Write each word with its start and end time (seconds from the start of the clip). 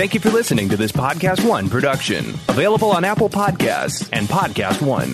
Thank 0.00 0.14
you 0.14 0.20
for 0.20 0.30
listening 0.30 0.70
to 0.70 0.78
this 0.78 0.92
Podcast 0.92 1.46
One 1.46 1.68
production, 1.68 2.30
available 2.48 2.90
on 2.90 3.04
Apple 3.04 3.28
Podcasts 3.28 4.08
and 4.14 4.26
Podcast 4.28 4.80
One. 4.80 5.10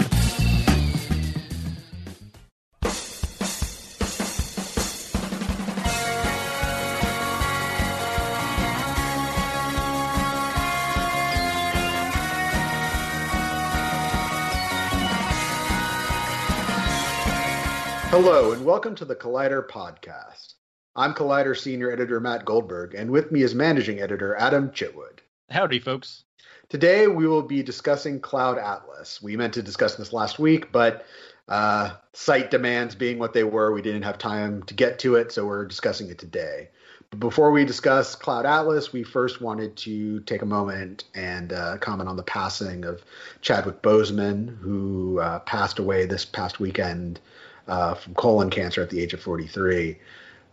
Hello, 18.13 18.53
and 18.53 18.65
welcome 18.65 18.95
to 18.95 19.05
the 19.05 19.17
Collider 19.17 19.67
Podcast. 19.67 20.56
I'm 20.99 21.13
Collider 21.13 21.55
Senior 21.55 21.93
Editor 21.93 22.21
Matt 22.21 22.47
Goldberg, 22.47 22.95
and 22.95 23.11
with 23.11 23.31
me 23.31 23.43
is 23.43 23.55
Managing 23.55 24.01
Editor 24.01 24.35
Adam 24.37 24.71
Chitwood. 24.71 25.19
Howdy, 25.51 25.79
folks. 25.79 26.25
Today 26.71 27.07
we 27.07 27.27
will 27.27 27.43
be 27.43 27.63
discussing 27.63 28.19
Cloud 28.19 28.57
Atlas. 28.57 29.21
We 29.21 29.37
meant 29.37 29.53
to 29.55 29.63
discuss 29.63 29.97
this 29.97 30.15
last 30.15 30.39
week, 30.39 30.73
but 30.73 31.05
uh, 31.49 31.97
site 32.15 32.51
demands 32.51 32.95
being 32.95 33.19
what 33.19 33.35
they 33.35 33.45
were, 33.45 33.75
we 33.75 33.83
didn't 33.83 34.05
have 34.05 34.17
time 34.17 34.63
to 34.63 34.73
get 34.73 34.99
to 35.01 35.17
it, 35.17 35.33
so 35.33 35.45
we're 35.45 35.67
discussing 35.67 36.09
it 36.09 36.17
today. 36.17 36.71
But 37.11 37.21
before 37.21 37.51
we 37.51 37.67
discuss 37.67 38.17
Cloud 38.17 38.47
Atlas, 38.47 38.95
we 38.95 39.03
first 39.03 39.43
wanted 39.43 39.77
to 39.77 40.21
take 40.21 40.41
a 40.41 40.47
moment 40.47 41.05
and 41.15 41.53
uh, 41.53 41.77
comment 41.77 42.09
on 42.09 42.17
the 42.17 42.23
passing 42.23 42.87
of 42.87 43.05
Chadwick 43.43 43.83
Boseman, 43.83 44.57
who 44.61 45.21
uh, 45.21 45.41
passed 45.41 45.79
away 45.79 46.07
this 46.07 46.25
past 46.25 46.59
weekend 46.59 47.21
uh, 47.69 47.93
from 47.93 48.15
colon 48.15 48.49
cancer 48.49 48.83
at 48.83 48.89
the 48.89 49.03
age 49.03 49.13
of 49.13 49.21
43 49.21 49.99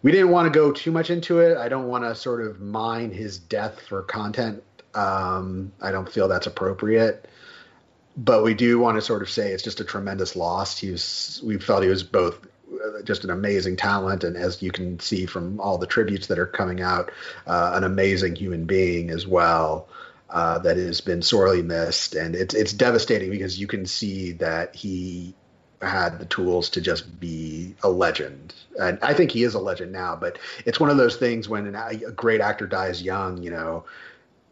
we 0.04 0.12
didn't 0.12 0.30
want 0.30 0.54
to 0.54 0.58
go 0.58 0.72
too 0.72 0.92
much 0.92 1.10
into 1.10 1.40
it. 1.40 1.58
I 1.58 1.70
don't 1.70 1.88
want 1.88 2.04
to 2.04 2.14
sort 2.14 2.42
of 2.46 2.60
mine 2.60 3.10
his 3.12 3.40
death 3.40 3.80
for 3.88 4.04
content. 4.04 4.62
Um, 4.94 5.72
I 5.82 5.92
don't 5.92 6.08
feel 6.08 6.28
that's 6.28 6.46
appropriate. 6.46 7.28
But 8.16 8.44
we 8.44 8.54
do 8.54 8.78
want 8.78 8.98
to 8.98 9.02
sort 9.02 9.24
of 9.24 9.30
say 9.30 9.54
it's 9.54 9.64
just 9.64 9.80
a 9.80 9.86
tremendous 9.86 10.36
loss. 10.36 10.78
He 10.78 10.92
was, 10.92 11.42
we 11.44 11.58
felt 11.58 11.82
he 11.82 11.90
was 11.90 12.04
both 12.04 12.46
uh, 12.74 13.02
just 13.04 13.24
an 13.24 13.32
amazing 13.32 13.78
talent, 13.78 14.24
and 14.24 14.38
as 14.38 14.62
you 14.62 14.72
can 14.72 15.00
see 15.00 15.26
from 15.26 15.60
all 15.60 15.80
the 15.80 15.88
tributes 15.88 16.28
that 16.28 16.38
are 16.38 16.46
coming 16.46 16.82
out, 16.82 17.12
uh, 17.48 17.72
an 17.74 17.84
amazing 17.84 18.36
human 18.36 18.66
being 18.66 19.10
as 19.10 19.26
well. 19.26 19.88
Uh, 20.30 20.58
that 20.58 20.78
has 20.78 21.00
been 21.00 21.22
sorely 21.22 21.62
missed, 21.62 22.16
and 22.16 22.36
it's 22.36 22.56
it's 22.56 22.74
devastating 22.74 23.30
because 23.30 23.60
you 23.60 23.68
can 23.68 23.86
see 23.86 24.32
that 24.32 24.76
he 24.76 25.36
had 25.84 26.20
the 26.20 26.26
tools 26.26 26.70
to 26.72 26.82
just 26.82 27.20
be 27.20 27.76
a 27.84 27.90
legend. 27.90 28.54
And 28.80 29.00
I 29.02 29.14
think 29.14 29.32
he 29.32 29.44
is 29.44 29.54
a 29.54 29.60
legend 29.60 29.92
now, 29.92 30.16
but 30.16 30.40
it's 30.66 30.80
one 30.80 30.90
of 30.90 30.98
those 30.98 31.18
things 31.18 31.48
when 31.48 31.76
a 31.76 32.12
great 32.12 32.42
actor 32.42 32.68
dies 32.68 33.02
young, 33.02 33.42
you 33.44 33.52
know, 33.52 33.86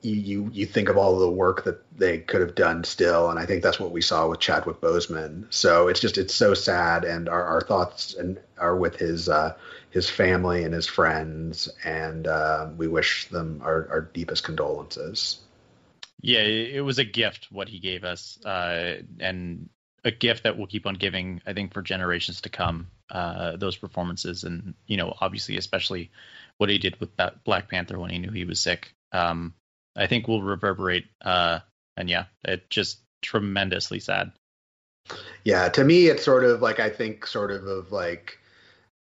you, 0.02 0.16
you, 0.16 0.50
you 0.52 0.66
think 0.66 0.90
of 0.90 0.98
all 0.98 1.20
the 1.20 1.30
work 1.30 1.64
that 1.66 1.84
they 1.96 2.20
could 2.20 2.42
have 2.42 2.56
done 2.56 2.84
still. 2.84 3.30
And 3.30 3.38
I 3.38 3.46
think 3.46 3.62
that's 3.62 3.80
what 3.80 3.92
we 3.92 4.02
saw 4.02 4.28
with 4.28 4.40
Chadwick 4.40 4.82
Boseman. 4.82 5.46
So 5.54 5.88
it's 5.88 6.00
just, 6.00 6.18
it's 6.18 6.34
so 6.34 6.54
sad. 6.54 7.04
And 7.04 7.30
our, 7.30 7.44
our 7.44 7.62
thoughts 7.62 8.16
and 8.16 8.40
are 8.58 8.76
with 8.76 8.96
his, 8.96 9.30
uh, 9.30 9.56
his 9.92 10.10
family 10.10 10.64
and 10.64 10.74
his 10.74 10.88
friends. 10.88 11.70
And 11.84 12.26
uh, 12.26 12.70
we 12.76 12.88
wish 12.88 13.28
them 13.30 13.62
our, 13.64 13.88
our 13.92 14.02
deepest 14.02 14.44
condolences. 14.44 15.40
Yeah, 16.24 16.42
it 16.42 16.82
was 16.86 17.00
a 17.00 17.04
gift 17.04 17.48
what 17.50 17.68
he 17.68 17.80
gave 17.80 18.04
us, 18.04 18.38
uh, 18.46 18.98
and 19.20 19.70
a 20.04 20.12
gift 20.12 20.44
that 20.44 20.58
we'll 20.58 20.68
keep 20.68 20.88
on 20.88 20.96
giving, 20.96 21.42
I 21.46 21.54
think, 21.54 21.74
for 21.74 21.82
generations 21.82 22.42
to 22.42 22.50
come. 22.50 22.88
Uh, 23.10 23.58
those 23.58 23.76
performances, 23.76 24.46
and 24.46 24.74
you 24.88 24.98
know, 24.98 25.14
obviously, 25.20 25.58
especially 25.58 26.12
what 26.58 26.70
he 26.70 26.78
did 26.78 26.98
with 27.00 27.16
that 27.18 27.44
Black 27.44 27.70
Panther 27.70 28.00
when 28.00 28.10
he 28.10 28.20
knew 28.20 28.32
he 28.32 28.46
was 28.46 28.60
sick, 28.60 28.94
um, 29.12 29.54
I 29.96 30.08
think 30.08 30.28
will 30.28 30.42
reverberate. 30.42 31.06
Uh, 31.22 31.60
and 31.98 32.10
yeah, 32.10 32.26
it 32.46 32.70
just 32.70 33.00
tremendously 33.22 34.00
sad. 34.00 34.32
Yeah, 35.44 35.68
to 35.70 35.84
me, 35.84 36.08
it's 36.08 36.24
sort 36.24 36.46
of 36.46 36.62
like 36.62 36.80
I 36.80 36.90
think 36.90 37.28
sort 37.28 37.52
of 37.52 37.66
of 37.66 37.92
like. 37.92 38.38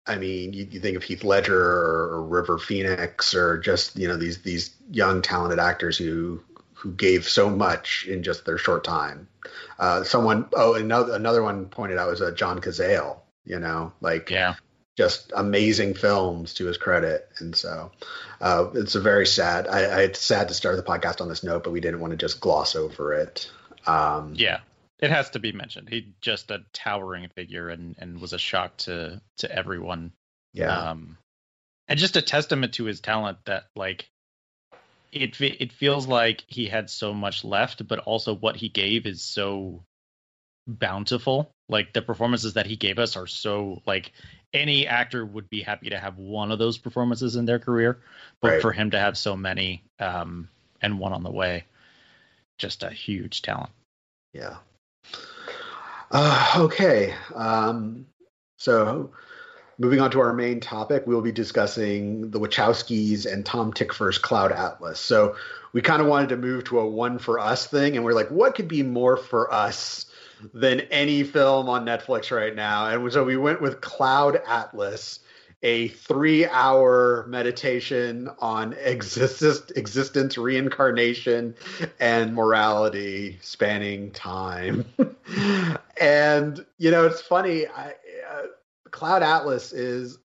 I 0.08 0.18
mean, 0.18 0.52
you, 0.52 0.68
you 0.70 0.78
think 0.78 0.96
of 0.96 1.02
Heath 1.02 1.24
Ledger 1.24 1.60
or, 1.60 2.10
or 2.12 2.22
River 2.22 2.58
Phoenix 2.58 3.34
or 3.34 3.58
just 3.58 3.98
you 3.98 4.06
know 4.06 4.16
these 4.16 4.42
these 4.42 4.76
young 4.88 5.20
talented 5.20 5.58
actors 5.58 5.98
who 5.98 6.40
who 6.76 6.92
gave 6.92 7.28
so 7.28 7.48
much 7.48 8.06
in 8.06 8.22
just 8.22 8.44
their 8.44 8.59
short 8.59 8.84
time. 8.84 9.28
Uh, 9.78 10.04
someone, 10.04 10.47
oh, 10.54 10.75
another 10.75 11.14
another 11.14 11.42
one 11.42 11.66
pointed 11.66 11.98
out 11.98 12.10
was 12.10 12.22
uh, 12.22 12.31
John 12.31 12.60
Cazale. 12.60 13.19
You 13.44 13.60
know, 13.60 13.92
like 14.00 14.31
yeah, 14.31 14.54
just 14.97 15.32
amazing 15.34 15.94
films 15.94 16.54
to 16.54 16.66
his 16.66 16.76
credit, 16.76 17.28
and 17.38 17.54
so 17.54 17.92
uh, 18.41 18.66
it's 18.75 18.94
a 18.94 19.00
very 19.00 19.26
sad. 19.26 19.66
I, 19.69 19.81
I, 19.81 20.00
it's 20.03 20.20
sad 20.20 20.48
to 20.48 20.54
start 20.54 20.76
the 20.76 20.82
podcast 20.82 21.20
on 21.20 21.28
this 21.28 21.42
note, 21.42 21.65
but 21.65 21.72
we 21.72 21.81
didn't 21.81 22.00
want 22.00 22.12
to 22.12 22.16
just 22.16 22.41
gloss 22.41 22.75
over 22.76 23.15
it. 23.15 23.50
Um, 23.86 24.34
yeah, 24.36 24.60
it 24.98 25.10
has 25.10 25.31
to 25.31 25.38
be 25.38 25.53
mentioned. 25.53 25.88
He 25.88 26.15
just 26.20 26.50
a 26.50 26.65
towering 26.72 27.28
figure, 27.34 27.69
and 27.69 27.94
and 27.98 28.20
was 28.20 28.32
a 28.32 28.38
shock 28.38 28.76
to 28.78 29.20
to 29.38 29.50
everyone. 29.50 30.12
Yeah. 30.53 30.91
Um, 30.91 31.19
and 31.88 31.98
just 31.98 32.16
a 32.16 32.22
testament 32.22 32.75
to 32.75 32.84
his 32.84 33.00
talent 33.00 33.38
that 33.44 33.65
like 33.76 34.09
it 35.12 35.40
it 35.40 35.72
feels 35.72 36.06
like 36.06 36.44
he 36.46 36.66
had 36.66 36.90
so 36.90 37.12
much 37.12 37.44
left, 37.44 37.86
but 37.86 38.00
also 38.00 38.34
what 38.34 38.56
he 38.56 38.68
gave 38.68 39.06
is 39.06 39.22
so 39.22 39.82
bountiful. 40.66 41.50
Like 41.68 41.92
the 41.92 42.02
performances 42.02 42.54
that 42.54 42.66
he 42.66 42.76
gave 42.76 42.98
us 42.98 43.16
are 43.16 43.26
so 43.26 43.82
like 43.86 44.12
any 44.52 44.86
actor 44.86 45.24
would 45.24 45.48
be 45.50 45.62
happy 45.62 45.90
to 45.90 45.98
have 45.98 46.18
one 46.18 46.52
of 46.52 46.58
those 46.58 46.78
performances 46.78 47.36
in 47.36 47.44
their 47.44 47.58
career, 47.58 47.98
but 48.40 48.52
right. 48.52 48.62
for 48.62 48.72
him 48.72 48.90
to 48.90 48.98
have 48.98 49.18
so 49.18 49.36
many 49.36 49.82
um, 49.98 50.48
and 50.80 50.98
one 50.98 51.12
on 51.12 51.22
the 51.22 51.30
way, 51.30 51.64
just 52.58 52.82
a 52.82 52.90
huge 52.90 53.42
talent. 53.42 53.70
Yeah. 54.32 54.56
Uh, 56.10 56.52
okay. 56.58 57.14
Um, 57.34 58.06
so 58.58 59.10
Moving 59.78 60.00
on 60.00 60.10
to 60.12 60.20
our 60.20 60.32
main 60.32 60.60
topic, 60.60 61.06
we 61.06 61.14
will 61.14 61.22
be 61.22 61.32
discussing 61.32 62.31
the 62.31 62.41
Wachowskis 62.41 63.31
and 63.31 63.44
Tom 63.44 63.72
Tykwer's 63.72 64.16
Cloud 64.16 64.50
Atlas. 64.50 64.98
So 64.98 65.37
we 65.75 65.82
kind 65.82 66.00
of 66.00 66.09
wanted 66.09 66.31
to 66.31 66.38
move 66.38 66.64
to 66.64 66.78
a 66.78 66.88
one 66.88 67.19
for 67.19 67.38
us 67.38 67.66
thing, 67.66 67.94
and 67.94 68.04
we're 68.04 68.15
like, 68.15 68.31
what 68.31 68.54
could 68.54 68.69
be 68.69 68.82
more 68.82 69.19
for 69.19 69.53
us 69.53 70.06
than 70.54 70.81
any 70.81 71.22
film 71.25 71.69
on 71.69 71.84
Netflix 71.84 72.34
right 72.34 72.54
now? 72.54 72.86
And 72.88 73.12
so 73.12 73.22
we 73.25 73.36
went 73.36 73.60
with 73.60 73.82
Cloud 73.82 74.41
Atlas, 74.47 75.20
a 75.62 75.88
three-hour 75.88 77.26
meditation 77.28 78.31
on 78.38 78.72
existence, 78.75 79.70
existence, 79.76 80.38
reincarnation, 80.38 81.54
and 82.00 82.34
morality, 82.34 83.38
spanning 83.42 84.10
time. 84.12 84.86
and 86.00 86.65
you 86.78 86.91
know, 86.91 87.04
it's 87.04 87.20
funny. 87.20 87.66
I, 87.66 87.94
uh, 88.31 88.42
Cloud 88.96 89.22
Atlas 89.22 89.74
is 89.74 90.18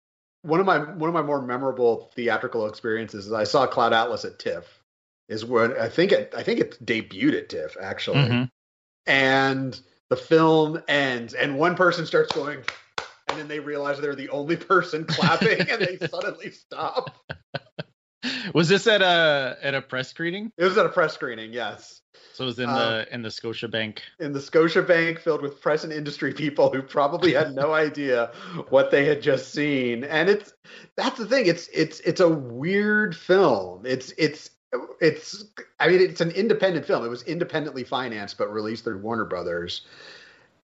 one 0.42 0.60
of 0.60 0.66
my 0.66 0.78
one 0.78 1.08
of 1.08 1.14
my 1.14 1.22
more 1.22 1.40
memorable 1.40 2.12
theatrical 2.14 2.66
experiences. 2.66 3.26
Is 3.26 3.32
I 3.32 3.44
saw 3.44 3.66
Cloud 3.66 3.94
Atlas 3.94 4.26
at 4.26 4.38
TIFF. 4.38 4.82
Is 5.30 5.42
when 5.42 5.72
I 5.78 5.88
think 5.88 6.12
it 6.12 6.34
I 6.36 6.42
think 6.42 6.60
it 6.60 6.84
debuted 6.84 7.36
at 7.38 7.48
TIFF 7.48 7.78
actually, 7.80 8.18
mm-hmm. 8.18 8.44
and 9.06 9.80
the 10.10 10.16
film 10.16 10.82
ends, 10.86 11.32
and 11.32 11.56
one 11.58 11.76
person 11.76 12.04
starts 12.04 12.30
going, 12.32 12.58
and 13.28 13.38
then 13.38 13.48
they 13.48 13.58
realize 13.58 13.98
they're 14.00 14.14
the 14.14 14.28
only 14.28 14.56
person 14.56 15.04
clapping, 15.08 15.60
and 15.70 15.80
they 15.80 15.96
suddenly 16.06 16.50
stop. 16.50 17.16
Was 18.54 18.68
this 18.68 18.86
at 18.86 19.02
a 19.02 19.56
at 19.62 19.74
a 19.74 19.82
press 19.82 20.08
screening? 20.08 20.52
It 20.56 20.64
was 20.64 20.76
at 20.76 20.86
a 20.86 20.88
press 20.88 21.14
screening, 21.14 21.52
yes. 21.52 22.00
So 22.34 22.44
it 22.44 22.46
was 22.46 22.58
in 22.58 22.66
the 22.66 23.00
um, 23.00 23.06
in 23.10 23.22
the 23.22 23.30
Scotia 23.30 23.68
Bank. 23.68 24.02
In 24.20 24.32
the 24.32 24.40
Scotia 24.40 24.82
Bank, 24.82 25.20
filled 25.20 25.42
with 25.42 25.60
press 25.60 25.84
and 25.84 25.92
industry 25.92 26.32
people 26.32 26.72
who 26.72 26.82
probably 26.82 27.32
had 27.32 27.54
no 27.54 27.72
idea 27.74 28.32
what 28.68 28.90
they 28.90 29.04
had 29.06 29.22
just 29.22 29.52
seen. 29.52 30.04
And 30.04 30.28
it's 30.28 30.52
that's 30.96 31.18
the 31.18 31.26
thing. 31.26 31.46
It's 31.46 31.68
it's 31.68 32.00
it's 32.00 32.20
a 32.20 32.28
weird 32.28 33.16
film. 33.16 33.84
It's 33.86 34.12
it's 34.18 34.50
it's 35.00 35.44
I 35.80 35.88
mean 35.88 36.00
it's 36.00 36.20
an 36.20 36.31
independent 36.31 36.87
film. 36.87 37.04
It 37.04 37.08
was 37.08 37.22
independently 37.22 37.84
financed 37.84 38.38
but 38.38 38.52
released 38.52 38.84
through 38.84 38.98
Warner 38.98 39.25
Brothers. 39.25 39.82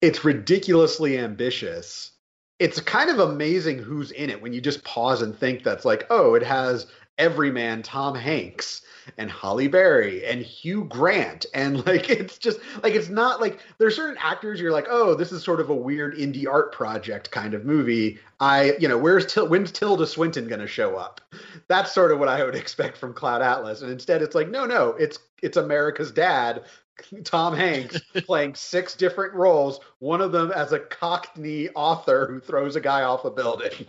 It's 0.00 0.24
ridiculously 0.24 1.18
ambitious. 1.18 2.10
It's 2.58 2.80
kind 2.80 3.10
of 3.10 3.18
amazing 3.18 3.78
who's 3.78 4.10
in 4.12 4.30
it 4.30 4.40
when 4.40 4.52
you 4.52 4.60
just 4.60 4.84
pause 4.84 5.22
and 5.22 5.36
think 5.36 5.62
that's 5.62 5.84
like, 5.84 6.06
oh, 6.10 6.34
it 6.34 6.42
has 6.42 6.86
everyman 7.18 7.82
Tom 7.82 8.14
Hanks 8.14 8.82
and 9.18 9.30
Halle 9.30 9.68
Berry 9.68 10.24
and 10.24 10.42
Hugh 10.42 10.84
Grant 10.84 11.46
and 11.54 11.84
like 11.86 12.10
it's 12.10 12.38
just 12.38 12.60
like 12.82 12.94
it's 12.94 13.08
not 13.08 13.40
like 13.40 13.60
there's 13.78 13.96
certain 13.96 14.16
actors 14.20 14.60
you're 14.60 14.72
like 14.72 14.86
oh 14.88 15.14
this 15.14 15.32
is 15.32 15.42
sort 15.42 15.60
of 15.60 15.70
a 15.70 15.74
weird 15.74 16.16
indie 16.16 16.46
art 16.46 16.72
project 16.72 17.30
kind 17.30 17.54
of 17.54 17.64
movie. 17.64 18.18
I 18.40 18.74
you 18.78 18.88
know 18.88 18.98
where's 18.98 19.26
Til- 19.26 19.48
when's 19.48 19.72
Tilda 19.72 20.06
Swinton 20.06 20.48
gonna 20.48 20.66
show 20.66 20.96
up? 20.96 21.20
That's 21.68 21.92
sort 21.92 22.12
of 22.12 22.18
what 22.18 22.28
I 22.28 22.44
would 22.44 22.54
expect 22.62 22.96
from 22.96 23.14
Cloud 23.14 23.42
Atlas 23.42 23.82
and 23.82 23.90
instead 23.90 24.22
it's 24.22 24.34
like 24.34 24.48
no 24.48 24.64
no 24.66 24.90
it's 24.90 25.18
it's 25.42 25.56
America's 25.56 26.10
dad 26.10 26.64
Tom 27.24 27.56
Hanks 27.56 28.00
playing 28.24 28.54
six 28.54 28.94
different 28.94 29.34
roles 29.34 29.80
one 29.98 30.20
of 30.20 30.32
them 30.32 30.52
as 30.52 30.72
a 30.72 30.78
cockney 30.78 31.68
author 31.70 32.26
who 32.26 32.40
throws 32.40 32.76
a 32.76 32.80
guy 32.80 33.02
off 33.02 33.24
a 33.24 33.30
building 33.30 33.86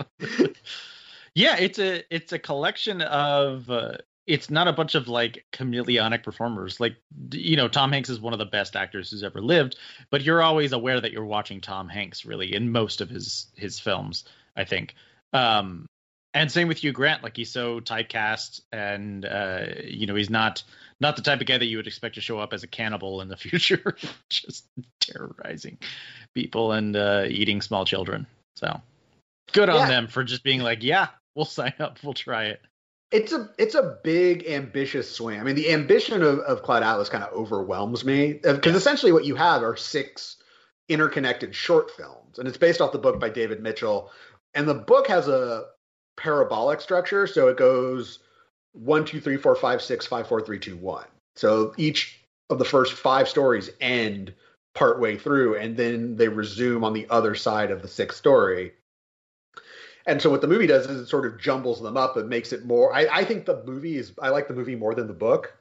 yeah 1.35 1.57
it's 1.57 1.79
a 1.79 2.03
it's 2.13 2.31
a 2.31 2.39
collection 2.39 3.01
of 3.01 3.69
uh, 3.69 3.97
it's 4.25 4.49
not 4.49 4.67
a 4.67 4.73
bunch 4.73 4.95
of 4.95 5.07
like 5.07 5.45
chameleonic 5.51 6.23
performers. 6.23 6.79
Like 6.79 6.95
you 7.31 7.57
know, 7.57 7.67
Tom 7.67 7.91
Hanks 7.91 8.09
is 8.09 8.21
one 8.21 8.33
of 8.33 8.39
the 8.39 8.45
best 8.45 8.75
actors 8.75 9.11
who's 9.11 9.23
ever 9.23 9.41
lived, 9.41 9.77
but 10.09 10.21
you're 10.21 10.41
always 10.41 10.71
aware 10.71 10.99
that 10.99 11.11
you're 11.11 11.25
watching 11.25 11.61
Tom 11.61 11.89
Hanks 11.89 12.25
really 12.25 12.53
in 12.53 12.71
most 12.71 13.01
of 13.01 13.09
his 13.09 13.47
his 13.55 13.79
films. 13.79 14.23
I 14.55 14.63
think. 14.63 14.95
Um, 15.33 15.87
and 16.35 16.51
same 16.51 16.67
with 16.67 16.77
Hugh 16.77 16.93
Grant. 16.93 17.21
Like 17.21 17.35
he's 17.35 17.51
so 17.51 17.79
typecast, 17.79 18.61
and 18.71 19.25
uh, 19.25 19.65
you 19.83 20.07
know 20.07 20.15
he's 20.15 20.29
not 20.29 20.63
not 20.99 21.15
the 21.15 21.21
type 21.21 21.41
of 21.41 21.47
guy 21.47 21.57
that 21.57 21.65
you 21.65 21.77
would 21.77 21.87
expect 21.87 22.15
to 22.15 22.21
show 22.21 22.39
up 22.39 22.53
as 22.53 22.63
a 22.63 22.67
cannibal 22.67 23.21
in 23.21 23.27
the 23.27 23.37
future, 23.37 23.97
just 24.29 24.65
terrorizing 25.01 25.77
people 26.33 26.71
and 26.71 26.95
uh, 26.95 27.25
eating 27.27 27.61
small 27.61 27.83
children. 27.83 28.25
So 28.55 28.79
good 29.51 29.69
on 29.69 29.81
yeah. 29.81 29.87
them 29.87 30.07
for 30.07 30.23
just 30.23 30.43
being 30.43 30.61
like, 30.61 30.81
yeah, 30.81 31.07
we'll 31.35 31.45
sign 31.45 31.73
up, 31.79 31.97
we'll 32.03 32.13
try 32.13 32.45
it. 32.45 32.61
It's 33.11 33.31
a 33.31 33.49
it's 33.59 33.75
a 33.75 33.99
big 34.03 34.47
ambitious 34.47 35.13
swing. 35.13 35.39
I 35.39 35.43
mean, 35.43 35.55
the 35.55 35.71
ambition 35.71 36.23
of, 36.23 36.39
of 36.39 36.63
Cloud 36.63 36.81
Atlas 36.81 37.09
kind 37.09 37.23
of 37.23 37.31
overwhelms 37.33 38.03
me 38.03 38.39
uh, 38.43 38.53
because 38.53 38.75
essentially 38.75 39.11
what 39.11 39.25
you 39.25 39.35
have 39.35 39.61
are 39.61 39.75
six 39.75 40.37
interconnected 40.89 41.53
short 41.53 41.91
films, 41.91 42.39
and 42.39 42.47
it's 42.47 42.57
based 42.57 42.81
off 42.81 42.91
the 42.91 42.97
book 42.97 43.19
by 43.19 43.29
David 43.29 43.61
Mitchell. 43.61 44.11
And 44.55 44.67
the 44.67 44.73
book 44.73 45.07
has 45.07 45.27
a 45.27 45.65
parabolic 46.17 46.81
structure, 46.81 47.27
so 47.27 47.47
it 47.47 47.57
goes 47.57 48.19
one, 48.73 49.05
two, 49.05 49.21
three, 49.21 49.37
four, 49.37 49.55
five, 49.55 49.81
six, 49.81 50.05
five, 50.05 50.27
four, 50.27 50.41
three, 50.41 50.59
two, 50.59 50.77
one. 50.77 51.05
So 51.35 51.73
each 51.77 52.19
of 52.49 52.59
the 52.59 52.65
first 52.65 52.93
five 52.93 53.29
stories 53.29 53.69
end 53.79 54.33
partway 54.73 55.17
through, 55.17 55.55
and 55.57 55.77
then 55.77 56.15
they 56.15 56.27
resume 56.27 56.83
on 56.83 56.93
the 56.93 57.07
other 57.09 57.35
side 57.35 57.71
of 57.71 57.81
the 57.81 57.87
sixth 57.87 58.17
story. 58.17 58.73
And 60.05 60.21
so 60.21 60.29
what 60.29 60.41
the 60.41 60.47
movie 60.47 60.67
does 60.67 60.87
is 60.87 61.01
it 61.01 61.07
sort 61.07 61.25
of 61.25 61.39
jumbles 61.39 61.81
them 61.81 61.97
up 61.97 62.17
and 62.17 62.29
makes 62.29 62.51
it 62.53 62.65
more. 62.65 62.93
I, 62.93 63.07
I 63.11 63.23
think 63.23 63.45
the 63.45 63.63
movie 63.65 63.97
is. 63.97 64.13
I 64.21 64.29
like 64.29 64.47
the 64.47 64.53
movie 64.53 64.75
more 64.75 64.95
than 64.95 65.07
the 65.07 65.13
book 65.13 65.53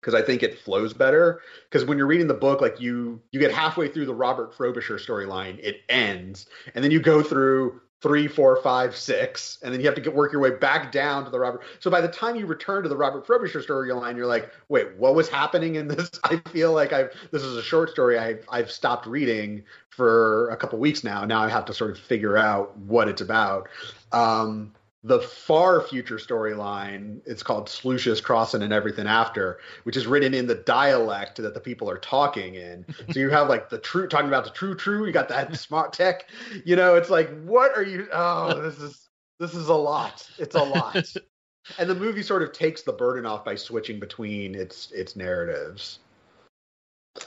because 0.00 0.14
I 0.14 0.22
think 0.22 0.42
it 0.42 0.58
flows 0.58 0.92
better. 0.92 1.40
Because 1.70 1.86
when 1.86 1.96
you're 1.96 2.06
reading 2.06 2.26
the 2.26 2.34
book, 2.34 2.60
like 2.60 2.80
you 2.80 3.20
you 3.30 3.40
get 3.40 3.52
halfway 3.52 3.88
through 3.88 4.06
the 4.06 4.14
Robert 4.14 4.54
Frobisher 4.54 4.96
storyline, 4.96 5.58
it 5.60 5.82
ends, 5.88 6.46
and 6.74 6.84
then 6.84 6.90
you 6.90 7.00
go 7.00 7.22
through 7.22 7.80
three, 8.02 8.26
four, 8.26 8.60
five, 8.62 8.96
six, 8.96 9.58
and 9.62 9.72
then 9.72 9.80
you 9.80 9.86
have 9.86 9.94
to 9.94 10.00
get, 10.00 10.12
work 10.12 10.32
your 10.32 10.40
way 10.40 10.50
back 10.50 10.90
down 10.90 11.24
to 11.24 11.30
the 11.30 11.38
Robert. 11.38 11.62
So 11.78 11.88
by 11.88 12.00
the 12.00 12.08
time 12.08 12.34
you 12.34 12.46
return 12.46 12.82
to 12.82 12.88
the 12.88 12.96
Robert 12.96 13.24
Frobisher 13.24 13.62
storyline, 13.62 14.16
you're 14.16 14.26
like, 14.26 14.50
wait, 14.68 14.96
what 14.96 15.14
was 15.14 15.28
happening 15.28 15.76
in 15.76 15.86
this? 15.86 16.10
I 16.24 16.36
feel 16.50 16.72
like 16.72 16.92
I've 16.92 17.12
this 17.30 17.42
is 17.42 17.56
a 17.56 17.62
short 17.62 17.90
story 17.90 18.18
I've 18.18 18.44
I've 18.50 18.70
stopped 18.70 19.06
reading 19.06 19.62
for 19.88 20.50
a 20.50 20.56
couple 20.56 20.78
weeks 20.80 21.04
now. 21.04 21.24
Now 21.24 21.42
I 21.42 21.48
have 21.48 21.64
to 21.66 21.74
sort 21.74 21.92
of 21.92 21.98
figure 21.98 22.36
out 22.36 22.76
what 22.78 23.08
it's 23.08 23.22
about. 23.22 23.68
Um, 24.10 24.72
the 25.04 25.20
far 25.20 25.80
future 25.82 26.16
storyline 26.16 27.20
it's 27.26 27.42
called 27.42 27.66
Sloosha's 27.66 28.20
Crossing 28.20 28.62
and 28.62 28.72
Everything 28.72 29.06
After, 29.06 29.58
which 29.82 29.96
is 29.96 30.06
written 30.06 30.32
in 30.32 30.46
the 30.46 30.54
dialect 30.54 31.42
that 31.42 31.54
the 31.54 31.60
people 31.60 31.90
are 31.90 31.98
talking 31.98 32.54
in. 32.54 32.86
so 33.10 33.18
you 33.18 33.30
have 33.30 33.48
like 33.48 33.68
the 33.68 33.78
true 33.78 34.06
talking 34.06 34.28
about 34.28 34.44
the 34.44 34.50
true 34.50 34.74
true, 34.74 35.04
you 35.04 35.12
got 35.12 35.28
that 35.28 35.56
smart 35.56 35.92
tech. 35.92 36.28
You 36.64 36.76
know, 36.76 36.94
it's 36.94 37.10
like, 37.10 37.30
what 37.42 37.76
are 37.76 37.82
you 37.82 38.06
oh, 38.12 38.60
this 38.60 38.78
is 38.78 39.08
this 39.40 39.54
is 39.54 39.68
a 39.68 39.74
lot. 39.74 40.28
It's 40.38 40.54
a 40.54 40.62
lot. 40.62 41.04
and 41.78 41.90
the 41.90 41.94
movie 41.94 42.22
sort 42.22 42.42
of 42.42 42.52
takes 42.52 42.82
the 42.82 42.92
burden 42.92 43.26
off 43.26 43.44
by 43.44 43.56
switching 43.56 43.98
between 43.98 44.54
its 44.54 44.92
its 44.92 45.16
narratives. 45.16 45.98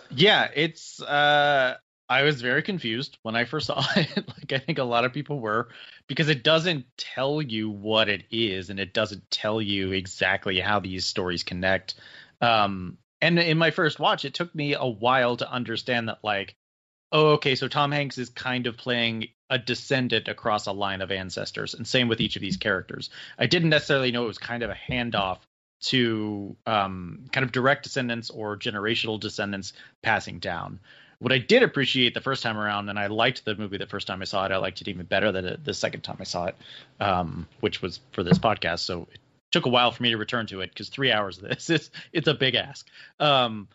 Yeah, 0.10 0.50
it's 0.56 1.02
uh 1.02 1.76
I 2.08 2.22
was 2.24 2.42
very 2.42 2.62
confused 2.62 3.18
when 3.24 3.36
I 3.36 3.46
first 3.46 3.68
saw 3.68 3.84
it. 3.96 4.28
like 4.28 4.54
I 4.54 4.60
think 4.60 4.78
a 4.78 4.84
lot 4.84 5.06
of 5.06 5.14
people 5.14 5.40
were 5.40 5.70
because 6.08 6.30
it 6.30 6.44
doesn't 6.44 6.86
tell 6.98 7.42
you 7.42 7.70
what 7.70 8.10
it 8.10 8.26
is 8.32 8.70
and 8.70 8.80
it 8.80 8.94
doesn't 8.94 9.30
tell 9.32 9.62
you 9.62 9.92
exactly 9.92 10.60
how 10.60 10.80
these 10.80 11.06
stories 11.06 11.44
connect. 11.44 11.96
Um, 12.42 12.98
and 13.22 13.40
in 13.40 13.58
my 13.58 13.72
first 13.72 14.00
watch, 14.00 14.26
it 14.26 14.34
took 14.34 14.54
me 14.54 14.74
a 14.74 14.86
while 14.86 15.38
to 15.38 15.52
understand 15.52 16.10
that 16.10 16.20
like, 16.24 16.56
oh, 17.12 17.34
okay, 17.34 17.56
so 17.56 17.68
Tom 17.68 17.92
Hanks 17.92 18.18
is 18.18 18.30
kind 18.30 18.68
of 18.68 18.78
playing 18.78 19.30
a 19.50 19.58
descendant 19.58 20.28
across 20.28 20.68
a 20.68 20.72
line 20.72 21.02
of 21.02 21.12
ancestors, 21.12 21.76
and 21.76 21.88
same 21.88 22.08
with 22.08 22.20
each 22.20 22.36
of 22.36 22.42
these 22.42 22.58
characters. 22.58 23.10
I 23.38 23.46
didn't 23.46 23.70
necessarily 23.70 24.12
know 24.12 24.24
it 24.24 24.28
was 24.28 24.38
kind 24.38 24.64
of 24.64 24.70
a 24.70 24.78
handoff 24.90 25.40
to 25.82 26.56
um, 26.66 27.26
kind 27.32 27.44
of 27.44 27.52
direct 27.52 27.84
descendants 27.84 28.30
or 28.30 28.58
generational 28.58 29.20
descendants 29.20 29.74
passing 30.02 30.40
down 30.40 30.80
what 31.20 31.32
I 31.32 31.38
did 31.38 31.64
appreciate 31.64 32.14
the 32.14 32.22
first 32.22 32.44
time 32.44 32.58
around, 32.58 32.90
and 32.90 33.00
I 33.00 33.08
liked 33.08 33.46
the 33.46 33.56
movie 33.56 33.78
the 33.78 33.88
first 33.88 34.08
time 34.08 34.22
I 34.22 34.26
saw 34.26 34.46
it. 34.46 34.52
I 34.52 34.58
liked 34.58 34.82
it 34.82 34.88
even 34.88 35.06
better 35.06 35.32
than 35.32 35.60
the 35.64 35.74
second 35.74 36.02
time 36.02 36.18
I 36.20 36.24
saw 36.24 36.46
it, 36.46 36.56
um, 37.00 37.48
which 37.60 37.82
was 37.82 38.00
for 38.12 38.24
this 38.24 38.38
podcast. 38.38 38.80
So 38.80 39.08
it 39.12 39.20
took 39.52 39.66
a 39.66 39.70
while 39.70 39.92
for 39.92 40.04
me 40.04 40.12
to 40.12 40.18
return 40.18 40.48
to 40.48 40.62
it 40.62 40.70
because 40.70 40.90
three 40.90 41.12
hours 41.12 41.38
of 41.38 41.50
this 41.50 41.70
is 41.70 41.92
it's 42.12 42.28
a 42.28 42.34
big 42.34 42.56
ask. 42.56 42.88
Um, 43.20 43.68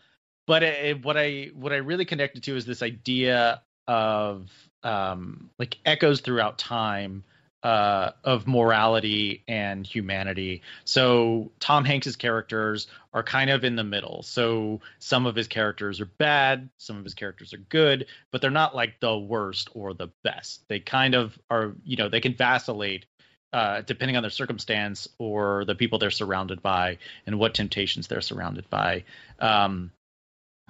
but 0.47 0.63
it, 0.63 1.05
what 1.05 1.17
I 1.17 1.51
what 1.55 1.73
I 1.73 1.77
really 1.77 2.05
connected 2.05 2.43
to 2.45 2.57
is 2.57 2.67
this 2.67 2.83
idea 2.83 3.63
of 3.87 4.51
um, 4.83 5.51
like 5.59 5.79
echoes 5.85 6.21
throughout 6.21 6.59
time 6.59 7.25
uh, 7.63 8.13
of 8.25 8.47
morality 8.47 9.43
and 9.47 9.87
humanity. 9.87 10.63
So 10.85 11.53
Tom 11.61 11.85
Hanks's 11.85 12.17
characters 12.17 12.87
are 13.13 13.23
kind 13.23 13.51
of 13.51 13.65
in 13.65 13.77
the 13.77 13.85
middle. 13.85 14.23
So 14.23 14.81
some 14.99 15.27
of 15.27 15.37
his 15.37 15.49
characters 15.49 16.01
are 16.01 16.07
bad, 16.07 16.71
some 16.79 16.97
of 16.97 17.05
his 17.05 17.15
characters 17.15 17.53
are 17.53 17.59
good, 17.59 18.07
but 18.31 18.41
they're 18.41 18.51
not 18.51 18.75
like 18.75 19.01
the 19.01 19.17
worst 19.17 19.69
or 19.75 19.93
the 19.93 20.09
best. 20.25 20.67
They 20.69 20.81
kind 20.81 21.15
of 21.15 21.39
are, 21.51 21.75
you 21.85 21.97
know, 21.97 22.09
they 22.09 22.21
can 22.21 22.35
vacillate 22.35 23.05
uh, 23.53 23.83
depending 23.83 24.17
on 24.17 24.23
their 24.23 24.31
circumstance 24.31 25.09
or 25.19 25.65
the 25.65 25.75
people 25.75 25.99
they're 25.99 26.11
surrounded 26.11 26.63
by 26.63 26.99
and 27.27 27.39
what 27.39 27.55
temptations 27.55 28.07
they're 28.07 28.21
surrounded 28.21 28.71
by. 28.71 29.05
Um, 29.39 29.91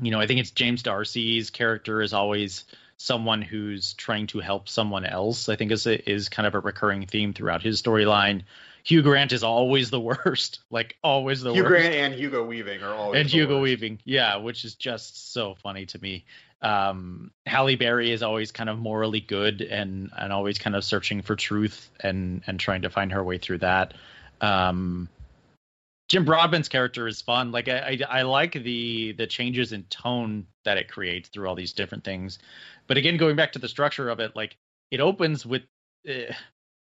you 0.01 0.11
know, 0.11 0.21
I 0.21 0.27
think 0.27 0.41
it's 0.41 0.51
James 0.51 0.83
D'Arcy's 0.83 1.51
character 1.51 2.01
is 2.01 2.15
always 2.15 2.65
someone 3.01 3.41
who's 3.41 3.95
trying 3.95 4.27
to 4.27 4.41
help 4.41 4.69
someone 4.69 5.07
else. 5.07 5.49
I 5.49 5.57
think 5.57 5.73
is 5.73 5.87
is 5.87 6.29
kind 6.29 6.47
of 6.47 6.55
a 6.55 6.61
recurring 6.61 7.07
theme 7.07 7.33
throughout 7.33 7.63
his 7.63 7.81
storyline. 7.81 8.43
Hugh 8.85 9.01
Grant 9.01 9.33
is 9.33 9.43
always 9.43 9.89
the 9.89 10.01
worst, 10.11 10.61
like 10.71 10.97
always 11.03 11.41
the 11.41 11.55
Hugh 11.55 11.63
worst. 11.63 11.83
Hugh 11.83 11.91
Grant 11.91 11.95
and 11.95 12.15
Hugo 12.15 12.45
Weaving 12.45 12.83
are 12.83 12.93
always 12.93 13.21
and 13.21 13.31
Hugo 13.31 13.55
worst. 13.55 13.63
Weaving, 13.63 14.01
yeah, 14.05 14.37
which 14.37 14.67
is 14.67 14.75
just 14.75 15.33
so 15.33 15.55
funny 15.55 15.87
to 15.87 15.99
me. 16.01 16.27
Um, 16.61 17.31
Halle 17.47 17.75
Berry 17.77 18.13
is 18.13 18.23
always 18.23 18.53
kind 18.53 18.69
of 18.69 18.79
morally 18.79 19.21
good 19.21 19.63
and 19.63 20.11
and 20.15 20.31
always 20.31 20.59
kind 20.59 20.77
of 20.77 20.85
searching 20.85 21.23
for 21.23 21.37
truth 21.37 21.91
and 22.01 22.43
and 22.47 22.61
trying 22.61 22.83
to 22.83 22.91
find 22.91 23.13
her 23.13 23.25
way 23.25 23.39
through 23.39 23.59
that. 23.59 23.95
Um, 24.43 25.09
Jim 26.11 26.25
Broadbent's 26.25 26.69
character 26.69 27.07
is 27.07 27.23
fun. 27.23 27.53
Like 27.53 27.69
I, 27.69 27.97
I, 28.11 28.19
I 28.19 28.23
like 28.23 28.55
the 28.65 29.13
the 29.13 29.29
changes 29.29 29.73
in 29.73 29.85
tone 29.85 30.45
that 30.65 30.77
it 30.77 30.91
creates 30.91 31.29
through 31.29 31.49
all 31.49 31.55
these 31.55 31.73
different 31.73 32.03
things. 32.03 32.41
But 32.89 32.97
again, 32.97 33.17
going 33.17 33.37
back 33.37 33.53
to 33.53 33.61
the 33.61 33.69
structure 33.69 34.09
of 34.09 34.19
it, 34.19 34.35
like 34.35 34.57
it 34.91 35.01
opens 35.01 35.47
with. 35.47 35.63
Uh, 36.09 36.33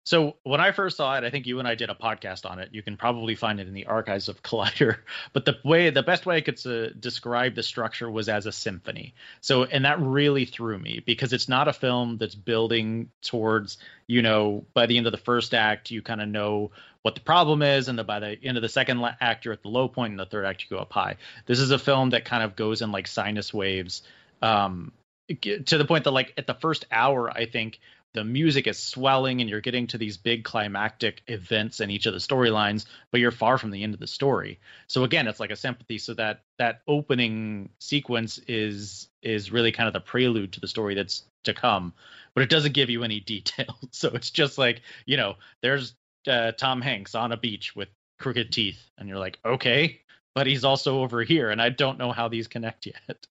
so 0.09 0.37
when 0.43 0.59
I 0.59 0.73
first 0.73 0.97
saw 0.97 1.19
it, 1.19 1.25
I 1.25 1.29
think 1.29 1.47
you 1.47 1.59
and 1.59 1.69
I 1.69 1.75
did 1.75 1.91
a 1.91 1.95
podcast 1.95 2.51
on 2.51 2.61
it. 2.61 2.71
You 2.73 2.83
can 2.83 2.97
probably 2.97 3.35
find 3.35 3.61
it 3.61 3.69
in 3.69 3.75
the 3.75 3.85
archives 3.85 4.31
of 4.31 4.43
Collider. 4.43 5.01
But 5.35 5.45
the 5.45 5.59
way, 5.67 5.91
the 5.91 6.03
best 6.03 6.25
way 6.25 6.39
I 6.39 6.41
could 6.41 6.67
uh, 6.67 6.95
describe 6.99 7.55
the 7.55 7.63
structure 7.63 8.11
was 8.11 8.31
as 8.31 8.47
a 8.47 8.53
symphony. 8.53 9.13
So, 9.43 9.65
and 9.65 9.85
that 9.85 10.01
really 10.01 10.47
threw 10.47 10.79
me 10.79 11.03
because 11.05 11.35
it's 11.35 11.47
not 11.47 11.69
a 11.69 11.75
film 11.75 12.17
that's 12.17 12.35
building 12.35 13.11
towards, 13.21 13.77
you 14.07 14.23
know, 14.23 14.65
by 14.73 14.87
the 14.87 14.97
end 14.97 15.05
of 15.05 15.13
the 15.13 15.19
first 15.19 15.53
act, 15.53 15.91
you 15.91 16.01
kind 16.01 16.23
of 16.23 16.29
know 16.31 16.71
what 17.03 17.15
the 17.15 17.21
problem 17.21 17.61
is, 17.61 17.89
and 17.89 17.99
the, 17.99 18.05
by 18.05 18.19
the 18.19 18.39
end 18.43 18.57
of 18.57 18.63
the 18.63 18.69
second 18.71 19.05
act, 19.21 19.45
you're 19.45 19.53
at 19.53 19.63
the 19.63 19.69
low 19.69 19.89
point, 19.89 20.13
and 20.13 20.19
the 20.19 20.25
third 20.25 20.47
act, 20.47 20.63
you 20.63 20.75
go 20.75 20.81
up 20.81 20.91
high. 20.91 21.17
This 21.45 21.61
is 21.61 21.71
a 21.71 21.79
film 21.79 22.11
that 22.11 22.25
kind 22.25 22.43
of 22.43 22.57
goes 22.57 22.81
in 22.81 22.93
like 22.93 23.09
sinus 23.09 23.53
waves. 23.53 24.01
Um, 24.41 24.93
to 25.43 25.77
the 25.77 25.85
point 25.85 26.05
that 26.05 26.13
like 26.13 26.33
at 26.39 26.47
the 26.47 26.55
first 26.55 26.87
hour 26.91 27.31
i 27.31 27.45
think 27.45 27.81
the 28.15 28.25
music 28.25 28.67
is 28.67 28.79
swelling 28.79 29.41
and 29.41 29.51
you're 29.51 29.61
getting 29.61 29.87
to 29.89 29.99
these 29.99 30.17
big 30.17 30.45
climactic 30.45 31.23
events 31.27 31.81
in 31.81 31.91
each 31.91 32.07
of 32.07 32.15
the 32.15 32.19
storylines 32.19 32.87
but 33.11 33.21
you're 33.21 33.31
far 33.31 33.59
from 33.59 33.71
the 33.71 33.83
end 33.83 33.95
of 33.95 34.01
the 34.01 34.07
story. 34.07 34.59
So 34.87 35.05
again 35.05 35.27
it's 35.27 35.41
like 35.41 35.51
a 35.51 35.57
sympathy. 35.57 35.99
So 35.99 36.15
that 36.15 36.43
that 36.59 36.83
opening 36.87 37.71
sequence 37.79 38.39
is 38.49 39.09
is 39.23 39.53
really 39.53 39.73
kind 39.73 39.87
of 39.87 39.93
the 39.93 40.01
prelude 40.01 40.53
to 40.53 40.61
the 40.61 40.69
story 40.69 40.95
that's 40.95 41.25
to 41.45 41.55
come 41.55 41.93
but 42.35 42.43
it 42.43 42.51
doesn't 42.51 42.73
give 42.73 42.91
you 42.91 43.03
any 43.03 43.21
detail 43.35 43.79
so 43.91 44.11
it's 44.11 44.31
just 44.31 44.59
like 44.59 44.83
you 45.07 45.17
know 45.17 45.35
there's 45.63 45.95
uh, 46.27 46.53
tom 46.53 46.81
hanks 46.81 47.15
on 47.15 47.33
a 47.33 47.37
beach 47.37 47.75
with 47.75 47.89
crooked 48.19 48.53
teeth 48.53 48.81
and 48.99 49.09
you're 49.09 49.19
like 49.19 49.39
okay 49.45 50.01
but 50.35 50.47
he's 50.47 50.65
also 50.65 51.03
over 51.03 51.23
here 51.23 51.51
and 51.51 51.63
i 51.63 51.69
don't 51.69 51.99
know 51.99 52.13
how 52.13 52.29
these 52.29 52.49
connect 52.49 52.87
yet 52.87 53.27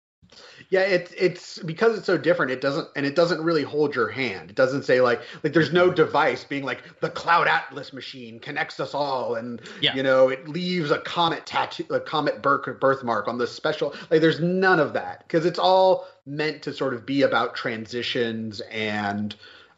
yeah, 0.69 0.83
it's 0.83 1.13
it's 1.17 1.59
because 1.59 1.97
it's 1.97 2.07
so 2.07 2.17
different. 2.17 2.53
It 2.53 2.61
doesn't 2.61 2.89
and 2.95 3.05
it 3.05 3.17
doesn't 3.17 3.43
really 3.43 3.63
hold 3.63 3.95
your 3.95 4.09
hand. 4.09 4.51
It 4.51 4.57
doesn't 4.57 4.85
say 4.85 5.01
like 5.01 5.21
like 5.43 5.53
there's 5.53 5.73
no 5.73 5.91
device 5.91 6.45
being 6.45 6.65
like 6.65 6.83
the 7.01 7.11
Cloud 7.11 7.49
Atlas 7.49 7.93
machine 7.93 8.39
connects 8.39 8.79
us 8.79 8.95
all, 8.95 9.35
and 9.35 9.61
yeah. 9.81 9.95
you 9.95 10.03
know 10.03 10.29
it 10.29 10.49
leaves 10.49 10.91
a 10.91 10.99
comet 10.99 11.47
tattoo, 11.47 11.85
a 11.91 12.01
comet 12.01 12.43
birthmark 12.43 13.27
on 13.27 13.39
the 13.39 13.47
special. 13.47 13.95
Like 14.11 14.21
there's 14.21 14.41
none 14.41 14.79
of 14.79 14.93
that 14.93 15.25
because 15.27 15.45
it's 15.45 15.59
all 15.59 16.07
meant 16.27 16.63
to 16.63 16.73
sort 16.73 16.95
of 16.95 17.05
be 17.05 17.23
about 17.23 17.55
transitions 17.57 18.61
and 18.71 19.35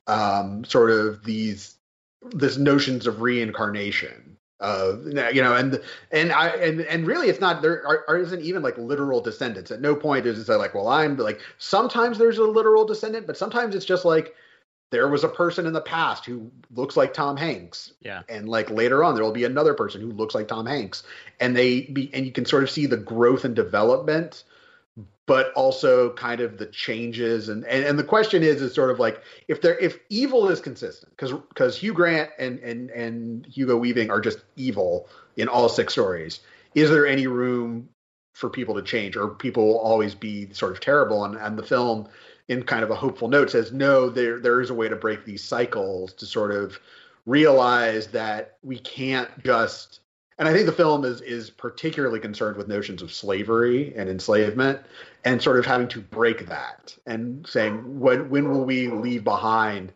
um, 0.07 0.65
sort 0.65 0.91
of 0.91 1.25
these 1.25 1.77
this 2.33 2.57
notions 2.57 3.07
of 3.07 3.21
reincarnation. 3.21 4.32
Uh, 4.63 4.97
you 5.33 5.43
know, 5.43 5.55
and 5.57 5.81
and 6.13 6.33
I 6.33 6.49
and 6.51 6.83
and 6.83 7.07
really, 7.07 7.29
it's 7.29 7.41
not 7.41 7.63
there 7.63 7.87
are, 7.87 8.05
are 8.09 8.17
isn't 8.17 8.43
even 8.43 8.63
like 8.63 8.79
literal 8.79 9.21
descendants. 9.21 9.71
At 9.73 9.81
no 9.81 9.97
point 9.97 10.25
is 10.25 10.49
it 10.49 10.53
like, 10.53 10.75
well, 10.75 10.89
I'm 10.89 11.17
like. 11.17 11.41
Sometimes 11.59 12.17
there's 12.17 12.39
a 12.39 12.45
literal 12.45 12.85
descendant, 12.85 13.27
but 13.27 13.37
sometimes 13.37 13.75
it's 13.75 13.85
just 13.85 14.05
like 14.05 14.35
there 14.91 15.09
was 15.09 15.25
a 15.25 15.29
person 15.29 15.67
in 15.67 15.73
the 15.73 15.81
past 15.81 16.25
who 16.25 16.51
looks 16.75 16.97
like 16.97 17.13
Tom 17.13 17.37
Hanks. 17.37 17.95
Yeah. 18.03 18.23
And 18.29 18.49
like 18.49 18.71
later 18.71 19.03
on, 19.03 19.15
there 19.15 19.25
will 19.25 19.33
be 19.33 19.45
another 19.45 19.75
person 19.75 20.01
who 20.01 20.13
looks 20.13 20.35
like 20.35 20.47
Tom 20.47 20.67
Hanks, 20.67 21.03
and 21.41 21.57
they 21.57 21.83
be 21.83 22.11
and 22.15 22.25
you 22.25 22.31
can 22.31 22.45
sort 22.45 22.63
of 22.63 22.71
see 22.71 22.87
the 22.87 22.97
growth 22.97 23.45
and 23.45 23.57
development 23.57 24.45
but 25.27 25.53
also 25.55 26.13
kind 26.15 26.41
of 26.41 26.59
the 26.59 26.67
changes. 26.67 27.49
And, 27.49 27.65
and 27.67 27.85
and 27.85 27.99
the 27.99 28.05
question 28.05 28.43
is 28.43 28.61
is 28.61 28.75
sort 28.75 28.91
of 28.91 28.99
like 28.99 29.23
if 29.49 29.61
there 29.61 29.79
if 29.79 29.99
evil 30.09 30.49
is 30.49 30.61
consistent 30.61 31.13
because 31.17 31.33
because 31.33 31.77
Hugh 31.77 31.93
Grant 31.93 32.31
and 32.39 32.59
and 32.61 32.91
and 32.91 33.47
Hugo 33.47 33.77
Weaving 33.77 34.11
are 34.11 34.21
just 34.21 34.39
evil 34.57 35.09
in 35.37 35.49
all 35.49 35.69
six 35.69 35.93
stories 35.93 36.41
is 36.75 36.91
there 36.91 37.07
any 37.07 37.27
room 37.27 37.89
for 38.33 38.49
people 38.49 38.75
to 38.75 38.83
change? 38.83 39.17
Or 39.17 39.29
people 39.29 39.67
will 39.67 39.79
always 39.79 40.15
be 40.15 40.53
sort 40.53 40.73
of 40.73 40.81
terrible? 40.81 41.25
And 41.25 41.37
and 41.37 41.59
the 41.59 41.63
film 41.63 42.09
in 42.49 42.63
kind 42.63 42.83
of 42.83 42.91
a 42.91 42.95
hopeful 42.95 43.29
note 43.29 43.51
says 43.51 43.73
no 43.73 44.09
there 44.09 44.41
there 44.41 44.61
is 44.61 44.71
a 44.71 44.75
way 44.75 44.89
to 44.89 44.97
break 44.97 45.25
these 45.25 45.45
cycles 45.45 46.13
to 46.15 46.27
sort 46.27 46.51
of 46.51 46.79
realize 47.25 48.09
that 48.09 48.57
we 48.63 48.79
can't 48.79 49.31
just 49.45 50.01
and 50.43 50.49
I 50.49 50.55
think 50.55 50.67
the 50.67 50.73
film 50.73 51.05
is 51.05 51.21
is 51.21 51.51
particularly 51.51 52.19
concerned 52.19 52.57
with 52.57 52.67
notions 52.67 53.01
of 53.01 53.13
slavery 53.13 53.95
and 53.95 54.11
enslavement, 54.11 54.81
and 55.25 55.41
sort 55.41 55.61
of 55.61 55.67
having 55.67 55.87
to 55.89 56.01
break 56.01 56.49
that 56.49 56.97
and 57.07 57.47
saying 57.47 58.01
when 58.01 58.29
when 58.29 58.51
will 58.51 58.65
we 58.65 58.89
leave 58.89 59.23
behind 59.23 59.93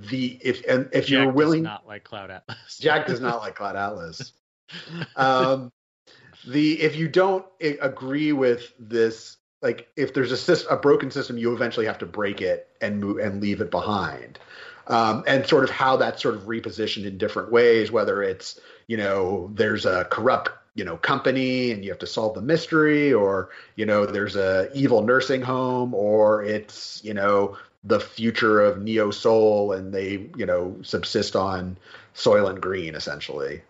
the 0.00 0.36
if 0.42 0.64
and 0.68 0.88
if 0.92 1.06
Jack 1.06 1.10
you're 1.10 1.32
willing 1.32 1.62
does 1.62 1.70
not 1.70 1.86
like 1.86 2.02
Cloud 2.02 2.32
Atlas. 2.32 2.78
Jack 2.80 3.06
does 3.06 3.20
not 3.20 3.38
like 3.38 3.54
Cloud 3.54 3.76
Atlas. 3.76 4.32
Um, 5.14 5.70
the 6.48 6.80
if 6.80 6.96
you 6.96 7.06
don't 7.06 7.44
agree 7.60 8.32
with 8.32 8.72
this, 8.80 9.36
like 9.62 9.86
if 9.94 10.14
there's 10.14 10.32
a 10.32 10.36
system, 10.38 10.72
a 10.72 10.80
broken 10.80 11.10
system, 11.12 11.36
you 11.38 11.52
eventually 11.52 11.86
have 11.86 11.98
to 11.98 12.06
break 12.06 12.40
it 12.40 12.66
and 12.80 12.98
move 12.98 13.18
and 13.18 13.40
leave 13.42 13.60
it 13.60 13.70
behind. 13.70 14.38
Um, 14.86 15.22
and 15.26 15.46
sort 15.46 15.64
of 15.64 15.70
how 15.70 15.98
that's 15.98 16.22
sort 16.22 16.34
of 16.34 16.42
repositioned 16.42 17.04
in 17.04 17.18
different 17.18 17.52
ways, 17.52 17.92
whether 17.92 18.22
it's 18.22 18.58
you 18.86 18.96
know 18.96 19.50
there's 19.54 19.86
a 19.86 20.04
corrupt 20.04 20.50
you 20.74 20.84
know 20.84 20.96
company 20.96 21.70
and 21.70 21.84
you 21.84 21.90
have 21.90 22.00
to 22.00 22.06
solve 22.06 22.34
the 22.34 22.42
mystery, 22.42 23.12
or 23.12 23.50
you 23.76 23.86
know 23.86 24.06
there's 24.06 24.36
a 24.36 24.70
evil 24.74 25.02
nursing 25.02 25.42
home, 25.42 25.94
or 25.94 26.42
it's 26.42 27.02
you 27.04 27.14
know 27.14 27.56
the 27.84 28.00
future 28.00 28.60
of 28.60 28.82
Neo 28.82 29.10
Seoul 29.10 29.72
and 29.72 29.92
they 29.92 30.28
you 30.36 30.46
know 30.46 30.76
subsist 30.82 31.36
on 31.36 31.76
Soylent 32.14 32.60
Green 32.60 32.94
essentially. 32.94 33.62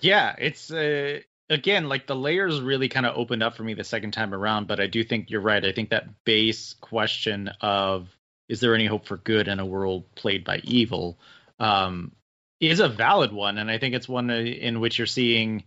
Yeah, 0.00 0.34
it's 0.38 0.70
uh, 0.70 1.20
again 1.50 1.88
like 1.88 2.06
the 2.06 2.16
layers 2.16 2.60
really 2.60 2.88
kind 2.88 3.04
of 3.04 3.16
opened 3.16 3.42
up 3.42 3.56
for 3.56 3.64
me 3.64 3.74
the 3.74 3.84
second 3.84 4.12
time 4.12 4.32
around, 4.32 4.68
but 4.68 4.80
I 4.80 4.86
do 4.86 5.04
think 5.04 5.30
you're 5.30 5.40
right. 5.40 5.64
I 5.64 5.72
think 5.72 5.90
that 5.90 6.24
base 6.24 6.74
question 6.80 7.50
of 7.60 8.08
is 8.48 8.60
there 8.60 8.74
any 8.74 8.86
hope 8.86 9.06
for 9.06 9.18
good 9.18 9.48
in 9.48 9.60
a 9.60 9.66
world 9.66 10.04
played 10.14 10.44
by 10.44 10.60
evil 10.64 11.18
um, 11.60 12.12
is 12.60 12.80
a 12.80 12.88
valid 12.88 13.32
one, 13.32 13.58
and 13.58 13.70
I 13.70 13.78
think 13.78 13.94
it's 13.94 14.08
one 14.08 14.30
in 14.30 14.80
which 14.80 14.98
you're 14.98 15.06
seeing 15.06 15.64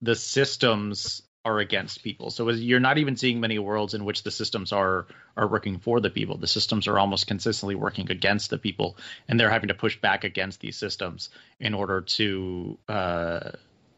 the 0.00 0.16
systems 0.16 1.22
are 1.44 1.58
against 1.58 2.02
people. 2.02 2.30
So 2.30 2.48
you're 2.50 2.80
not 2.80 2.98
even 2.98 3.16
seeing 3.16 3.40
many 3.40 3.58
worlds 3.58 3.94
in 3.94 4.04
which 4.04 4.22
the 4.22 4.30
systems 4.30 4.72
are 4.72 5.06
are 5.36 5.48
working 5.48 5.78
for 5.78 6.00
the 6.00 6.10
people. 6.10 6.36
The 6.38 6.46
systems 6.46 6.86
are 6.86 6.98
almost 6.98 7.26
consistently 7.26 7.74
working 7.74 8.10
against 8.10 8.50
the 8.50 8.58
people, 8.58 8.96
and 9.28 9.38
they're 9.38 9.50
having 9.50 9.68
to 9.68 9.74
push 9.74 10.00
back 10.00 10.24
against 10.24 10.60
these 10.60 10.76
systems 10.76 11.30
in 11.58 11.74
order 11.74 12.02
to 12.02 12.78
uh, 12.88 13.50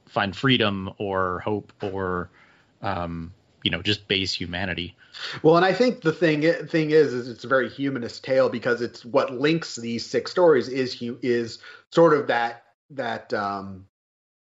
find 0.06 0.34
freedom 0.34 0.90
or 0.98 1.40
hope 1.40 1.72
or 1.82 2.30
um, 2.80 3.32
you 3.64 3.70
know 3.70 3.82
just 3.82 4.06
base 4.06 4.32
humanity. 4.32 4.94
Well, 5.42 5.56
and 5.56 5.64
I 5.64 5.72
think 5.72 6.02
the 6.02 6.12
thing 6.12 6.42
thing 6.68 6.90
is, 6.90 7.12
is 7.12 7.28
it's 7.28 7.44
a 7.44 7.48
very 7.48 7.68
humanist 7.68 8.22
tale 8.22 8.48
because 8.48 8.80
it's 8.80 9.04
what 9.04 9.32
links 9.32 9.74
these 9.74 10.06
six 10.06 10.30
stories 10.30 10.68
is 10.68 10.96
is 11.22 11.58
sort 11.90 12.14
of 12.14 12.28
that 12.28 12.64
that 12.90 13.32
um, 13.34 13.86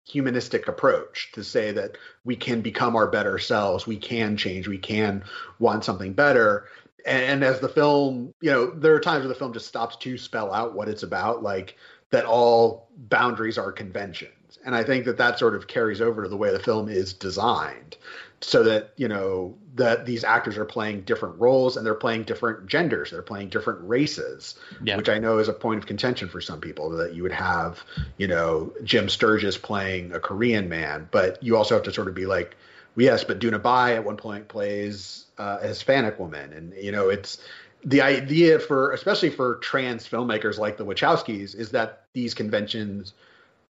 humanistic 0.04 0.66
approach 0.66 1.30
to 1.34 1.44
say 1.44 1.70
that 1.72 1.96
we 2.24 2.34
can 2.34 2.62
become 2.62 2.96
our 2.96 3.06
better 3.06 3.38
selves, 3.38 3.86
we 3.86 3.96
can 3.96 4.36
change, 4.36 4.66
we 4.66 4.78
can 4.78 5.22
want 5.58 5.84
something 5.84 6.14
better. 6.14 6.66
And, 7.06 7.22
and 7.22 7.44
as 7.44 7.60
the 7.60 7.68
film, 7.68 8.34
you 8.40 8.50
know, 8.50 8.70
there 8.70 8.94
are 8.94 9.00
times 9.00 9.20
where 9.20 9.28
the 9.28 9.38
film 9.38 9.52
just 9.52 9.68
stops 9.68 9.96
to 9.96 10.18
spell 10.18 10.52
out 10.52 10.74
what 10.74 10.88
it's 10.88 11.02
about, 11.02 11.42
like 11.42 11.76
that 12.10 12.24
all 12.24 12.88
boundaries 12.96 13.58
are 13.58 13.70
conventions. 13.70 14.58
And 14.64 14.74
I 14.74 14.82
think 14.82 15.04
that 15.04 15.18
that 15.18 15.38
sort 15.38 15.54
of 15.54 15.68
carries 15.68 16.00
over 16.00 16.22
to 16.24 16.28
the 16.28 16.36
way 16.36 16.50
the 16.50 16.58
film 16.58 16.88
is 16.88 17.12
designed 17.12 17.96
so 18.40 18.62
that 18.62 18.92
you 18.96 19.08
know 19.08 19.56
that 19.74 20.06
these 20.06 20.24
actors 20.24 20.56
are 20.56 20.64
playing 20.64 21.02
different 21.02 21.38
roles 21.38 21.76
and 21.76 21.84
they're 21.84 21.94
playing 21.94 22.22
different 22.24 22.66
genders 22.66 23.10
they're 23.10 23.22
playing 23.22 23.48
different 23.48 23.80
races 23.82 24.54
Yeah. 24.82 24.96
which 24.96 25.08
i 25.08 25.18
know 25.18 25.38
is 25.38 25.48
a 25.48 25.52
point 25.52 25.78
of 25.78 25.86
contention 25.86 26.28
for 26.28 26.40
some 26.40 26.60
people 26.60 26.90
that 26.90 27.14
you 27.14 27.22
would 27.22 27.32
have 27.32 27.82
you 28.16 28.26
know 28.26 28.72
jim 28.82 29.08
sturgess 29.08 29.58
playing 29.58 30.12
a 30.12 30.20
korean 30.20 30.68
man 30.68 31.08
but 31.10 31.42
you 31.42 31.56
also 31.56 31.74
have 31.74 31.84
to 31.84 31.92
sort 31.92 32.08
of 32.08 32.14
be 32.14 32.26
like 32.26 32.56
well, 32.96 33.04
yes 33.04 33.24
but 33.24 33.38
doona 33.38 33.60
bae 33.60 33.94
at 33.94 34.04
one 34.04 34.16
point 34.16 34.48
plays 34.48 35.26
uh, 35.38 35.58
a 35.60 35.68
hispanic 35.68 36.18
woman 36.18 36.52
and 36.52 36.72
you 36.82 36.92
know 36.92 37.08
it's 37.10 37.38
the 37.84 38.00
idea 38.02 38.58
for 38.58 38.92
especially 38.92 39.30
for 39.30 39.56
trans 39.56 40.08
filmmakers 40.08 40.58
like 40.58 40.76
the 40.76 40.84
wachowskis 40.84 41.54
is 41.54 41.70
that 41.70 42.04
these 42.14 42.34
conventions 42.34 43.12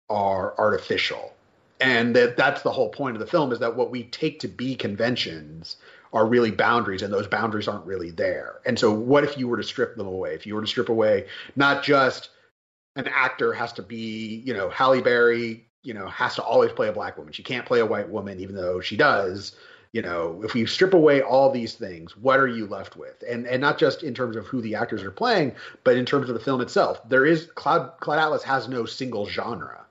are 0.09 0.57
artificial 0.57 1.33
and 1.81 2.15
that 2.15 2.37
that's 2.37 2.61
the 2.61 2.71
whole 2.71 2.89
point 2.89 3.15
of 3.15 3.19
the 3.19 3.27
film 3.27 3.51
is 3.51 3.59
that 3.59 3.75
what 3.75 3.89
we 3.89 4.03
take 4.03 4.39
to 4.39 4.47
be 4.47 4.75
conventions 4.75 5.77
are 6.13 6.27
really 6.27 6.51
boundaries 6.51 7.01
and 7.01 7.11
those 7.11 7.27
boundaries 7.27 7.67
aren't 7.67 7.85
really 7.85 8.11
there. 8.11 8.59
And 8.65 8.77
so 8.77 8.91
what 8.93 9.23
if 9.23 9.37
you 9.37 9.47
were 9.47 9.57
to 9.57 9.63
strip 9.63 9.95
them 9.95 10.07
away? 10.07 10.35
If 10.35 10.45
you 10.45 10.55
were 10.55 10.61
to 10.61 10.67
strip 10.67 10.89
away 10.89 11.25
not 11.55 11.83
just 11.83 12.29
an 12.95 13.07
actor 13.07 13.53
has 13.53 13.73
to 13.73 13.81
be 13.81 14.43
you 14.45 14.53
know 14.53 14.69
halle 14.69 15.01
berry 15.01 15.65
you 15.81 15.93
know 15.93 16.07
has 16.07 16.35
to 16.35 16.43
always 16.43 16.71
play 16.71 16.87
a 16.87 16.93
black 16.93 17.17
woman. 17.17 17.33
She 17.33 17.43
can't 17.43 17.65
play 17.65 17.79
a 17.79 17.85
white 17.85 18.09
woman 18.09 18.39
even 18.39 18.55
though 18.55 18.79
she 18.79 18.95
does. 18.95 19.55
You 19.91 20.03
know 20.03 20.41
if 20.43 20.53
we 20.53 20.65
strip 20.67 20.93
away 20.93 21.21
all 21.21 21.51
these 21.51 21.73
things 21.73 22.15
what 22.15 22.39
are 22.39 22.47
you 22.47 22.67
left 22.67 22.95
with? 22.95 23.23
And 23.27 23.47
and 23.47 23.59
not 23.59 23.79
just 23.79 24.03
in 24.03 24.13
terms 24.13 24.35
of 24.35 24.45
who 24.45 24.61
the 24.61 24.75
actors 24.75 25.01
are 25.01 25.11
playing 25.11 25.53
but 25.83 25.97
in 25.97 26.05
terms 26.05 26.29
of 26.29 26.35
the 26.35 26.43
film 26.43 26.61
itself. 26.61 27.01
There 27.09 27.25
is 27.25 27.47
cloud 27.55 27.93
cloud 28.01 28.19
atlas 28.19 28.43
has 28.43 28.67
no 28.67 28.85
single 28.85 29.25
genre 29.25 29.81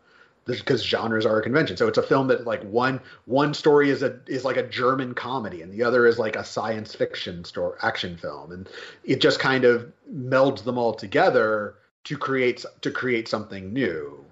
because 0.46 0.82
genres 0.82 1.26
are 1.26 1.38
a 1.38 1.42
convention. 1.42 1.76
So 1.76 1.86
it's 1.86 1.98
a 1.98 2.02
film 2.02 2.28
that 2.28 2.46
like 2.46 2.62
one 2.62 3.00
one 3.26 3.54
story 3.54 3.90
is 3.90 4.02
a 4.02 4.18
is 4.26 4.44
like 4.44 4.56
a 4.56 4.66
German 4.66 5.14
comedy 5.14 5.62
and 5.62 5.72
the 5.72 5.82
other 5.82 6.06
is 6.06 6.18
like 6.18 6.36
a 6.36 6.44
science 6.44 6.94
fiction 6.94 7.44
story 7.44 7.78
action 7.82 8.16
film, 8.16 8.52
and 8.52 8.68
it 9.04 9.20
just 9.20 9.38
kind 9.38 9.64
of 9.64 9.92
melds 10.12 10.64
them 10.64 10.78
all 10.78 10.94
together 10.94 11.74
to 12.04 12.16
create 12.16 12.64
to 12.80 12.90
create 12.90 13.28
something 13.28 13.72
new. 13.72 14.24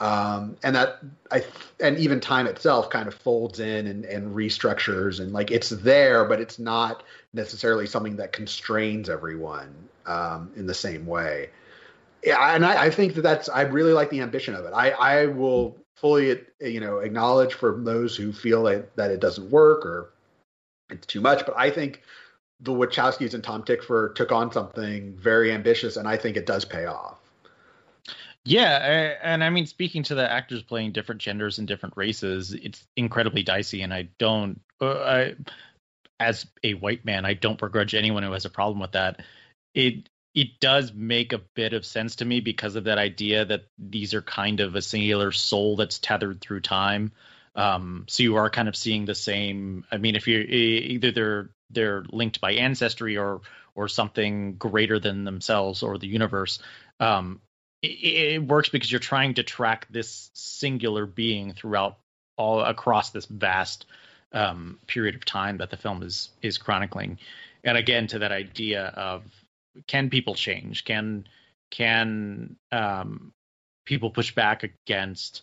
Um, 0.00 0.56
and 0.64 0.74
that 0.74 0.98
I 1.30 1.44
and 1.78 1.96
even 1.96 2.18
time 2.18 2.48
itself 2.48 2.90
kind 2.90 3.06
of 3.06 3.14
folds 3.14 3.60
in 3.60 3.86
and, 3.86 4.04
and 4.04 4.34
restructures 4.34 5.20
and 5.20 5.32
like 5.32 5.52
it's 5.52 5.68
there, 5.68 6.24
but 6.24 6.40
it's 6.40 6.58
not 6.58 7.04
necessarily 7.32 7.86
something 7.86 8.16
that 8.16 8.32
constrains 8.32 9.08
everyone 9.08 9.72
um, 10.06 10.50
in 10.56 10.66
the 10.66 10.74
same 10.74 11.06
way 11.06 11.50
yeah, 12.22 12.54
and 12.54 12.64
I, 12.64 12.84
I 12.84 12.90
think 12.90 13.14
that 13.14 13.22
that's 13.22 13.48
I 13.48 13.62
really 13.62 13.92
like 13.92 14.10
the 14.10 14.20
ambition 14.20 14.54
of 14.54 14.64
it. 14.64 14.72
I 14.74 14.90
I 14.90 15.26
will 15.26 15.76
fully 15.96 16.40
you 16.60 16.80
know 16.80 16.98
acknowledge 16.98 17.54
for 17.54 17.80
those 17.82 18.16
who 18.16 18.32
feel 18.32 18.62
that 18.64 18.94
that 18.96 19.10
it 19.10 19.20
doesn't 19.20 19.50
work 19.50 19.84
or 19.86 20.12
it's 20.90 21.06
too 21.06 21.20
much, 21.20 21.44
but 21.46 21.54
I 21.56 21.70
think 21.70 22.02
the 22.60 22.72
Wachowskis 22.72 23.34
and 23.34 23.42
Tom 23.42 23.62
Tykwer 23.64 24.14
took 24.14 24.30
on 24.30 24.52
something 24.52 25.16
very 25.16 25.52
ambitious, 25.52 25.96
and 25.96 26.06
I 26.06 26.16
think 26.16 26.36
it 26.36 26.46
does 26.46 26.64
pay 26.64 26.84
off. 26.86 27.18
Yeah, 28.44 28.78
I- 29.22 29.26
and 29.26 29.42
I 29.42 29.50
mean, 29.50 29.66
speaking 29.66 30.02
to 30.04 30.14
the 30.14 30.30
actors 30.30 30.62
playing 30.62 30.92
different 30.92 31.20
genders 31.20 31.58
and 31.58 31.66
different 31.66 31.96
races, 31.96 32.52
it's 32.52 32.86
incredibly 32.96 33.42
dicey, 33.42 33.82
and 33.82 33.94
I 33.94 34.08
don't, 34.18 34.60
uh, 34.80 34.98
I, 34.98 35.34
as 36.20 36.46
a 36.62 36.74
white 36.74 37.04
man, 37.04 37.24
I 37.24 37.34
don't 37.34 37.58
begrudge 37.58 37.94
anyone 37.94 38.22
who 38.22 38.32
has 38.32 38.44
a 38.44 38.50
problem 38.50 38.80
with 38.80 38.92
that. 38.92 39.20
It 39.74 40.08
it 40.34 40.60
does 40.60 40.92
make 40.92 41.32
a 41.32 41.38
bit 41.54 41.74
of 41.74 41.84
sense 41.84 42.16
to 42.16 42.24
me 42.24 42.40
because 42.40 42.76
of 42.76 42.84
that 42.84 42.98
idea 42.98 43.44
that 43.44 43.64
these 43.78 44.14
are 44.14 44.22
kind 44.22 44.60
of 44.60 44.74
a 44.74 44.82
singular 44.82 45.32
soul 45.32 45.76
that's 45.76 45.98
tethered 45.98 46.40
through 46.40 46.60
time. 46.60 47.12
Um, 47.54 48.06
so 48.08 48.22
you 48.22 48.36
are 48.36 48.48
kind 48.48 48.68
of 48.68 48.76
seeing 48.76 49.04
the 49.04 49.14
same. 49.14 49.84
I 49.90 49.98
mean, 49.98 50.16
if 50.16 50.26
you're 50.26 50.40
e- 50.40 50.94
either 50.94 51.12
they're 51.12 51.50
they're 51.70 52.04
linked 52.10 52.40
by 52.40 52.52
ancestry 52.52 53.18
or 53.18 53.42
or 53.74 53.88
something 53.88 54.56
greater 54.56 54.98
than 54.98 55.24
themselves 55.24 55.82
or 55.82 55.98
the 55.98 56.06
universe. 56.06 56.58
Um, 57.00 57.40
it, 57.82 57.88
it 57.88 58.42
works 58.46 58.68
because 58.68 58.90
you're 58.90 59.00
trying 59.00 59.34
to 59.34 59.42
track 59.42 59.86
this 59.90 60.30
singular 60.34 61.06
being 61.06 61.52
throughout 61.52 61.98
all 62.36 62.60
across 62.60 63.10
this 63.10 63.26
vast 63.26 63.86
um, 64.32 64.78
period 64.86 65.14
of 65.14 65.24
time 65.24 65.58
that 65.58 65.70
the 65.70 65.76
film 65.76 66.02
is 66.02 66.30
is 66.40 66.56
chronicling. 66.58 67.18
And 67.64 67.76
again, 67.76 68.06
to 68.08 68.20
that 68.20 68.32
idea 68.32 68.86
of 68.86 69.22
can 69.86 70.10
people 70.10 70.34
change? 70.34 70.84
Can 70.84 71.26
can 71.70 72.56
um, 72.70 73.32
people 73.84 74.10
push 74.10 74.34
back 74.34 74.62
against 74.62 75.42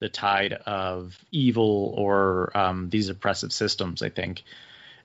the 0.00 0.08
tide 0.08 0.52
of 0.52 1.18
evil 1.30 1.94
or 1.96 2.56
um, 2.56 2.88
these 2.90 3.08
oppressive 3.08 3.52
systems. 3.52 4.02
I 4.02 4.10
think, 4.10 4.42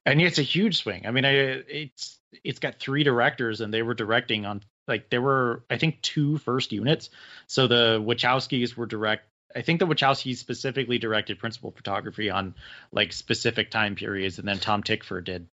and 0.05 0.21
it's 0.21 0.39
a 0.39 0.43
huge 0.43 0.77
swing. 0.77 1.05
I 1.05 1.11
mean, 1.11 1.25
I, 1.25 1.31
it's 1.31 2.19
it's 2.43 2.59
got 2.59 2.79
three 2.79 3.03
directors, 3.03 3.61
and 3.61 3.73
they 3.73 3.81
were 3.81 3.93
directing 3.93 4.45
on 4.45 4.61
like 4.87 5.09
there 5.09 5.21
were 5.21 5.63
I 5.69 5.77
think 5.77 6.01
two 6.01 6.37
first 6.39 6.71
units. 6.71 7.09
So 7.47 7.67
the 7.67 8.01
Wachowskis 8.03 8.75
were 8.75 8.85
direct. 8.85 9.27
I 9.55 9.61
think 9.61 9.79
the 9.79 9.87
Wachowskis 9.87 10.37
specifically 10.37 10.97
directed 10.97 11.37
principal 11.37 11.71
photography 11.71 12.31
on 12.31 12.55
like 12.91 13.13
specific 13.13 13.69
time 13.69 13.95
periods, 13.95 14.39
and 14.39 14.47
then 14.47 14.59
Tom 14.59 14.83
Tykwer 14.83 15.23
did 15.23 15.47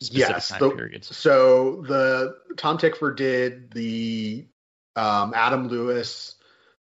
yes, 0.00 0.48
time 0.48 0.60
the- 0.60 0.70
periods. 0.70 1.16
So 1.16 1.82
the 1.82 2.36
Tom 2.56 2.78
Tykwer 2.78 3.16
did 3.16 3.70
the 3.72 4.46
um, 4.96 5.32
Adam 5.34 5.68
Ewing, 5.68 6.04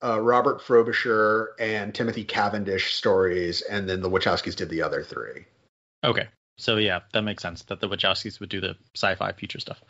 uh, 0.04 0.22
Robert 0.22 0.62
Frobisher, 0.62 1.56
and 1.60 1.94
Timothy 1.94 2.24
Cavendish 2.24 2.94
stories, 2.94 3.62
and 3.62 3.88
then 3.90 4.02
the 4.02 4.10
Wachowskis 4.10 4.56
did 4.56 4.70
the 4.70 4.82
other 4.82 5.04
three. 5.04 5.46
Okay. 6.04 6.28
So 6.58 6.78
yeah, 6.78 7.02
that 7.14 7.24
makes 7.24 7.42
sense 7.42 7.64
that 7.64 7.82
the 7.82 7.90
Wachowskis 7.90 8.40
would 8.40 8.50
do 8.50 8.62
the 8.62 8.76
sci-fi 8.96 9.32
future 9.34 9.60
stuff. 9.60 9.82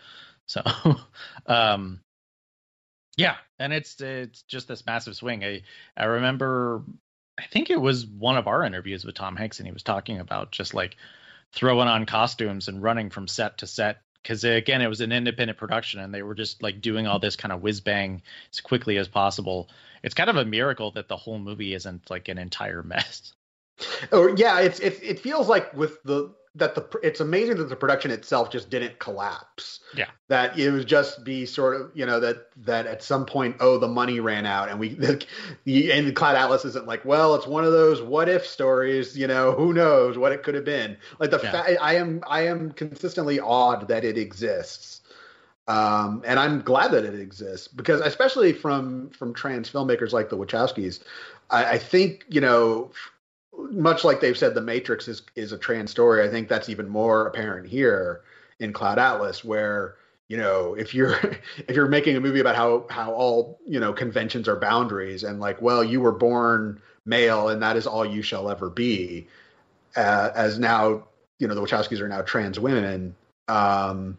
So 0.48 0.62
um 1.48 2.00
yeah, 3.18 3.36
and 3.60 3.72
it's 3.72 4.00
it's 4.02 4.42
just 4.44 4.68
this 4.68 4.86
massive 4.86 5.16
swing. 5.16 5.44
I 5.44 5.62
I 5.96 6.06
remember 6.06 6.84
I 7.40 7.46
think 7.46 7.70
it 7.70 7.80
was 7.80 8.06
one 8.06 8.38
of 8.38 8.48
our 8.48 8.64
interviews 8.64 9.06
with 9.06 9.16
Tom 9.16 9.36
Hanks 9.36 9.60
and 9.60 9.68
he 9.68 9.74
was 9.74 9.84
talking 9.84 10.20
about 10.20 10.52
just 10.52 10.74
like 10.74 10.98
throwing 11.56 11.88
on 11.88 12.06
costumes 12.06 12.68
and 12.68 12.84
running 12.84 13.10
from 13.10 13.28
set 13.28 13.60
to 13.60 13.68
set 13.68 14.02
because 14.22 14.44
uh, 14.44 14.50
again 14.50 14.82
it 14.82 14.88
was 14.88 15.02
an 15.02 15.12
independent 15.12 15.58
production 15.58 16.00
and 16.00 16.14
they 16.14 16.22
were 16.22 16.36
just 16.36 16.62
like 16.62 16.82
doing 16.82 17.08
all 17.08 17.20
this 17.20 17.36
kind 17.36 17.52
of 17.52 17.62
whiz 17.62 17.82
bang 17.82 18.22
as 18.52 18.62
quickly 18.62 18.98
as 18.98 19.08
possible. 19.08 19.70
It's 20.04 20.14
kind 20.14 20.30
of 20.30 20.36
a 20.36 20.46
miracle 20.46 20.92
that 20.92 21.08
the 21.08 21.18
whole 21.18 21.40
movie 21.40 21.74
isn't 21.74 22.10
like 22.10 22.28
an 22.28 22.38
entire 22.38 22.84
mess. 22.84 23.34
Or 24.12 24.30
yeah, 24.38 24.60
it's 24.62 24.80
it 24.80 25.00
it 25.04 25.20
feels 25.20 25.50
like 25.50 25.74
with 25.74 26.02
the 26.04 26.34
that 26.56 26.74
the 26.76 26.88
it's 27.04 27.20
amazing 27.20 27.58
that 27.58 27.70
the 27.70 27.76
production 27.76 28.12
itself 28.12 28.50
just 28.50 28.70
didn't 28.70 28.98
collapse. 29.00 29.82
Yeah. 29.96 30.08
That 30.30 30.58
it 30.58 30.72
would 30.72 30.88
just 30.88 31.24
be 31.24 31.46
sort 31.46 31.80
of 31.80 31.92
you 31.94 32.06
know 32.06 32.20
that 32.22 32.48
that 32.66 32.88
at 32.88 33.04
some 33.04 33.26
point 33.26 33.58
oh 33.60 33.78
the 33.78 33.88
money 33.88 34.20
ran 34.20 34.46
out 34.46 34.70
and 34.70 34.80
we 34.80 34.90
the, 34.96 35.26
the 35.66 35.92
and 35.92 36.16
Cloud 36.16 36.36
Atlas 36.36 36.66
isn't 36.66 36.88
like 36.88 37.04
well 37.06 37.36
it's 37.36 37.46
one 37.48 37.66
of 37.66 37.72
those 37.72 38.02
what 38.02 38.30
if 38.30 38.48
stories 38.48 39.18
you 39.18 39.28
know 39.28 39.52
who 39.52 39.74
knows 39.74 40.18
what 40.18 40.32
it 40.32 40.44
could 40.44 40.56
have 40.56 40.66
been 40.66 40.98
like 41.20 41.32
the 41.32 41.40
Yeah. 41.44 41.52
fa- 41.52 41.84
I 41.84 41.96
am 41.96 42.24
I 42.28 42.48
am 42.48 42.72
consistently 42.72 43.40
awed 43.40 43.88
that 43.90 44.04
it 44.06 44.18
exists. 44.18 45.02
Um, 45.68 46.22
and 46.28 46.40
I'm 46.40 46.62
glad 46.62 46.92
that 46.92 47.06
it 47.06 47.20
exists 47.20 47.68
because, 47.68 48.00
especially 48.00 48.54
from 48.54 49.10
from 49.10 49.34
trans 49.34 49.68
filmmakers 49.68 50.14
like 50.14 50.30
the 50.30 50.38
Wachowskis, 50.38 51.00
I, 51.50 51.66
I 51.72 51.78
think 51.80 52.24
you 52.30 52.40
know 52.40 52.92
much 53.72 54.04
like 54.04 54.20
they've 54.22 54.38
said 54.38 54.54
the 54.54 54.62
matrix 54.62 55.08
is 55.08 55.24
is 55.36 55.52
a 55.52 55.58
trans 55.58 55.92
story 55.92 56.24
i 56.24 56.30
think 56.30 56.48
that's 56.48 56.70
even 56.70 56.88
more 56.88 57.28
apparent 57.28 57.68
here 57.68 58.22
in 58.60 58.74
cloud 58.74 59.00
atlas 59.00 59.44
where 59.44 59.96
you 60.28 60.38
know 60.38 60.74
if 60.76 60.94
you're 60.94 61.18
if 61.68 61.76
you're 61.76 61.88
making 61.88 62.16
a 62.16 62.20
movie 62.20 62.40
about 62.40 62.56
how 62.56 62.86
how 62.90 63.12
all 63.14 63.60
you 63.66 63.80
know 63.80 63.94
conventions 63.94 64.48
are 64.48 64.56
boundaries 64.56 65.24
and 65.24 65.40
like 65.40 65.62
well 65.62 65.84
you 65.84 66.02
were 66.02 66.12
born 66.12 66.82
male 67.06 67.50
and 67.50 67.62
that 67.62 67.78
is 67.78 67.86
all 67.86 68.06
you 68.06 68.22
shall 68.22 68.50
ever 68.50 68.70
be 68.70 69.28
uh, 69.96 70.32
as 70.36 70.60
now 70.60 71.04
you 71.40 71.48
know 71.48 71.56
the 71.56 71.62
wachowskis 71.62 72.00
are 72.00 72.08
now 72.08 72.22
trans 72.22 72.60
women 72.60 73.16
um 73.48 74.18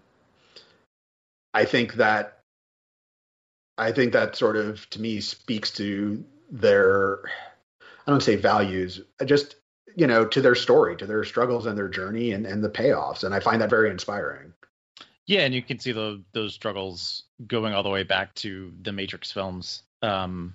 i 1.53 1.65
think 1.65 1.95
that 1.95 2.41
i 3.77 3.91
think 3.91 4.13
that 4.13 4.37
sort 4.37 4.57
of 4.57 4.89
to 4.91 5.01
me 5.01 5.21
speaks 5.21 5.71
to 5.71 6.23
their 6.51 7.21
I 8.07 8.11
don't 8.11 8.23
say 8.23 8.37
values, 8.37 9.01
just 9.25 9.57
you 9.97 10.07
know, 10.07 10.27
to 10.27 10.41
their 10.43 10.55
story, 10.55 10.95
to 10.97 11.07
their 11.07 11.25
struggles 11.25 11.67
and 11.67 11.77
their 11.77 11.89
journey 11.89 12.33
and, 12.33 12.47
and 12.47 12.63
the 12.63 12.69
payoffs. 12.69 13.25
And 13.25 13.35
I 13.35 13.41
find 13.41 13.63
that 13.63 13.71
very 13.71 13.91
inspiring. 13.91 14.53
Yeah, 15.27 15.41
and 15.41 15.55
you 15.55 15.63
can 15.63 15.79
see 15.79 15.93
the, 15.93 16.23
those 16.33 16.55
struggles 16.55 17.25
going 17.47 17.73
all 17.73 17.83
the 17.83 17.89
way 17.89 18.03
back 18.03 18.35
to 18.37 18.73
the 18.83 18.93
Matrix 18.93 19.33
films. 19.33 19.83
Um, 20.03 20.55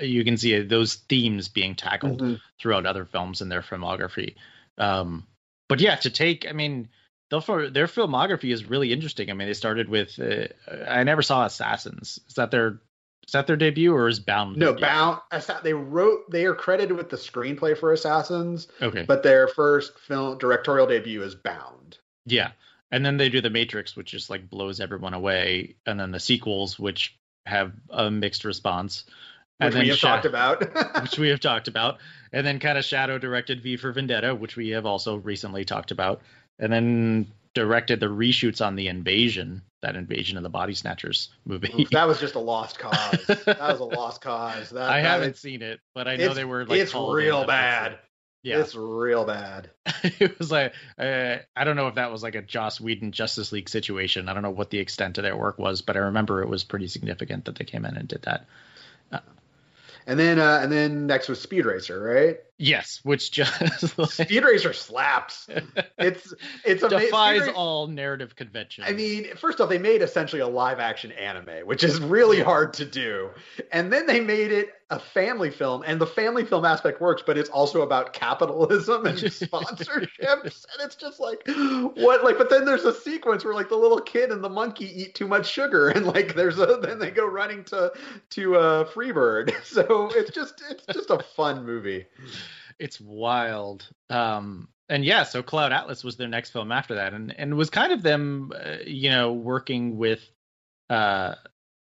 you 0.00 0.24
can 0.24 0.36
see 0.36 0.60
those 0.60 0.96
themes 0.96 1.48
being 1.48 1.76
tackled 1.76 2.40
throughout 2.60 2.84
other 2.84 3.04
films 3.04 3.40
in 3.40 3.48
their 3.48 3.62
filmography. 3.62 4.34
Um, 4.76 5.26
but 5.68 5.80
yeah, 5.80 5.94
to 5.96 6.10
take, 6.10 6.46
I 6.46 6.52
mean, 6.52 6.88
their 7.30 7.70
their 7.70 7.86
filmography 7.86 8.52
is 8.52 8.64
really 8.64 8.92
interesting. 8.92 9.30
I 9.30 9.34
mean, 9.34 9.48
they 9.48 9.54
started 9.54 9.88
with, 9.88 10.18
uh, 10.18 10.48
I 10.86 11.04
never 11.04 11.22
saw 11.22 11.46
Assassins. 11.46 12.18
Is 12.28 12.34
that 12.34 12.50
their 12.50 12.80
is 13.28 13.32
that 13.32 13.46
their 13.46 13.56
debut 13.56 13.92
or 13.94 14.08
is 14.08 14.20
Bound? 14.20 14.56
No, 14.56 14.72
debut? 14.72 14.86
Bound. 14.86 15.20
They 15.62 15.74
wrote. 15.74 16.30
They 16.30 16.46
are 16.46 16.54
credited 16.54 16.96
with 16.96 17.10
the 17.10 17.16
screenplay 17.18 17.76
for 17.76 17.92
Assassins, 17.92 18.68
Okay, 18.80 19.02
but 19.02 19.22
their 19.22 19.48
first 19.48 19.98
film 19.98 20.38
directorial 20.38 20.86
debut 20.86 21.22
is 21.22 21.34
Bound. 21.34 21.98
yeah, 22.24 22.52
and 22.90 23.04
then 23.04 23.18
they 23.18 23.28
do 23.28 23.42
the 23.42 23.50
Matrix, 23.50 23.94
which 23.94 24.12
just 24.12 24.30
like 24.30 24.48
blows 24.48 24.80
everyone 24.80 25.12
away, 25.12 25.76
and 25.84 26.00
then 26.00 26.10
the 26.10 26.18
sequels, 26.20 26.78
which 26.78 27.18
have 27.44 27.72
a 27.90 28.10
mixed 28.10 28.46
response. 28.46 29.04
Which 29.60 29.74
we 29.74 29.88
have 29.88 30.00
talked 30.00 30.24
about. 30.24 30.62
which 31.02 31.18
we 31.18 31.28
have 31.28 31.40
talked 31.40 31.68
about, 31.68 31.98
and 32.32 32.46
then 32.46 32.58
kind 32.60 32.78
of 32.78 32.84
Shadow 32.86 33.18
directed 33.18 33.62
V 33.62 33.76
for 33.76 33.92
Vendetta, 33.92 34.34
which 34.34 34.56
we 34.56 34.70
have 34.70 34.86
also 34.86 35.16
recently 35.16 35.66
talked 35.66 35.90
about, 35.90 36.22
and 36.58 36.72
then 36.72 37.26
directed 37.58 37.98
the 37.98 38.06
reshoots 38.06 38.64
on 38.64 38.76
the 38.76 38.86
Invasion, 38.88 39.62
that 39.82 39.96
Invasion 39.96 40.36
of 40.36 40.42
the 40.44 40.48
Body 40.48 40.74
Snatchers 40.74 41.30
movie. 41.44 41.88
that 41.90 42.06
was 42.06 42.20
just 42.20 42.36
a 42.36 42.38
lost 42.38 42.78
cause. 42.80 43.26
That 43.26 43.58
was 43.60 43.80
a 43.80 43.84
lost 43.84 44.20
cause. 44.20 44.70
That, 44.70 44.88
I 44.88 45.02
that 45.02 45.08
haven't 45.08 45.30
is- 45.32 45.40
seen 45.40 45.62
it, 45.62 45.80
but 45.94 46.06
I 46.06 46.16
know 46.16 46.34
they 46.34 46.44
were 46.44 46.64
like 46.64 46.78
it's 46.78 46.94
real 46.94 47.44
bad. 47.46 47.92
it. 47.92 47.98
Yeah, 48.44 48.60
It's 48.60 48.76
real 48.76 49.24
bad. 49.24 49.70
it 50.04 50.38
was 50.38 50.52
like 50.52 50.72
uh, 50.96 51.38
I 51.56 51.64
don't 51.64 51.74
know 51.74 51.88
if 51.88 51.96
that 51.96 52.12
was 52.12 52.22
like 52.22 52.36
a 52.36 52.42
Joss 52.42 52.80
Whedon 52.80 53.10
Justice 53.10 53.50
League 53.50 53.68
situation. 53.68 54.28
I 54.28 54.32
don't 54.32 54.44
know 54.44 54.50
what 54.50 54.70
the 54.70 54.78
extent 54.78 55.18
of 55.18 55.24
their 55.24 55.36
work 55.36 55.58
was, 55.58 55.82
but 55.82 55.96
I 55.96 56.00
remember 56.00 56.40
it 56.40 56.48
was 56.48 56.62
pretty 56.62 56.86
significant 56.86 57.46
that 57.46 57.56
they 57.56 57.64
came 57.64 57.84
in 57.84 57.96
and 57.96 58.06
did 58.06 58.22
that. 58.22 58.46
And 60.06 60.18
then 60.18 60.38
uh, 60.38 60.60
and 60.62 60.72
then 60.72 61.06
next 61.06 61.28
was 61.28 61.40
Speed 61.40 61.66
Racer, 61.66 62.00
right? 62.00 62.38
Yes, 62.60 62.98
which 63.04 63.30
just 63.30 63.98
like, 63.98 64.10
Speed 64.10 64.44
Racer 64.44 64.72
slaps. 64.72 65.48
It's 65.98 66.32
it's 66.64 66.86
defies 66.86 67.48
all 67.48 67.88
narrative 67.88 68.36
conventions. 68.36 68.86
I 68.88 68.92
mean, 68.92 69.34
first 69.34 69.60
off, 69.60 69.68
they 69.68 69.78
made 69.78 70.00
essentially 70.00 70.40
a 70.40 70.46
live 70.46 70.78
action 70.78 71.10
anime, 71.10 71.66
which 71.66 71.82
is 71.82 72.00
really 72.00 72.40
hard 72.40 72.74
to 72.74 72.84
do. 72.84 73.30
And 73.72 73.92
then 73.92 74.06
they 74.06 74.20
made 74.20 74.52
it 74.52 74.74
a 74.90 74.98
family 74.98 75.50
film, 75.50 75.82
and 75.84 76.00
the 76.00 76.06
family 76.06 76.44
film 76.44 76.64
aspect 76.64 77.00
works, 77.00 77.22
but 77.26 77.36
it's 77.36 77.50
also 77.50 77.82
about 77.82 78.12
capitalism 78.12 79.06
and 79.06 79.18
sponsorships. 79.18 80.18
and 80.22 80.80
it's 80.80 80.94
just 80.94 81.20
like, 81.20 81.42
what? 81.96 82.24
Like, 82.24 82.38
but 82.38 82.48
then 82.48 82.64
there's 82.64 82.84
a 82.84 82.94
sequence 82.94 83.44
where 83.44 83.54
like 83.54 83.68
the 83.68 83.76
little 83.76 84.00
kid 84.00 84.30
and 84.30 84.42
the 84.42 84.48
monkey 84.48 85.02
eat 85.02 85.14
too 85.14 85.26
much 85.26 85.50
sugar, 85.50 85.88
and 85.88 86.06
like 86.06 86.34
there's 86.36 86.58
a 86.58 86.78
then 86.80 86.98
they 87.00 87.10
go 87.10 87.26
running 87.26 87.64
to 87.64 87.92
to 88.30 88.56
uh, 88.56 88.84
Freebird. 88.84 89.52
So 89.64 90.10
it's 90.14 90.30
just 90.30 90.62
it's 90.70 90.86
just 90.86 91.10
a 91.10 91.18
fun 91.36 91.66
movie. 91.66 92.06
It's 92.78 93.00
wild. 93.00 93.86
Um, 94.10 94.68
and 94.88 95.04
yeah, 95.04 95.24
so 95.24 95.42
Cloud 95.42 95.72
Atlas 95.72 96.02
was 96.02 96.16
their 96.16 96.28
next 96.28 96.50
film 96.50 96.72
after 96.72 96.94
that, 96.96 97.12
and 97.12 97.34
and 97.38 97.56
was 97.56 97.70
kind 97.70 97.92
of 97.92 98.02
them, 98.02 98.52
uh, 98.54 98.76
you 98.86 99.10
know, 99.10 99.32
working 99.32 99.98
with 99.98 100.20
uh, 100.88 101.34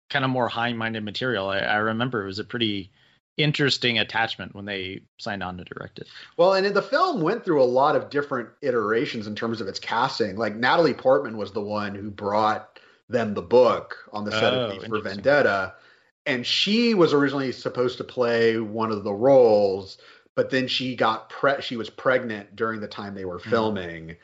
kind 0.09 0.23
of 0.25 0.31
more 0.31 0.47
high-minded 0.47 1.03
material. 1.03 1.49
I, 1.49 1.59
I 1.59 1.77
remember 1.77 2.23
it 2.23 2.27
was 2.27 2.39
a 2.39 2.43
pretty 2.43 2.91
interesting 3.37 3.97
attachment 3.97 4.53
when 4.53 4.65
they 4.65 5.01
signed 5.17 5.41
on 5.41 5.57
to 5.57 5.63
direct 5.63 5.99
it. 5.99 6.07
Well, 6.37 6.53
and 6.53 6.65
the 6.67 6.81
film 6.81 7.21
went 7.21 7.43
through 7.43 7.63
a 7.63 7.65
lot 7.65 7.95
of 7.95 8.09
different 8.09 8.49
iterations 8.61 9.25
in 9.25 9.35
terms 9.35 9.61
of 9.61 9.67
its 9.67 9.79
casting. 9.79 10.35
Like 10.35 10.55
Natalie 10.55 10.93
Portman 10.93 11.37
was 11.37 11.51
the 11.53 11.61
one 11.61 11.95
who 11.95 12.11
brought 12.11 12.79
them 13.09 13.33
the 13.33 13.41
book 13.41 13.97
on 14.13 14.25
the 14.25 14.31
set 14.31 14.53
Oh, 14.53 14.65
of 14.65 14.81
V 14.81 14.87
for. 14.87 15.01
Vendetta, 15.01 15.73
and 16.25 16.45
she 16.45 16.93
was 16.93 17.13
originally 17.13 17.51
supposed 17.51 17.97
to 17.97 18.03
play 18.03 18.59
one 18.59 18.91
of 18.91 19.03
the 19.03 19.13
roles, 19.13 19.97
but 20.35 20.49
then 20.49 20.67
she 20.67 20.95
got 20.95 21.29
pre- 21.29 21.61
she 21.61 21.75
was 21.77 21.89
pregnant 21.89 22.55
during 22.55 22.79
the 22.81 22.87
time 22.87 23.13
they 23.15 23.25
were 23.25 23.39
Hmm. 23.39 23.49
filming. 23.49 24.15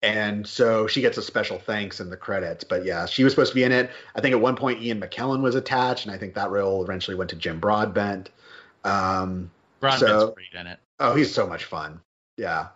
And 0.00 0.46
so 0.46 0.86
she 0.86 1.00
gets 1.00 1.18
a 1.18 1.22
special 1.22 1.58
thanks 1.58 1.98
in 1.98 2.08
the 2.08 2.16
credits. 2.16 2.62
But 2.62 2.84
yeah, 2.84 3.06
she 3.06 3.24
was 3.24 3.32
supposed 3.32 3.50
to 3.50 3.54
be 3.56 3.64
in 3.64 3.72
it. 3.72 3.90
I 4.14 4.20
think 4.20 4.32
at 4.32 4.40
one 4.40 4.54
point 4.54 4.80
Ian 4.80 5.00
McKellen 5.00 5.40
was 5.42 5.56
attached, 5.56 6.06
and 6.06 6.14
I 6.14 6.18
think 6.18 6.34
that 6.34 6.50
role 6.50 6.84
eventually 6.84 7.16
went 7.16 7.30
to 7.30 7.36
Jim 7.36 7.58
Broadbent. 7.58 8.30
Um, 8.84 9.50
Ron 9.80 9.98
So- 9.98 10.30
great 10.32 10.52
in 10.60 10.68
it. 10.68 10.78
oh, 11.00 11.14
he's 11.16 11.34
so 11.34 11.46
much 11.48 11.64
fun. 11.64 12.00
Yeah. 12.36 12.68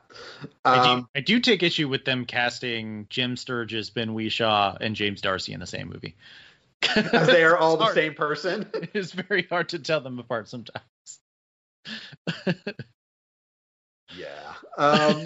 I, 0.65 0.79
Um, 0.79 1.01
do, 1.03 1.07
I 1.15 1.21
do 1.21 1.39
take 1.39 1.63
issue 1.63 1.89
with 1.89 2.05
them 2.05 2.25
casting 2.25 3.07
Jim 3.09 3.37
Sturgess, 3.37 3.91
Ben 3.91 4.11
Whishaw, 4.15 4.77
and 4.81 4.97
James 4.97 5.21
D'Arcy 5.21 5.53
in 5.53 5.61
the 5.61 5.67
same 5.69 5.89
movie. 5.89 6.17
they 6.97 7.45
are 7.45 7.57
all 7.57 7.77
the 7.77 7.85
hard. 7.85 7.95
same 7.95 8.15
person. 8.15 8.69
It's 8.93 9.13
very 9.13 9.45
hard 9.45 9.69
to 9.69 9.79
tell 9.79 10.01
them 10.01 10.19
apart 10.19 10.49
sometimes. 10.49 10.85
yeah. 14.17 14.55
Um, 14.79 15.25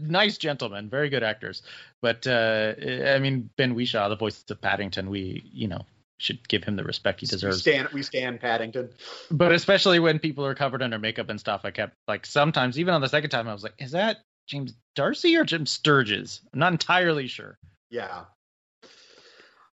nice 0.02 0.38
gentlemen, 0.38 0.88
very 0.88 1.08
good 1.08 1.22
actors. 1.22 1.62
But 2.02 2.26
uh, 2.26 2.74
I 3.06 3.18
mean, 3.18 3.50
Ben 3.56 3.74
Whishaw, 3.74 4.08
the 4.08 4.16
voice 4.16 4.44
of 4.50 4.60
Paddington, 4.60 5.10
we 5.10 5.44
you 5.52 5.68
know 5.68 5.84
should 6.18 6.46
give 6.48 6.64
him 6.64 6.76
the 6.76 6.84
respect 6.84 7.20
he 7.20 7.26
deserves. 7.26 7.64
We 7.64 7.72
stand, 7.72 7.88
we 7.88 8.02
stand 8.02 8.40
Paddington. 8.40 8.90
But 9.30 9.52
especially 9.52 9.98
when 9.98 10.18
people 10.18 10.44
are 10.44 10.54
covered 10.54 10.82
under 10.82 10.98
makeup 10.98 11.30
and 11.30 11.40
stuff, 11.40 11.62
I 11.64 11.70
kept 11.70 11.96
like 12.06 12.26
sometimes 12.26 12.78
even 12.78 12.94
on 12.94 13.00
the 13.00 13.08
second 13.08 13.30
time 13.30 13.48
I 13.48 13.52
was 13.52 13.62
like, 13.62 13.74
is 13.78 13.92
that 13.92 14.18
James 14.46 14.74
D'Arcy 14.94 15.36
or 15.36 15.44
Jim 15.44 15.64
Sturgess? 15.64 16.40
I'm 16.52 16.58
not 16.58 16.72
entirely 16.72 17.26
sure. 17.26 17.58
Yeah. 17.88 18.24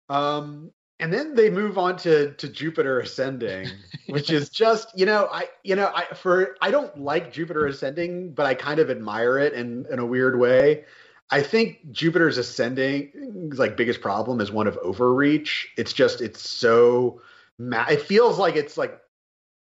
Um, 0.10 0.72
and 1.04 1.12
then 1.12 1.36
they 1.36 1.50
move 1.50 1.78
on 1.78 1.98
to 1.98 2.32
to 2.36 2.48
Jupiter 2.48 3.02
Ascending, 3.02 3.68
which 4.08 4.32
is 4.32 4.50
just 4.50 4.98
you 4.98 5.06
know 5.06 5.28
I 5.30 5.50
you 5.64 5.76
know 5.76 5.92
I 5.94 6.06
for 6.16 6.56
I 6.62 6.72
don't 6.72 6.98
like 6.98 7.34
Jupiter 7.34 7.68
Ascending, 7.68 8.32
but 8.32 8.46
I 8.46 8.54
kind 8.54 8.80
of 8.80 8.90
admire 8.90 9.38
it 9.38 9.52
in 9.52 9.86
in 9.92 10.00
a 10.00 10.06
weird 10.06 10.40
way. 10.40 10.86
I 11.30 11.42
think 11.42 11.92
Jupiter's 11.92 12.38
Ascending's 12.38 13.60
like 13.60 13.76
biggest 13.76 14.00
problem 14.00 14.40
is 14.40 14.50
one 14.50 14.66
of 14.66 14.78
overreach. 14.78 15.68
It's 15.78 15.92
just 15.92 16.22
it's 16.22 16.50
so 16.50 17.22
ma- 17.60 17.88
it 17.90 18.02
feels 18.02 18.40
like 18.40 18.56
it's 18.56 18.78
like 18.78 18.98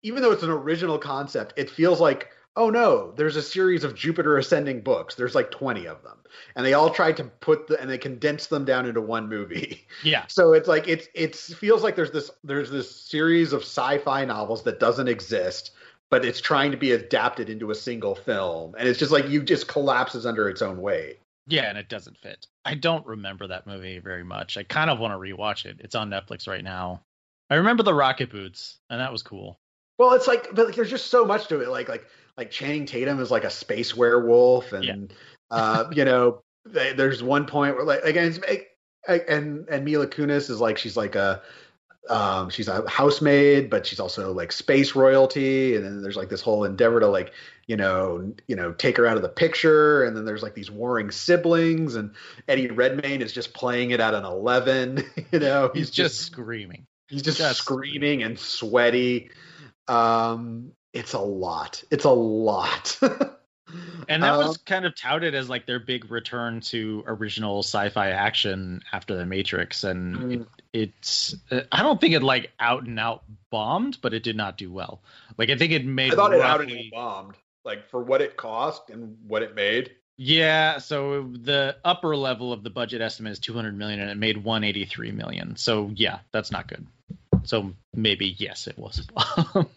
even 0.01 0.23
though 0.23 0.31
it's 0.31 0.43
an 0.43 0.49
original 0.49 0.97
concept, 0.97 1.53
it 1.57 1.69
feels 1.69 2.01
like 2.01 2.31
oh 2.55 2.69
no, 2.69 3.11
there's 3.11 3.35
a 3.35 3.41
series 3.41 3.83
of 3.83 3.95
Jupiter 3.95 4.37
Ascending 4.37 4.81
books. 4.81 5.15
There's 5.15 5.35
like 5.35 5.51
20 5.51 5.87
of 5.87 6.03
them. 6.03 6.17
And 6.55 6.65
they 6.65 6.73
all 6.73 6.89
tried 6.89 7.17
to 7.17 7.23
put 7.23 7.67
the 7.67 7.79
and 7.79 7.89
they 7.89 7.97
condensed 7.97 8.49
them 8.49 8.65
down 8.65 8.85
into 8.85 9.01
one 9.01 9.29
movie. 9.29 9.85
Yeah. 10.03 10.25
So 10.27 10.53
it's 10.53 10.67
like 10.67 10.87
it's 10.87 11.09
it 11.13 11.35
feels 11.35 11.83
like 11.83 11.97
there's 11.97 12.11
this 12.11 12.31
there's 12.43 12.71
this 12.71 12.89
series 12.89 13.51
of 13.51 13.63
sci-fi 13.63 14.23
novels 14.23 14.63
that 14.63 14.79
doesn't 14.79 15.09
exist, 15.09 15.71
but 16.09 16.23
it's 16.23 16.39
trying 16.39 16.71
to 16.71 16.77
be 16.77 16.91
adapted 16.93 17.49
into 17.49 17.71
a 17.71 17.75
single 17.75 18.15
film. 18.15 18.75
And 18.77 18.87
it's 18.87 18.99
just 18.99 19.11
like 19.11 19.27
you 19.27 19.43
just 19.43 19.67
collapses 19.67 20.25
under 20.25 20.47
its 20.47 20.61
own 20.61 20.81
weight. 20.81 21.19
Yeah, 21.47 21.63
and 21.63 21.77
it 21.77 21.89
doesn't 21.89 22.17
fit. 22.17 22.47
I 22.63 22.75
don't 22.75 23.05
remember 23.05 23.47
that 23.47 23.67
movie 23.67 23.99
very 23.99 24.23
much. 24.23 24.55
I 24.55 24.63
kind 24.63 24.89
of 24.89 24.99
want 24.99 25.13
to 25.13 25.17
rewatch 25.17 25.65
it. 25.65 25.77
It's 25.79 25.95
on 25.95 26.09
Netflix 26.09 26.47
right 26.47 26.63
now. 26.63 27.01
I 27.49 27.55
remember 27.55 27.83
the 27.83 27.93
rocket 27.93 28.29
boots, 28.29 28.77
and 28.89 29.01
that 29.01 29.11
was 29.11 29.23
cool. 29.23 29.59
Well, 29.97 30.13
it's 30.13 30.27
like, 30.27 30.47
but 30.53 30.67
like, 30.67 30.75
there's 30.75 30.89
just 30.89 31.07
so 31.07 31.25
much 31.25 31.47
to 31.47 31.59
it. 31.61 31.69
Like, 31.69 31.89
like, 31.89 32.05
like 32.39 32.51
Channing 32.51 32.85
Tatum 32.85 33.19
is 33.19 33.29
like 33.29 33.43
a 33.43 33.49
space 33.49 33.95
werewolf, 33.95 34.71
and 34.71 34.85
Yeah. 34.85 34.95
uh, 35.51 35.89
you 35.91 36.05
know, 36.05 36.41
they, 36.65 36.93
there's 36.93 37.21
one 37.21 37.45
point 37.45 37.75
where 37.75 37.83
like 37.83 38.01
again, 38.03 38.39
and 39.07 39.67
and 39.67 39.83
Mila 39.83 40.07
Kunis 40.07 40.49
is 40.49 40.61
like 40.61 40.77
she's 40.77 40.95
like 40.95 41.15
a 41.15 41.41
um, 42.09 42.49
she's 42.49 42.69
a 42.69 42.89
housemaid, 42.89 43.69
but 43.69 43.85
she's 43.85 43.99
also 43.99 44.31
like 44.31 44.53
space 44.53 44.95
royalty, 44.95 45.75
and 45.75 45.83
then 45.83 46.01
there's 46.01 46.15
like 46.15 46.29
this 46.29 46.41
whole 46.41 46.63
endeavor 46.63 47.01
to 47.01 47.07
like 47.07 47.33
you 47.67 47.75
know 47.75 48.33
you 48.47 48.55
know 48.55 48.71
take 48.71 48.95
her 48.95 49.05
out 49.05 49.17
of 49.17 49.21
the 49.21 49.27
picture, 49.29 50.05
and 50.05 50.15
then 50.15 50.23
there's 50.23 50.41
like 50.41 50.55
these 50.55 50.71
warring 50.71 51.11
siblings, 51.11 51.95
and 51.95 52.15
Eddie 52.47 52.71
Redmayne 52.71 53.21
is 53.21 53.33
just 53.33 53.53
playing 53.53 53.91
it 53.91 53.99
at 53.99 54.13
an 54.13 54.23
eleven. 54.23 55.03
You 55.33 55.39
know, 55.39 55.71
He's 55.73 55.91
just 55.91 56.21
screaming. 56.21 56.87
He's 57.09 57.21
just, 57.21 57.37
Just 57.37 57.59
screaming 57.59 58.23
and 58.23 58.39
sweaty. 58.39 59.29
Um, 59.87 60.71
it's 60.93 61.13
a 61.13 61.19
lot. 61.19 61.83
It's 61.91 62.05
a 62.05 62.11
lot. 62.11 62.99
And 64.07 64.23
that 64.23 64.33
Um, 64.33 64.47
was 64.47 64.57
kind 64.57 64.83
of 64.83 64.95
touted 64.95 65.35
as 65.35 65.47
like 65.47 65.67
their 65.67 65.77
big 65.79 66.09
return 66.09 66.59
to 66.61 67.03
original 67.05 67.59
sci-fi 67.59 68.09
action 68.09 68.81
after 68.91 69.15
the 69.15 69.27
Matrix, 69.27 69.83
and 69.83 70.15
Mm. 70.17 70.41
it, 70.41 70.47
it's 70.73 71.35
uh, 71.51 71.61
I 71.71 71.83
don't 71.83 72.01
think 72.01 72.15
it 72.15 72.23
like 72.23 72.51
out 72.59 72.87
and 72.87 72.99
out 72.99 73.23
bombed, 73.51 73.99
but 74.01 74.15
it 74.15 74.23
did 74.23 74.35
not 74.35 74.57
do 74.57 74.71
well. 74.71 75.03
Like 75.37 75.51
I 75.51 75.55
think 75.55 75.71
it 75.71 75.85
made 75.85 76.13
I 76.13 76.15
thought 76.15 76.33
it 76.33 76.41
out 76.41 76.61
and 76.61 76.71
roughly- 76.71 76.87
it 76.87 76.91
bombed. 76.93 77.35
Like 77.63 77.87
for 77.91 78.01
what 78.03 78.21
it 78.23 78.35
cost 78.37 78.89
and 78.89 79.17
what 79.27 79.43
it 79.43 79.53
made. 79.53 79.91
Yeah, 80.17 80.79
so 80.79 81.29
the 81.31 81.75
upper 81.85 82.15
level 82.17 82.51
of 82.51 82.63
the 82.63 82.71
budget 82.71 83.01
estimate 83.01 83.33
is 83.33 83.39
200 83.39 83.77
million, 83.77 83.99
and 83.99 84.09
it 84.09 84.17
made 84.17 84.37
183 84.43 85.11
million. 85.11 85.57
So 85.57 85.91
yeah, 85.93 86.19
that's 86.31 86.51
not 86.51 86.67
good. 86.67 86.87
So 87.43 87.75
maybe 87.93 88.35
yes, 88.39 88.65
it 88.65 88.79
was. 88.79 88.97
a 89.15 89.43
bomb. 89.53 89.69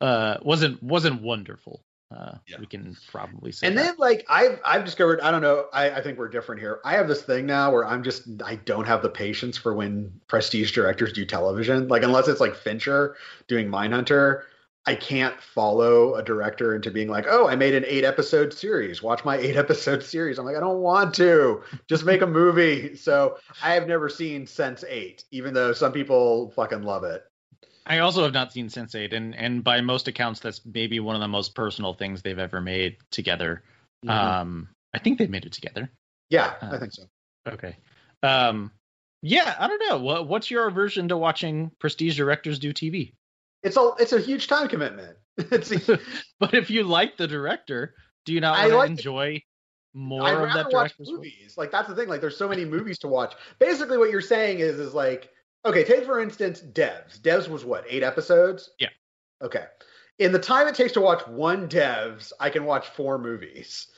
Uh, 0.00 0.36
wasn't 0.42 0.82
wasn't 0.82 1.22
wonderful. 1.22 1.82
Uh, 2.14 2.36
Yeah. 2.46 2.58
We 2.60 2.66
can 2.66 2.96
probably 3.10 3.50
say. 3.50 3.66
And 3.66 3.76
that. 3.76 3.82
then 3.82 3.94
like 3.98 4.24
I've 4.28 4.60
I've 4.64 4.84
discovered 4.84 5.20
I 5.20 5.30
don't 5.30 5.42
know 5.42 5.66
I, 5.72 5.90
I 5.90 6.02
think 6.02 6.18
we're 6.18 6.28
different 6.28 6.60
here. 6.60 6.80
I 6.84 6.92
have 6.92 7.08
this 7.08 7.22
thing 7.22 7.46
now 7.46 7.72
where 7.72 7.84
I'm 7.84 8.04
just 8.04 8.28
I 8.44 8.56
don't 8.56 8.86
have 8.86 9.02
the 9.02 9.08
patience 9.08 9.56
for 9.56 9.74
when 9.74 10.12
prestige 10.28 10.72
directors 10.72 11.12
do 11.12 11.24
television. 11.24 11.88
Like 11.88 12.04
unless 12.04 12.28
it's 12.28 12.40
like 12.40 12.54
Fincher 12.54 13.16
doing 13.48 13.68
Mindhunter, 13.68 14.42
I 14.86 14.94
can't 14.94 15.40
follow 15.40 16.14
a 16.14 16.22
director 16.22 16.76
into 16.76 16.92
being 16.92 17.08
like, 17.08 17.26
oh, 17.28 17.48
I 17.48 17.56
made 17.56 17.74
an 17.74 17.84
eight 17.88 18.04
episode 18.04 18.54
series. 18.54 19.02
Watch 19.02 19.24
my 19.24 19.36
eight 19.36 19.56
episode 19.56 20.04
series. 20.04 20.38
I'm 20.38 20.46
like, 20.46 20.56
I 20.56 20.60
don't 20.60 20.80
want 20.80 21.12
to. 21.14 21.64
Just 21.88 22.04
make 22.04 22.22
a 22.22 22.26
movie. 22.26 22.94
So 22.94 23.38
I 23.64 23.74
have 23.74 23.88
never 23.88 24.08
seen 24.08 24.46
Sense8, 24.46 25.24
even 25.32 25.54
though 25.54 25.72
some 25.72 25.90
people 25.90 26.50
fucking 26.52 26.82
love 26.82 27.02
it. 27.02 27.24
I 27.86 27.98
also 28.00 28.22
have 28.24 28.32
not 28.34 28.52
seen 28.52 28.68
Sense8, 28.68 29.12
and 29.12 29.34
and 29.36 29.62
by 29.62 29.80
most 29.80 30.08
accounts, 30.08 30.40
that's 30.40 30.60
maybe 30.66 30.98
one 31.00 31.14
of 31.14 31.20
the 31.20 31.28
most 31.28 31.54
personal 31.54 31.94
things 31.94 32.20
they've 32.22 32.38
ever 32.38 32.60
made 32.60 32.96
together. 33.10 33.62
Um, 34.08 34.68
I 34.94 34.98
think 34.98 35.18
they 35.18 35.26
made 35.26 35.44
it 35.46 35.52
together. 35.52 35.90
yeah, 36.30 36.54
uh, 36.62 36.70
I 36.72 36.78
think 36.78 36.92
so. 36.92 37.04
Okay. 37.48 37.76
Um, 38.22 38.70
yeah, 39.22 39.54
I 39.58 39.66
don't 39.68 39.82
know. 39.88 39.98
What 39.98 40.26
what's 40.28 40.50
your 40.50 40.66
aversion 40.68 41.08
to 41.08 41.16
watching 41.16 41.70
prestige 41.78 42.16
directors 42.16 42.58
do 42.58 42.72
TV? 42.72 43.12
It's 43.62 43.76
a 43.76 43.92
it's 43.98 44.12
a 44.12 44.20
huge 44.20 44.46
time 44.48 44.68
commitment. 44.68 45.16
It's 45.38 45.70
a, 45.88 45.98
But 46.40 46.54
if 46.54 46.70
you 46.70 46.82
like 46.84 47.16
the 47.16 47.26
director, 47.26 47.94
do 48.24 48.32
you 48.32 48.40
not 48.40 48.56
I 48.56 48.62
want 48.62 48.70
to 48.72 48.76
like 48.78 48.86
the- 48.88 48.92
enjoy 48.92 49.42
more 49.94 50.22
I'd 50.26 50.34
of 50.34 50.52
that 50.54 50.64
watch 50.66 50.72
director's 50.96 51.08
work? 51.08 51.16
movies. 51.18 51.54
Like 51.56 51.70
that's 51.70 51.88
the 51.88 51.94
thing. 51.94 52.08
Like 52.08 52.20
there's 52.20 52.36
so 52.36 52.48
many 52.48 52.64
movies 52.64 52.98
to 53.00 53.08
watch. 53.08 53.34
Basically, 53.58 53.98
what 53.98 54.10
you're 54.10 54.20
saying 54.20 54.58
is 54.60 54.78
is 54.78 54.94
like 54.94 55.30
okay. 55.66 55.84
Take 55.84 56.04
for 56.04 56.20
instance, 56.20 56.60
Devs. 56.60 57.20
Devs 57.20 57.48
was 57.48 57.64
what 57.64 57.84
eight 57.88 58.02
episodes. 58.02 58.70
Yeah. 58.78 58.88
Okay. 59.42 59.64
In 60.18 60.32
the 60.32 60.38
time 60.38 60.66
it 60.66 60.74
takes 60.74 60.92
to 60.92 61.00
watch 61.00 61.26
one 61.26 61.68
Devs, 61.68 62.32
I 62.40 62.50
can 62.50 62.64
watch 62.64 62.88
four 62.88 63.18
movies. 63.18 63.88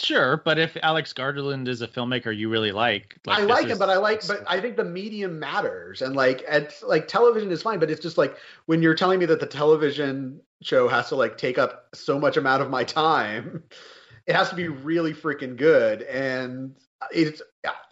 Sure, 0.00 0.40
but 0.44 0.58
if 0.60 0.76
Alex 0.82 1.12
Garland 1.12 1.66
is 1.66 1.82
a 1.82 1.88
filmmaker 1.88 2.34
you 2.34 2.48
really 2.48 2.70
like, 2.70 3.18
I 3.26 3.40
this 3.40 3.50
like 3.50 3.64
is- 3.66 3.72
him, 3.72 3.78
but 3.78 3.90
I 3.90 3.96
like, 3.96 4.24
but 4.28 4.44
I 4.46 4.60
think 4.60 4.76
the 4.76 4.84
medium 4.84 5.40
matters, 5.40 6.02
and 6.02 6.14
like, 6.14 6.44
it's 6.48 6.84
like 6.84 7.08
television 7.08 7.50
is 7.50 7.62
fine, 7.62 7.80
but 7.80 7.90
it's 7.90 8.00
just 8.00 8.16
like 8.16 8.36
when 8.66 8.80
you're 8.80 8.94
telling 8.94 9.18
me 9.18 9.26
that 9.26 9.40
the 9.40 9.46
television 9.46 10.40
show 10.62 10.86
has 10.86 11.08
to 11.08 11.16
like 11.16 11.36
take 11.36 11.58
up 11.58 11.86
so 11.94 12.16
much 12.16 12.36
amount 12.36 12.62
of 12.62 12.70
my 12.70 12.84
time, 12.84 13.64
it 14.28 14.36
has 14.36 14.50
to 14.50 14.54
be 14.54 14.68
really 14.68 15.12
freaking 15.12 15.56
good, 15.56 16.02
and 16.02 16.76
it's 17.10 17.42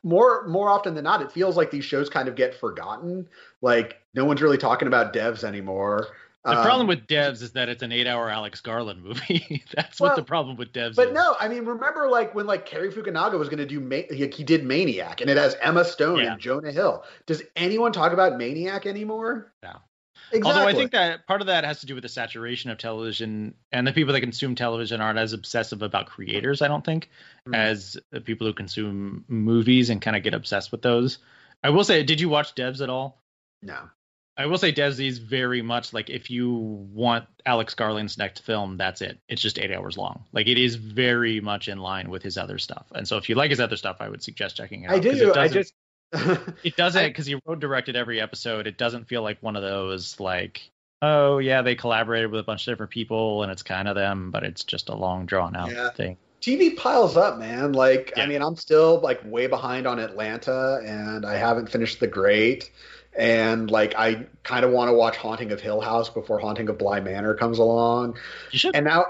more 0.02 0.46
more 0.48 0.68
often 0.68 0.94
than 0.94 1.04
not, 1.04 1.22
it 1.22 1.30
feels 1.32 1.56
like 1.56 1.70
these 1.70 1.84
shows 1.84 2.08
kind 2.08 2.28
of 2.28 2.34
get 2.36 2.54
forgotten. 2.54 3.28
Like 3.62 4.00
no 4.14 4.24
one's 4.24 4.42
really 4.42 4.58
talking 4.58 4.88
about 4.88 5.12
devs 5.12 5.44
anymore. 5.44 6.08
The 6.44 6.56
Um, 6.56 6.64
problem 6.64 6.86
with 6.86 7.08
Devs 7.08 7.42
is 7.42 7.50
that 7.54 7.68
it's 7.68 7.82
an 7.82 7.90
eight-hour 7.90 8.30
Alex 8.30 8.60
Garland 8.60 9.02
movie. 9.02 9.64
That's 9.74 10.00
what 10.00 10.14
the 10.14 10.22
problem 10.22 10.56
with 10.56 10.72
Devs 10.72 10.90
is. 10.90 10.96
But 10.96 11.08
is. 11.08 11.14
no, 11.14 11.34
I 11.40 11.48
mean, 11.48 11.64
remember 11.64 12.08
like 12.08 12.36
when 12.36 12.46
like 12.46 12.64
Cary 12.64 12.92
Fukunaga 12.92 13.36
was 13.36 13.48
going 13.48 13.58
to 13.58 13.66
do 13.66 13.80
Ma- 13.80 14.06
he, 14.14 14.28
he 14.28 14.44
did 14.44 14.64
Maniac, 14.64 15.20
and 15.20 15.28
it 15.28 15.36
has 15.36 15.56
Emma 15.60 15.84
Stone 15.84 16.18
Yeah. 16.18 16.32
and 16.34 16.40
Jonah 16.40 16.70
Hill. 16.70 17.02
Does 17.26 17.42
anyone 17.56 17.90
talk 17.90 18.12
about 18.12 18.38
Maniac 18.38 18.86
anymore? 18.86 19.52
No. 19.64 19.72
Exactly. 20.32 20.50
Although 20.50 20.66
I 20.68 20.72
think 20.74 20.90
that 20.92 21.26
part 21.26 21.40
of 21.40 21.46
that 21.46 21.64
has 21.64 21.80
to 21.80 21.86
do 21.86 21.94
with 21.94 22.02
the 22.02 22.08
saturation 22.08 22.70
of 22.70 22.78
television, 22.78 23.54
and 23.72 23.86
the 23.86 23.92
people 23.92 24.12
that 24.14 24.20
consume 24.20 24.54
television 24.54 25.00
aren't 25.00 25.18
as 25.18 25.32
obsessive 25.32 25.82
about 25.82 26.06
creators. 26.06 26.62
I 26.62 26.68
don't 26.68 26.84
think 26.84 27.10
Mhm. 27.46 27.54
as 27.54 27.96
the 28.10 28.20
people 28.20 28.46
who 28.46 28.52
consume 28.52 29.24
movies 29.28 29.88
and 29.90 30.02
kind 30.02 30.16
of 30.16 30.22
get 30.22 30.34
obsessed 30.34 30.72
with 30.72 30.82
those. 30.82 31.18
I 31.62 31.70
will 31.70 31.84
say, 31.84 32.02
did 32.02 32.20
you 32.20 32.28
watch 32.28 32.54
Devs 32.54 32.80
at 32.82 32.90
all? 32.90 33.22
no. 33.62 33.90
I 34.38 34.44
will 34.44 34.58
say 34.58 34.70
Devs 34.70 35.02
is 35.02 35.16
very 35.16 35.62
much 35.62 35.94
like 35.94 36.10
if 36.10 36.30
you 36.30 36.52
want 36.92 37.24
Alex 37.46 37.72
Garland's 37.72 38.18
next 38.18 38.40
film, 38.40 38.76
that's 38.76 39.00
it. 39.00 39.18
It's 39.30 39.40
just 39.40 39.58
eight 39.58 39.72
hours 39.72 39.96
long. 39.96 40.26
Like 40.32 40.46
it 40.46 40.58
is 40.58 40.74
very 40.74 41.40
much 41.40 41.68
in 41.68 41.78
line 41.78 42.10
with 42.10 42.22
his 42.22 42.36
other 42.36 42.58
stuff. 42.58 42.84
And 42.94 43.08
so 43.08 43.16
if 43.16 43.30
you 43.30 43.34
like 43.34 43.48
his 43.48 43.60
other 43.60 43.76
stuff, 43.78 43.96
I 44.00 44.10
would 44.10 44.22
suggest 44.22 44.58
checking 44.58 44.82
it 44.84 44.88
out. 44.88 44.96
I 44.96 44.98
do. 44.98 45.30
It 45.30 45.36
I 45.38 45.48
just 45.48 45.72
it 46.64 46.76
doesn't 46.76 47.04
because 47.04 47.26
he 47.26 47.38
wrote 47.46 47.60
directed 47.60 47.96
every 47.96 48.20
episode. 48.20 48.66
It 48.66 48.78
doesn't 48.78 49.06
feel 49.08 49.22
like 49.22 49.42
one 49.42 49.56
of 49.56 49.62
those 49.62 50.18
like, 50.20 50.70
oh 51.02 51.38
yeah, 51.38 51.62
they 51.62 51.74
collaborated 51.74 52.30
with 52.30 52.40
a 52.40 52.44
bunch 52.44 52.66
of 52.66 52.72
different 52.72 52.90
people 52.92 53.42
and 53.42 53.52
it's 53.52 53.62
kind 53.62 53.88
of 53.88 53.94
them, 53.94 54.30
but 54.30 54.42
it's 54.44 54.64
just 54.64 54.88
a 54.88 54.94
long 54.94 55.26
drawn 55.26 55.54
out 55.56 55.70
Yeah. 55.70 55.90
thing. 55.90 56.16
TV 56.40 56.76
piles 56.76 57.16
up, 57.16 57.38
man. 57.38 57.72
Like, 57.72 58.12
I 58.16 58.26
mean, 58.26 58.42
I'm 58.42 58.56
still 58.56 59.00
like 59.00 59.20
way 59.24 59.46
behind 59.46 59.86
on 59.86 59.98
Atlanta, 59.98 60.80
and 60.84 61.26
I 61.26 61.36
haven't 61.36 61.70
finished 61.70 61.98
The 61.98 62.06
Great. 62.06 62.70
And 63.18 63.70
like, 63.70 63.94
I 63.96 64.26
kind 64.44 64.64
of 64.64 64.70
want 64.70 64.88
to 64.90 64.92
watch 64.92 65.16
Haunting 65.16 65.50
of 65.50 65.60
Hill 65.60 65.80
House 65.80 66.08
before 66.10 66.38
Haunting 66.38 66.68
of 66.68 66.78
Bly 66.78 67.00
Manor 67.00 67.34
comes 67.34 67.58
along. 67.58 68.18
You 68.52 68.58
should. 68.58 68.76
And 68.76 68.84
now, 68.84 69.06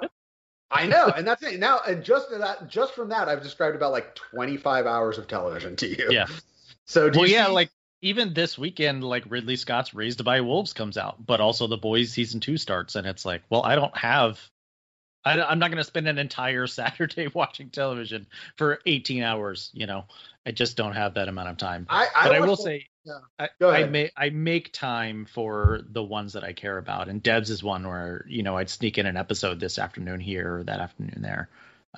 I 0.70 0.86
know, 0.86 1.08
and 1.14 1.26
that's 1.26 1.42
it. 1.42 1.58
Now, 1.58 1.80
and 1.86 2.02
just 2.02 2.30
that, 2.30 2.68
just 2.68 2.94
from 2.94 3.08
that, 3.10 3.28
I've 3.28 3.42
described 3.42 3.76
about 3.76 3.92
like 3.92 4.14
25 4.14 4.86
hours 4.86 5.18
of 5.18 5.26
television 5.26 5.76
to 5.76 5.88
you. 5.88 6.08
Yeah. 6.10 6.26
So, 6.86 7.10
well, 7.12 7.26
yeah, 7.26 7.46
see- 7.46 7.52
like 7.52 7.70
even 8.02 8.34
this 8.34 8.56
weekend, 8.56 9.02
like 9.04 9.24
Ridley 9.28 9.56
Scott's 9.56 9.94
Raised 9.94 10.24
by 10.24 10.40
Wolves 10.40 10.72
comes 10.72 10.96
out, 10.96 11.24
but 11.24 11.40
also 11.40 11.66
The 11.66 11.76
Boys 11.76 12.12
season 12.12 12.40
two 12.40 12.56
starts, 12.56 12.94
and 12.94 13.06
it's 13.06 13.24
like, 13.24 13.42
well, 13.50 13.62
I 13.62 13.74
don't 13.74 13.96
have 13.96 14.40
I, 15.26 15.52
am 15.52 15.58
not 15.58 15.70
going 15.70 15.78
to 15.78 15.84
spend 15.84 16.06
an 16.06 16.18
entire 16.18 16.66
Saturday 16.68 17.26
watching 17.26 17.70
television 17.70 18.26
for 18.56 18.78
18 18.86 19.22
hours. 19.22 19.70
You 19.74 19.86
know, 19.86 20.04
I 20.46 20.52
just 20.52 20.76
don't 20.76 20.94
have 20.94 21.14
that 21.14 21.28
amount 21.28 21.48
of 21.48 21.56
time. 21.56 21.86
I, 21.90 22.06
I 22.14 22.28
but 22.28 22.36
I 22.36 22.40
will 22.40 22.56
say, 22.56 22.86
yeah. 23.04 23.18
I, 23.38 23.48
I 23.60 23.84
make 23.84 24.12
I 24.16 24.30
make 24.30 24.72
time 24.72 25.26
for 25.26 25.80
the 25.88 26.02
ones 26.02 26.34
that 26.34 26.44
I 26.44 26.52
care 26.52 26.78
about, 26.78 27.08
and 27.08 27.22
Devs 27.22 27.50
is 27.50 27.62
one 27.62 27.86
where 27.86 28.24
you 28.28 28.42
know 28.42 28.56
I'd 28.56 28.70
sneak 28.70 28.98
in 28.98 29.06
an 29.06 29.16
episode 29.16 29.58
this 29.60 29.78
afternoon 29.78 30.20
here 30.20 30.58
or 30.58 30.64
that 30.64 30.80
afternoon 30.80 31.22
there, 31.22 31.48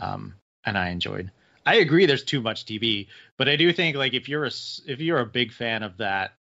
um, 0.01 0.35
and 0.65 0.77
I 0.79 0.89
enjoyed. 0.89 1.31
I 1.69 1.75
agree, 1.75 2.07
there's 2.07 2.25
too 2.25 2.41
much 2.41 2.65
TV, 2.65 3.09
but 3.37 3.47
I 3.47 3.57
do 3.57 3.71
think 3.75 3.95
like 3.95 4.15
if 4.15 4.27
you're 4.27 4.47
a 4.47 4.51
if 4.87 5.01
you're 5.01 5.19
a 5.19 5.27
big 5.27 5.53
fan 5.53 5.83
of 5.83 5.99
that, 5.99 6.33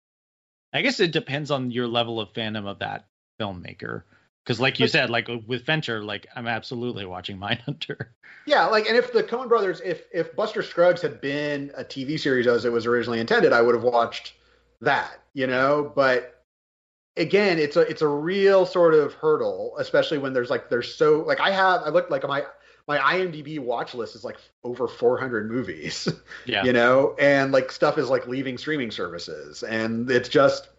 I 0.72 0.82
guess 0.82 1.02
it 1.02 1.12
depends 1.12 1.52
on 1.52 1.70
your 1.70 1.86
level 1.86 2.22
of 2.22 2.32
fandom 2.32 2.66
of 2.66 2.80
that 2.80 3.08
filmmaker. 3.38 4.04
Because 4.42 4.62
like 4.62 4.80
you 4.80 4.88
said, 4.88 5.10
like 5.10 5.28
with 5.46 5.66
Fincher, 5.66 6.02
like 6.02 6.28
I'm 6.34 6.48
absolutely 6.48 7.06
watching 7.06 7.38
Mindhunter. 7.42 8.06
Yeah, 8.46 8.68
like, 8.68 8.88
and 8.88 8.96
if 8.96 9.12
the 9.12 9.22
Coen 9.22 9.50
Brothers, 9.50 9.82
if 9.84 10.04
if 10.14 10.34
Buster 10.34 10.64
Scruggs 10.64 11.02
had 11.02 11.20
been 11.20 11.74
a 11.76 11.84
TV 11.84 12.18
series 12.18 12.48
as 12.48 12.64
it 12.64 12.72
was 12.72 12.86
originally 12.86 13.20
intended, 13.20 13.52
I 13.52 13.62
would 13.62 13.76
have 13.76 13.84
watched 13.84 14.32
that, 14.80 15.20
you 15.34 15.46
know. 15.46 15.92
But 15.94 16.42
again, 17.18 17.60
it's 17.60 17.76
a 17.76 17.82
it's 17.82 18.02
a 18.02 18.08
real 18.08 18.66
sort 18.66 18.94
of 18.94 19.14
hurdle, 19.14 19.76
especially 19.78 20.20
when 20.20 20.32
there's 20.32 20.50
like 20.50 20.70
there's 20.70 20.96
so 20.96 21.26
like 21.28 21.42
I 21.42 21.52
have 21.52 21.82
I 21.82 21.90
looked 21.90 22.12
like 22.12 22.26
my 22.26 22.46
my 22.88 22.98
IMDb 22.98 23.60
watch 23.60 23.94
list 23.94 24.16
is 24.16 24.24
like 24.24 24.38
over 24.64 24.88
400 24.88 25.50
movies, 25.52 26.08
Yeah. 26.46 26.64
you 26.64 26.74
know, 26.74 27.16
and 27.20 27.52
like 27.52 27.72
stuff 27.72 27.98
is 27.98 28.10
like 28.10 28.28
leaving 28.28 28.58
streaming 28.58 28.92
services, 28.92 29.64
and 29.64 30.10
it's 30.10 30.30
just 30.30 30.70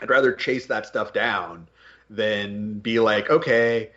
I'd 0.00 0.10
rather 0.10 0.32
chase 0.32 0.66
that 0.66 0.86
stuff 0.86 1.12
down 1.12 1.68
than 2.10 2.78
be 2.78 3.00
like, 3.00 3.30
okay, 3.30 3.90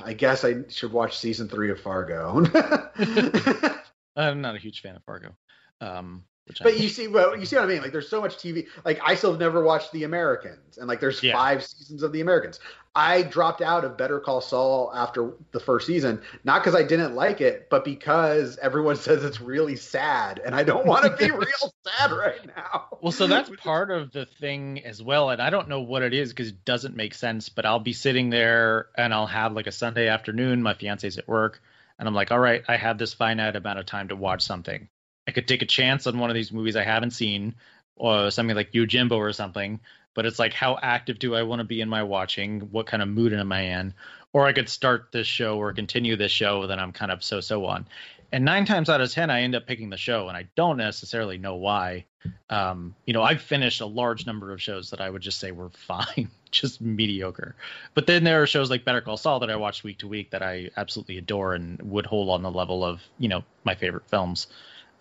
I 0.00 0.12
guess 0.12 0.44
I 0.44 0.64
should 0.68 0.92
watch 0.92 1.18
season 1.18 1.48
three 1.48 1.70
of 1.70 1.80
Fargo. 1.80 2.44
I'm 4.16 4.40
not 4.40 4.56
a 4.56 4.58
huge 4.58 4.80
fan 4.82 4.96
of 4.96 5.04
Fargo. 5.04 5.34
Um, 5.80 6.24
which 6.48 6.60
I, 6.60 6.64
but 6.64 6.80
you 6.80 6.88
see, 6.88 7.06
well, 7.06 7.36
you 7.38 7.46
see 7.46 7.56
what 7.56 7.64
I 7.64 7.68
mean? 7.68 7.82
Like, 7.82 7.92
there's 7.92 8.08
so 8.08 8.20
much 8.20 8.36
TV. 8.36 8.66
Like, 8.84 9.00
I 9.04 9.14
still 9.14 9.30
have 9.30 9.40
never 9.40 9.62
watched 9.62 9.92
The 9.92 10.04
Americans, 10.04 10.78
and 10.78 10.88
like, 10.88 11.00
there's 11.00 11.22
Yeah. 11.22 11.34
five 11.34 11.64
seasons 11.64 12.02
of 12.02 12.12
The 12.12 12.20
Americans. 12.20 12.58
I 12.94 13.22
dropped 13.22 13.62
out 13.62 13.84
of 13.84 13.96
Better 13.96 14.18
Call 14.18 14.40
Saul 14.40 14.90
after 14.92 15.34
the 15.52 15.60
first 15.60 15.86
season, 15.86 16.20
not 16.42 16.62
because 16.62 16.74
I 16.74 16.82
didn't 16.82 17.14
like 17.14 17.40
it, 17.40 17.68
but 17.70 17.84
because 17.84 18.58
everyone 18.58 18.96
says 19.08 19.22
it's 19.22 19.40
really 19.40 19.76
sad, 19.76 20.40
and 20.44 20.54
I 20.54 20.64
don't 20.64 20.84
want 20.86 21.04
to 21.04 21.16
be 21.16 21.30
real 21.30 21.72
sad 21.86 22.10
right 22.10 22.44
now. 22.56 22.86
Well, 23.00 23.12
so 23.12 23.26
that's 23.28 23.50
part 23.62 23.90
of 23.90 24.10
the 24.10 24.26
thing 24.26 24.84
as 24.84 25.00
well, 25.02 25.30
and 25.30 25.40
I 25.40 25.50
don't 25.50 25.68
know 25.68 25.80
what 25.82 26.02
it 26.02 26.12
is 26.14 26.30
because 26.30 26.48
it 26.48 26.64
doesn't 26.64 26.96
make 26.96 27.14
sense. 27.14 27.48
But 27.50 27.66
I'll 27.66 27.78
be 27.78 27.92
sitting 27.92 28.30
there 28.30 28.88
and 28.96 29.14
I'll 29.14 29.26
have 29.26 29.52
like 29.52 29.66
a 29.68 29.72
Sunday 29.72 30.08
afternoon. 30.08 30.62
My 30.62 30.74
fiance's 30.74 31.18
at 31.18 31.28
work, 31.28 31.60
and 31.98 32.08
I'm 32.08 32.14
like, 32.14 32.32
"All 32.32 32.38
right, 32.38 32.64
I 32.66 32.76
have 32.76 32.98
this 32.98 33.14
finite 33.14 33.54
amount 33.54 33.78
of 33.78 33.86
time 33.86 34.08
to 34.08 34.16
watch 34.16 34.42
something. 34.42 34.88
I 35.28 35.30
could 35.30 35.46
take 35.46 35.62
a 35.62 35.66
chance 35.66 36.06
on 36.06 36.18
one 36.18 36.30
of 36.30 36.34
these 36.34 36.52
movies 36.52 36.74
I 36.74 36.82
haven't 36.82 37.12
seen, 37.12 37.54
or 37.96 38.30
something 38.30 38.56
like 38.56 38.72
Yojimbo 38.72 39.12
or 39.12 39.32
something. 39.32 39.78
But 40.14 40.26
it's 40.26 40.38
like, 40.38 40.52
how 40.52 40.78
active 40.82 41.20
do 41.20 41.36
I 41.36 41.44
want 41.44 41.60
to 41.60 41.64
be 41.64 41.80
in 41.80 41.88
my 41.88 42.02
watching? 42.02 42.60
What 42.72 42.86
kind 42.86 43.02
of 43.02 43.08
mood 43.08 43.32
am 43.32 43.52
I 43.52 43.60
in? 43.60 43.94
Or 44.32 44.46
I 44.46 44.52
could 44.52 44.68
start 44.68 45.10
this 45.12 45.26
show 45.26 45.58
or 45.58 45.72
continue 45.72 46.16
this 46.16 46.32
show 46.32 46.66
that 46.66 46.80
I'm 46.80 46.92
kind 46.92 47.12
of 47.12 47.22
so 47.22 47.40
so 47.40 47.66
on. 47.66 47.86
And 48.32 48.44
nine 48.44 48.64
times 48.64 48.90
out 48.90 49.00
of 49.00 49.12
ten, 49.12 49.30
I 49.30 49.42
end 49.42 49.54
up 49.54 49.66
picking 49.66 49.90
the 49.90 49.96
show, 49.96 50.28
and 50.28 50.36
I 50.36 50.48
don't 50.56 50.76
necessarily 50.78 51.38
know 51.38 51.56
why 51.56 52.04
um, 52.50 52.94
you 53.06 53.12
know, 53.12 53.22
I've 53.22 53.40
finished 53.40 53.80
a 53.80 53.86
large 53.86 54.26
number 54.26 54.52
of 54.52 54.60
shows 54.60 54.90
that 54.90 55.00
I 55.00 55.10
would 55.10 55.22
just 55.22 55.38
say 55.38 55.50
were 55.50 55.70
fine, 55.86 56.30
just 56.50 56.80
mediocre. 56.80 57.54
But 57.94 58.06
then 58.06 58.24
there 58.24 58.42
are 58.42 58.46
shows 58.46 58.70
like 58.70 58.84
Better 58.84 59.00
Call 59.00 59.16
Saul 59.16 59.40
that 59.40 59.50
I 59.50 59.56
watch 59.56 59.84
week 59.84 59.98
to 59.98 60.08
week 60.08 60.30
that 60.30 60.42
I 60.42 60.70
absolutely 60.76 61.18
adore 61.18 61.54
and 61.54 61.80
would 61.82 62.06
hold 62.06 62.30
on 62.30 62.42
the 62.42 62.50
level 62.50 62.84
of, 62.84 63.02
you 63.18 63.28
know, 63.28 63.44
my 63.64 63.74
favorite 63.74 64.08
films. 64.08 64.46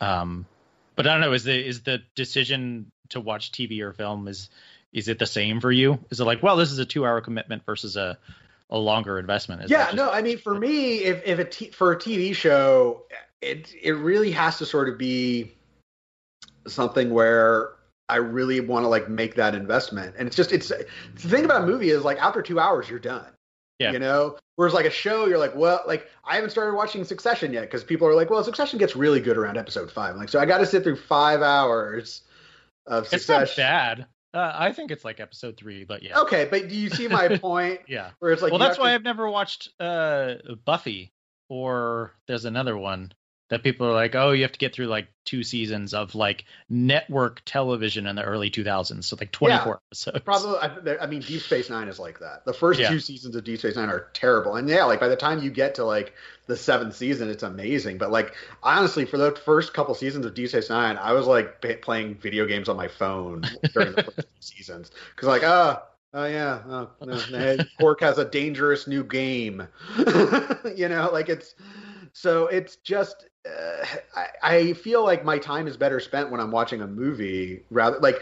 Um, 0.02 0.46
but 0.96 1.08
I 1.08 1.14
don't 1.14 1.22
know, 1.22 1.34
is 1.34 1.44
the 1.44 1.68
is 1.68 1.82
the 1.82 2.02
decision 2.16 2.92
to 3.10 3.20
watch 3.20 3.52
TV 3.52 3.82
or 3.82 3.94
film 3.94 4.28
is 4.28 4.50
is 4.94 5.08
it 5.08 5.20
the 5.20 5.26
same 5.26 5.60
for 5.62 5.72
you? 5.72 6.00
Is 6.10 6.20
it 6.20 6.26
like, 6.26 6.42
well, 6.42 6.58
this 6.58 6.72
is 6.72 6.80
a 6.80 6.86
two 6.86 7.06
hour 7.06 7.22
commitment 7.22 7.66
versus 7.66 7.98
a 7.98 8.18
a 8.70 8.78
longer 8.78 9.20
investment? 9.20 9.64
Is 9.64 9.72
yeah, 9.72 9.86
just- 9.86 9.96
no, 9.96 10.10
I 10.10 10.22
mean, 10.22 10.38
for 10.38 10.54
me, 10.54 11.00
if 11.04 11.26
if 11.26 11.40
a 11.40 11.46
t- 11.46 11.70
for 11.70 11.92
a 11.92 11.98
TV 11.98 12.36
show, 12.36 13.04
it 13.42 13.74
it 13.82 13.94
really 13.94 14.32
has 14.32 14.58
to 14.58 14.66
sort 14.66 14.90
of 14.90 14.98
be 14.98 15.54
something 16.68 17.12
where 17.12 17.74
I 18.10 18.18
really 18.18 18.60
want 18.60 18.84
to 18.84 18.88
like 18.88 19.10
make 19.10 19.36
that 19.36 19.56
investment, 19.56 20.16
and 20.18 20.28
it's 20.28 20.36
just 20.36 20.52
it's 20.52 20.70
the 20.70 20.86
thing 21.30 21.46
about 21.46 21.64
a 21.64 21.66
movie 21.66 21.90
is 21.90 22.04
like 22.04 22.22
after 22.22 22.42
two 22.42 22.60
hours 22.60 22.90
you're 22.90 23.00
done. 23.00 23.28
Yeah. 23.80 23.92
You 23.92 24.00
know, 24.00 24.38
whereas 24.56 24.74
like 24.74 24.86
a 24.86 24.90
show, 24.92 25.28
you're 25.28 25.38
like, 25.38 25.56
well, 25.56 25.84
like 25.86 26.08
I 26.26 26.36
haven't 26.36 26.50
started 26.50 26.76
watching 26.76 27.04
Succession 27.04 27.54
yet 27.54 27.62
because 27.62 27.84
people 27.84 28.08
are 28.08 28.16
like, 28.16 28.30
well, 28.30 28.44
Succession 28.44 28.80
gets 28.80 28.96
really 28.96 29.20
good 29.20 29.38
around 29.38 29.58
episode 29.58 29.92
five. 29.92 30.14
I'm 30.14 30.18
like, 30.20 30.30
so 30.30 30.40
I 30.40 30.46
got 30.46 30.58
to 30.60 30.66
sit 30.66 30.84
through 30.84 30.96
five 30.96 31.42
hours 31.42 32.22
of 32.88 33.04
it's 33.14 33.28
not 33.30 33.48
Succession. 33.48 33.62
bad. 33.64 34.06
Uh, 34.34 34.52
I 34.56 34.72
think 34.74 34.92
it's 34.92 35.06
like 35.06 35.20
episode 35.20 35.58
three, 35.58 35.84
but 35.84 36.02
yeah, 36.04 36.20
Okay, 36.22 36.48
but 36.50 36.68
do 36.70 36.76
you 36.76 36.90
see 36.90 37.08
my 37.08 37.38
point? 37.42 37.82
yeah. 37.88 38.10
Where 38.20 38.32
it's 38.32 38.42
like, 38.42 38.52
well, 38.52 38.60
that's 38.60 38.78
why 38.80 38.90
to- 38.90 38.96
I've 38.96 39.04
never 39.04 39.30
watched 39.30 39.70
uh, 39.80 40.36
Buffy, 40.66 41.12
or 41.50 42.12
there's 42.28 42.46
another 42.46 42.78
one 42.78 43.14
that 43.50 43.64
people 43.64 43.88
are 43.88 43.94
like, 43.94 44.16
oh, 44.16 44.32
you 44.32 44.44
have 44.44 44.52
to 44.52 44.60
get 44.60 44.74
through 44.74 44.88
like 44.88 45.08
two 45.24 45.44
seasons 45.44 45.94
of 45.94 46.16
like 46.16 46.46
network 46.70 47.42
television 47.46 48.08
in 48.08 48.16
the 48.16 48.24
early 48.24 48.50
2000s, 48.50 49.04
so 49.04 49.16
like 49.20 49.32
24 49.32 49.82
episodes. 49.88 50.20
Probably, 50.26 50.58
I, 50.60 51.04
I 51.04 51.08
mean, 51.08 51.22
Deep 51.22 51.42
Space 51.42 51.70
Nine 51.70 51.88
is 51.88 52.00
like 52.00 52.20
that. 52.20 52.46
The 52.46 52.54
first 52.54 52.80
Yeah. 52.80 52.90
two 52.90 53.00
seasons 53.00 53.36
of 53.36 53.44
Deep 53.44 53.60
Space 53.60 53.76
Nine 53.76 53.90
are 53.90 54.08
terrible, 54.14 54.56
and 54.56 54.68
yeah, 54.68 54.84
like 54.86 55.00
by 55.00 55.08
the 55.08 55.16
time 55.16 55.42
you 55.42 55.50
get 55.50 55.76
to 55.76 55.86
like 55.86 56.14
the 56.48 56.56
seventh 56.58 56.96
season, 56.96 57.30
it's 57.30 57.44
amazing. 57.44 57.98
But 57.98 58.12
like 58.12 58.34
honestly, 58.64 59.06
for 59.06 59.18
the 59.18 59.32
first 59.32 59.74
couple 59.74 59.94
seasons 59.96 60.26
of 60.26 60.34
Deep 60.34 60.50
Space 60.50 60.70
Nine, 60.70 60.98
I 60.98 61.14
was 61.14 61.28
like 61.28 61.62
p- 61.62 61.76
playing 61.76 62.16
video 62.16 62.46
games 62.46 62.70
on 62.70 62.76
my 62.76 62.88
phone 62.88 63.44
during 63.74 63.94
the 63.94 64.04
first 64.04 64.18
two 64.18 64.26
seasons 64.40 64.92
because 65.16 65.28
like, 65.28 65.44
oh, 65.44 65.82
oh 66.14 66.26
yeah, 66.26 66.62
oh, 66.68 66.90
no, 67.06 67.58
Quark 67.80 68.02
has 68.02 68.18
a 68.18 68.26
dangerous 68.26 68.88
new 68.88 69.04
game, 69.04 69.68
you 70.76 70.90
know, 70.90 71.10
like 71.12 71.30
it's 71.30 71.56
so 72.14 72.48
it's 72.48 72.78
just. 72.78 73.26
Uh, 73.48 73.86
I, 74.16 74.28
I 74.44 74.74
feel 74.74 75.04
like 75.04 75.24
my 75.24 75.38
time 75.38 75.68
is 75.68 75.78
better 75.78 76.00
spent 76.00 76.30
when 76.32 76.40
I'm 76.42 76.52
watching 76.52 76.82
a 76.82 76.88
movie 76.88 77.64
rather 77.70 78.00
like 78.00 78.22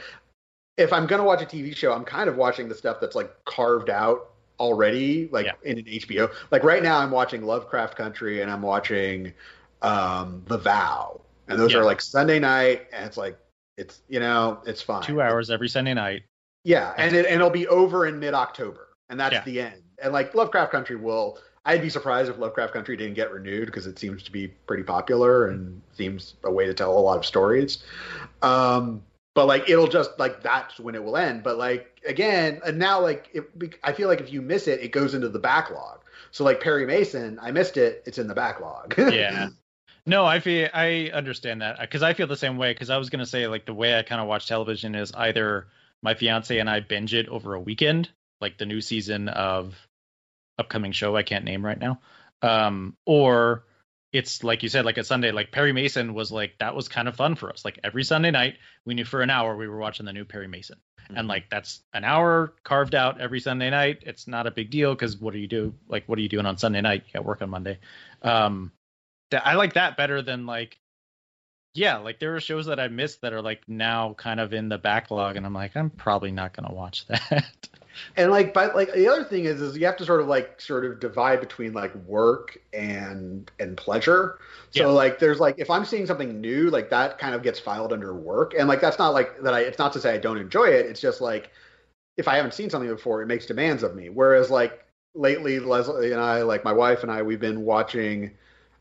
if 0.78 0.92
I'm 0.92 1.08
gonna 1.08 1.24
watch 1.24 1.42
a 1.42 1.46
TV 1.46 1.76
show, 1.76 1.94
I'm 1.94 2.04
kind 2.06 2.30
of 2.30 2.36
watching 2.36 2.68
the 2.68 2.76
stuff 2.76 2.98
that's 3.00 3.16
like 3.16 3.34
carved 3.46 3.90
out 3.90 4.32
already, 4.60 5.30
like 5.32 5.46
Yeah. 5.46 5.54
in 5.64 5.78
an 5.80 5.86
HBO. 5.86 6.30
Like 6.52 6.64
right 6.64 6.84
now, 6.84 6.98
I'm 7.00 7.12
watching 7.12 7.44
Lovecraft 7.44 7.96
Country 7.98 8.42
and 8.42 8.52
I'm 8.52 8.62
watching 8.62 9.34
um, 9.82 10.44
The 10.48 10.58
Vow, 10.58 11.22
and 11.48 11.60
those 11.60 11.72
Yeah. 11.74 11.80
are 11.80 11.86
like 11.86 12.02
Sunday 12.02 12.40
night, 12.40 12.88
and 12.92 13.06
it's 13.06 13.18
like 13.18 13.38
it's 13.78 14.02
you 14.10 14.20
know 14.20 14.62
it's 14.66 14.82
fine. 14.82 15.04
Two 15.04 15.22
hours 15.22 15.50
every 15.50 15.70
Sunday 15.70 15.94
night. 15.94 16.24
Yeah, 16.64 16.94
and 16.98 17.16
it, 17.16 17.26
and 17.26 17.36
it'll 17.36 17.50
be 17.50 17.68
over 17.68 18.06
in 18.08 18.20
mid 18.20 18.34
October, 18.34 18.90
and 19.10 19.20
that's 19.20 19.34
Yeah. 19.34 19.44
the 19.44 19.62
end. 19.62 19.82
And 20.02 20.12
like 20.12 20.34
Lovecraft 20.36 20.72
Country 20.72 20.96
will. 20.98 21.40
I'd 21.66 21.82
be 21.82 21.90
surprised 21.90 22.30
if 22.30 22.38
Lovecraft 22.38 22.74
Country 22.74 22.96
didn't 22.96 23.16
get 23.16 23.32
renewed 23.32 23.66
because 23.66 23.88
it 23.88 23.98
seems 23.98 24.22
to 24.24 24.32
be 24.32 24.48
pretty 24.48 24.84
popular 24.84 25.48
and 25.48 25.82
seems 25.94 26.36
a 26.44 26.52
way 26.52 26.68
to 26.68 26.74
tell 26.74 26.98
a 26.98 27.00
lot 27.00 27.18
of 27.18 27.26
stories. 27.26 27.84
Um, 28.44 29.02
but 29.34 29.48
like 29.48 29.70
it'll 29.70 29.88
just 29.88 30.18
like 30.20 30.42
that's 30.44 30.80
when 30.80 30.96
it 30.96 31.04
will 31.04 31.18
end. 31.18 31.44
But 31.44 31.58
like 31.58 32.02
again, 32.08 32.62
and 32.66 32.78
now 32.78 33.02
like 33.02 33.30
it, 33.34 33.80
I 33.84 33.94
feel 33.94 34.08
like 34.08 34.22
if 34.22 34.32
you 34.32 34.42
miss 34.42 34.68
it, 34.68 34.80
it 34.80 34.92
goes 34.92 35.14
into 35.14 35.28
the 35.28 35.40
backlog. 35.40 36.02
So 36.32 36.44
like 36.44 36.62
Perry 36.62 36.86
Mason, 36.86 37.40
I 37.42 37.52
missed 37.52 37.78
it. 37.78 38.04
It's 38.06 38.18
in 38.18 38.28
the 38.28 38.36
backlog. 38.36 38.96
Yeah. 39.14 39.50
No, 40.08 40.24
I 40.24 40.40
feel 40.40 40.70
I 40.72 41.10
understand 41.14 41.62
that 41.62 41.80
because 41.80 42.04
I 42.04 42.14
feel 42.14 42.28
the 42.28 42.38
same 42.38 42.58
way. 42.58 42.72
Because 42.74 42.92
I 42.92 42.98
was 42.98 43.10
gonna 43.10 43.26
say 43.26 43.48
like 43.48 43.66
the 43.66 43.74
way 43.74 43.98
I 43.98 44.04
kind 44.04 44.22
of 44.22 44.28
watch 44.28 44.48
television 44.48 44.94
is 44.94 45.12
either 45.16 45.68
my 46.04 46.14
fiance 46.14 46.58
and 46.60 46.70
I 46.70 46.80
binge 46.82 47.16
it 47.16 47.28
over 47.28 47.56
a 47.56 47.60
weekend, 47.60 48.10
like 48.40 48.60
the 48.60 48.68
new 48.68 48.82
season 48.82 49.30
of 49.30 49.76
upcoming 50.58 50.92
show 50.92 51.16
I 51.16 51.24
can't 51.24 51.46
name 51.46 51.66
right 51.66 51.80
now, 51.80 52.00
um, 52.42 52.96
or 53.06 53.66
it's 54.12 54.44
like 54.44 54.64
you 54.64 54.70
said, 54.70 54.86
like 54.86 54.98
a 54.98 55.04
Sunday. 55.04 55.32
Like 55.32 55.52
Perry 55.52 55.74
Mason 55.74 56.14
was 56.14 56.32
like 56.32 56.58
that 56.60 56.76
was 56.76 56.88
kind 56.88 57.08
of 57.08 57.16
fun 57.16 57.36
for 57.36 57.50
us. 57.50 57.66
Like 57.66 57.80
every 57.84 58.04
Sunday 58.04 58.32
night, 58.32 58.56
we 58.86 58.94
knew 58.94 59.06
for 59.06 59.22
an 59.22 59.30
hour 59.30 59.56
we 59.56 59.68
were 59.68 59.78
watching 59.78 60.06
the 60.06 60.14
new 60.14 60.26
Perry 60.26 60.48
Mason, 60.48 60.78
and 61.14 61.28
like 61.28 61.50
that's 61.50 61.82
an 61.94 62.04
hour 62.04 62.54
carved 62.64 62.96
out 62.96 63.20
every 63.20 63.40
Sunday 63.40 63.70
night. 63.70 64.04
It's 64.06 64.28
not 64.28 64.48
a 64.48 64.52
big 64.52 64.70
deal 64.70 64.94
because 64.94 65.18
what 65.18 65.34
do 65.34 65.40
you 65.40 65.48
do? 65.48 65.74
Like 65.88 66.06
what 66.08 66.18
are 66.18 66.22
you 66.22 66.30
doing 66.30 66.46
on 66.46 66.58
Sunday 66.58 66.82
night? 66.82 67.04
You 67.08 67.14
got 67.14 67.26
work 67.26 67.42
on 67.42 67.50
Monday. 67.50 67.80
Um, 68.22 68.72
that 69.32 69.46
I 69.46 69.56
like 69.56 69.74
that 69.74 69.98
better 69.98 70.22
than 70.22 70.46
like 70.46 70.80
yeah, 71.74 71.98
like 71.98 72.20
there 72.20 72.36
are 72.36 72.40
shows 72.40 72.68
that 72.68 72.80
I 72.80 72.88
missed 72.88 73.22
that 73.22 73.34
are 73.34 73.42
like 73.42 73.68
now 73.68 74.14
kind 74.14 74.40
of 74.40 74.54
in 74.54 74.70
the 74.70 74.78
backlog 74.78 75.36
and 75.36 75.46
I'm 75.46 75.54
like 75.54 75.76
I'm 75.76 75.90
probably 75.90 76.32
not 76.32 76.56
going 76.56 76.70
to 76.70 76.74
watch 76.74 77.06
that. 77.08 77.70
And 78.18 78.32
like 78.32 78.54
but 78.54 78.76
like 78.76 78.94
the 78.94 79.08
other 79.08 79.24
thing 79.24 79.46
is 79.46 79.62
is 79.62 79.78
you 79.78 79.86
have 79.86 79.98
to 79.98 80.06
sort 80.06 80.22
of 80.22 80.28
like 80.28 80.60
sort 80.60 80.86
of 80.86 81.00
divide 81.00 81.40
between 81.40 81.74
like 81.74 81.94
work 82.06 82.58
and 82.74 83.52
and 83.60 83.78
pleasure 83.78 84.40
so 84.72 84.82
Yeah. 84.82 84.88
like 84.88 85.20
there's 85.20 85.40
like 85.40 85.56
if 85.58 85.70
i'm 85.70 85.86
seeing 85.86 86.06
something 86.06 86.40
new 86.42 86.70
like 86.70 86.90
that 86.90 87.18
kind 87.18 87.36
of 87.36 87.44
gets 87.44 87.60
filed 87.60 87.94
under 87.94 88.14
work 88.14 88.54
and 88.58 88.68
like 88.68 88.82
that's 88.82 89.00
not 89.00 89.14
like 89.14 89.42
that 89.42 89.54
i 89.54 89.62
it's 89.62 89.80
not 89.80 89.94
to 89.94 90.00
say 90.00 90.14
i 90.14 90.18
don't 90.18 90.38
enjoy 90.38 90.66
it 90.66 90.86
it's 90.86 91.02
just 91.02 91.22
like 91.22 91.52
if 92.18 92.28
i 92.28 92.36
haven't 92.36 92.54
seen 92.54 92.70
something 92.70 92.90
before 92.90 93.22
it 93.22 93.28
makes 93.28 93.46
demands 93.46 93.84
of 93.84 93.96
me 93.96 94.10
whereas 94.10 94.50
like 94.50 94.86
lately, 95.16 95.60
Leslie 95.60 96.12
and 96.12 96.22
I, 96.22 96.42
like 96.44 96.64
my 96.64 96.74
wife 96.74 97.02
and 97.02 97.12
I, 97.12 97.22
we've 97.22 97.40
been 97.40 97.62
watching. 97.64 98.32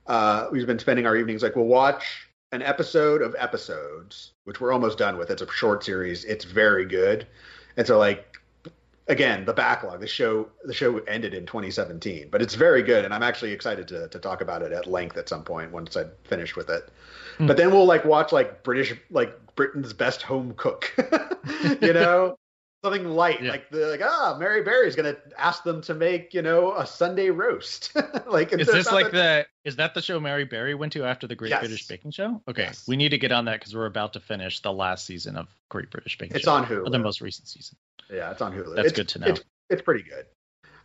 Uh, 0.07 0.48
we've 0.53 0.66
been 0.66 0.79
spending 0.79 1.07
our 1.07 1.16
evenings 1.16 1.42
like 1.42 1.57
we'll 1.57 1.64
watch 1.64 2.29
an 2.53 2.61
episode 2.61 3.22
of 3.22 3.35
episodes, 3.38 4.33
which 4.44 4.61
we're 4.61 4.72
almost 4.72 4.98
done 4.98 5.16
with. 5.16 5.31
It's 5.31 5.40
a 5.40 5.50
short 5.50 5.83
series. 5.83 6.24
It's 6.24 6.44
very 6.44 6.85
good, 6.85 7.27
and 7.77 7.87
so 7.87 7.98
like 7.98 8.37
again 9.09 9.45
the 9.45 9.53
backlog. 9.53 10.01
The 10.01 10.07
show 10.07 10.49
the 10.64 10.75
show 10.75 10.99
ended 11.01 11.35
in 11.35 11.47
2017, 11.47 12.29
but 12.31 12.43
it's 12.43 12.55
very 12.55 12.83
good, 12.83 13.05
and 13.05 13.12
I'm 13.12 13.23
actually 13.23 13.53
excited 13.53 13.88
to 13.88 14.09
to 14.09 14.19
talk 14.19 14.40
about 14.40 14.62
it 14.62 14.73
at 14.73 14.87
length 14.87 15.17
at 15.17 15.29
some 15.29 15.45
point 15.45 15.73
once 15.73 15.97
I 15.97 16.05
finish 16.25 16.57
with 16.57 16.71
it. 16.71 16.90
Hmm. 17.38 17.47
But 17.47 17.57
then 17.57 17.71
we'll 17.71 17.87
like 17.87 18.05
watch 18.05 18.33
like 18.33 18.62
British 18.62 18.95
like 19.11 19.38
Britain's 19.57 19.93
best 19.93 20.23
home 20.23 20.55
cook, 20.57 20.95
you 21.81 21.93
know, 21.93 22.37
something 22.85 23.09
light 23.09 23.43
yeah. 23.43 23.51
like 23.51 23.71
the 23.71 23.87
like 23.87 24.03
ah 24.03 24.37
Mary 24.38 24.62
Berry's 24.62 24.95
gonna 24.95 25.17
ask 25.38 25.64
them 25.64 25.81
to 25.83 25.95
make 25.95 26.35
you 26.35 26.43
know 26.43 26.77
a 26.77 26.87
Sunday 26.87 27.31
roast. 27.31 27.97
like 28.27 28.53
is 28.53 28.67
this 28.67 28.93
like 28.93 29.11
the 29.11 29.47
is 29.64 29.77
that 29.77 29.95
the 29.95 30.03
show 30.03 30.21
Mary 30.21 30.45
Berry 30.45 30.75
went 30.75 30.93
to 30.93 31.05
after 31.05 31.27
the 31.27 31.35
Great 31.35 31.51
yes. 31.51 31.61
British 31.61 31.88
Baking 31.88 32.11
Show? 32.11 32.43
Okay, 32.47 32.64
yes. 32.64 32.87
we 32.87 32.97
need 32.97 33.09
to 33.09 33.19
get 33.19 33.33
on 33.33 33.47
that 33.47 33.59
because 33.59 33.75
we're 33.75 33.87
about 33.87 34.12
to 34.12 34.21
finish 34.21 34.61
the 34.61 34.73
last 34.73 35.07
season 35.07 35.37
of 35.37 35.49
Great 35.71 35.90
British 35.90 36.19
Baking 36.19 36.37
it's 36.37 36.45
Show. 36.45 36.57
It's 36.59 36.71
on 36.71 36.77
Hulu. 36.77 36.93
the 36.93 36.99
most 36.99 37.21
recent 37.23 37.49
season. 37.49 37.77
Yeah, 38.11 38.31
it's 38.31 38.43
on 38.43 38.53
Hulu. 38.53 38.75
That's 38.77 38.88
it's, 38.88 38.97
good 38.97 39.09
to 39.09 39.19
know. 39.19 39.27
It's, 39.29 39.45
it's 39.71 39.83
pretty 39.83 40.03
good. 40.03 40.27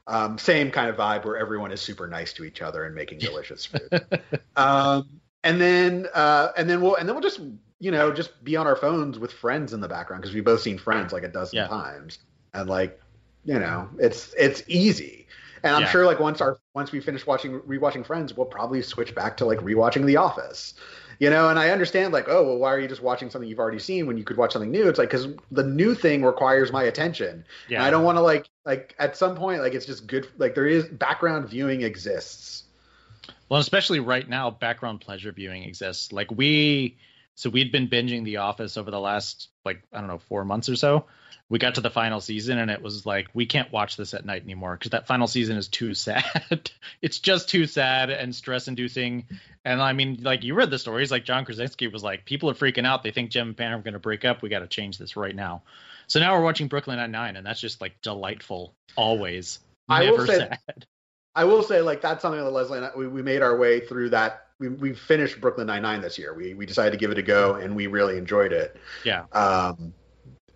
Um, 0.08 0.38
same 0.38 0.72
kind 0.72 0.90
of 0.90 0.96
vibe 0.96 1.26
where 1.26 1.38
everyone 1.38 1.72
is 1.72 1.82
super 1.82 2.08
nice 2.08 2.34
to 2.34 2.44
each 2.44 2.62
other 2.62 2.86
and 2.86 2.96
making 2.96 3.20
delicious 3.20 3.66
food. 3.66 4.02
um, 4.56 5.20
and 5.44 5.62
then 5.62 6.08
uh, 6.14 6.50
and 6.58 6.70
then 6.70 6.82
we'll 6.82 6.96
and 6.96 7.08
then 7.08 7.16
we'll 7.16 7.24
just 7.24 7.42
you 7.80 7.92
know 7.92 8.12
just 8.12 8.44
be 8.44 8.56
on 8.56 8.68
our 8.68 8.76
phones 8.76 9.20
with 9.20 9.32
friends 9.32 9.74
in 9.74 9.82
the 9.82 9.88
background 9.88 10.22
because 10.22 10.34
we've 10.34 10.44
both 10.44 10.62
seen 10.62 10.78
Friends 10.78 11.14
like 11.14 11.24
a 11.24 11.28
dozen 11.28 11.58
yeah. 11.58 11.68
times 11.68 12.20
and 12.54 12.70
like 12.70 13.00
you 13.46 13.58
know 13.58 13.90
it's 14.00 14.34
it's 14.38 14.64
easy 14.68 15.28
and 15.64 15.76
i'm 15.76 15.84
yeah. 15.84 15.90
sure 15.90 16.06
like 16.06 16.20
once 16.20 16.42
our 16.42 16.58
once 16.74 16.92
we 16.92 17.00
finish 17.00 17.26
watching 17.26 17.60
rewatching 17.62 18.06
friends 18.06 18.36
we'll 18.36 18.46
probably 18.46 18.82
switch 18.82 19.16
back 19.16 19.38
to 19.38 19.46
like 19.46 19.60
rewatching 19.60 20.06
the 20.06 20.18
office 20.18 20.74
you 21.20 21.30
know 21.30 21.50
and 21.50 21.60
i 21.60 21.70
understand 21.70 22.12
like 22.14 22.26
oh 22.28 22.44
well 22.44 22.58
why 22.58 22.70
are 22.74 22.80
you 22.80 22.88
just 22.88 23.04
watching 23.04 23.30
something 23.30 23.48
you've 23.50 23.60
already 23.60 23.80
seen 23.80 24.08
when 24.08 24.18
you 24.18 24.24
could 24.24 24.38
watch 24.38 24.54
something 24.54 24.72
new? 24.72 24.88
It's 24.88 24.98
like 24.98 25.10
because 25.10 25.28
the 25.52 25.64
new 25.64 25.94
thing 25.94 26.24
requires 26.24 26.72
my 26.72 26.84
attention. 26.84 27.46
Yeah 27.68 27.78
and 27.78 27.86
i 27.86 27.90
don't 27.92 28.04
want 28.04 28.18
to 28.18 28.22
like 28.22 28.50
like 28.66 28.96
at 28.98 29.16
some 29.16 29.36
point 29.36 29.62
like 29.62 29.74
it's 29.74 29.86
just 29.86 30.08
good 30.08 30.28
like 30.38 30.56
there 30.56 30.68
is 30.68 30.86
background 30.86 31.50
viewing 31.50 31.82
exists. 31.84 32.64
Well 33.50 33.60
especially 33.60 34.00
right 34.00 34.28
now 34.28 34.50
background 34.50 35.02
pleasure 35.02 35.32
viewing 35.32 35.64
exists. 35.64 36.12
Like 36.12 36.32
we 36.32 36.98
so 37.39 37.49
we'd 37.49 37.71
been 37.71 37.88
binging 37.88 38.25
the 38.25 38.38
office 38.38 38.75
over 38.75 38.91
the 38.91 38.99
last 38.99 39.47
like 39.63 39.82
i 39.93 39.99
don't 39.99 40.10
know 40.10 40.19
four 40.19 40.43
months 40.43 40.67
or 40.67 40.75
so. 40.75 41.06
We 41.47 41.58
got 41.58 41.75
to 41.75 41.82
the 41.82 41.89
final 41.89 42.19
season 42.19 42.60
and 42.60 42.69
it 42.69 42.82
was 42.82 43.06
like 43.06 43.30
we 43.34 43.45
can't 43.45 43.71
watch 43.71 43.95
this 43.95 44.13
at 44.13 44.25
night 44.25 44.43
anymore 44.43 44.75
because 44.75 44.91
that 44.91 45.08
final 45.08 45.25
season 45.25 45.58
is 45.58 45.69
too 45.69 45.93
sad. 45.93 46.69
It's 47.02 47.19
just 47.19 47.47
too 47.49 47.65
sad 47.65 48.10
and 48.10 48.36
stress 48.36 48.67
inducing. 48.67 49.25
And 49.63 49.82
i 49.82 49.93
mean 49.93 50.19
like 50.21 50.43
you 50.43 50.54
read 50.54 50.69
the 50.69 50.78
stories 50.78 51.12
like 51.12 51.23
john 51.23 51.45
krasinski 51.45 51.88
was 51.88 52.04
like 52.04 52.25
people 52.25 52.49
are 52.49 52.56
freaking 52.56 52.86
out. 52.86 53.04
They 53.04 53.12
think 53.12 53.32
Jim 53.32 53.47
and 53.47 53.58
pam 53.58 53.80
are 53.80 53.82
going 53.82 53.93
to 53.93 53.99
break 53.99 54.25
up. 54.25 54.41
We 54.41 54.49
got 54.49 54.60
to 54.60 54.67
change 54.67 54.97
this 54.97 55.15
right 55.15 55.36
now. 55.36 55.63
So 56.08 56.19
now 56.19 56.36
we're 56.36 56.43
watching 56.43 56.67
brooklyn 56.67 56.97
nine-nine 56.97 57.38
and 57.38 57.45
that's 57.45 57.62
just 57.62 57.80
like 57.80 58.02
delightful. 58.02 58.75
Always. 58.97 59.60
I 59.88 60.04
never 60.04 60.17
will 60.17 60.28
say, 60.28 60.39
sad. 60.39 60.86
I 61.36 61.45
will 61.45 61.63
say 61.63 61.80
like 61.80 62.02
that's 62.02 62.21
something 62.21 62.43
that 62.43 62.52
leslie 62.52 62.80
and 62.80 62.88
I, 62.88 62.91
we, 62.97 63.08
we 63.08 63.23
made 63.23 63.41
our 63.41 63.56
way 63.56 63.80
through 63.80 64.10
that 64.10 64.49
we, 64.60 64.69
we 64.69 64.93
finished 64.93 65.39
brooklyn 65.41 65.67
nine-nine 65.67 66.02
this 66.02 66.17
year 66.17 66.34
we, 66.34 66.54
we 66.54 66.65
decided 66.65 66.91
to 66.91 66.98
give 66.98 67.12
it 67.12 67.17
a 67.17 67.24
go 67.24 67.56
and 67.56 67.76
we 67.76 67.88
really 67.88 68.17
enjoyed 68.17 68.52
it 68.52 68.78
yeah 69.04 69.24
um 69.34 69.93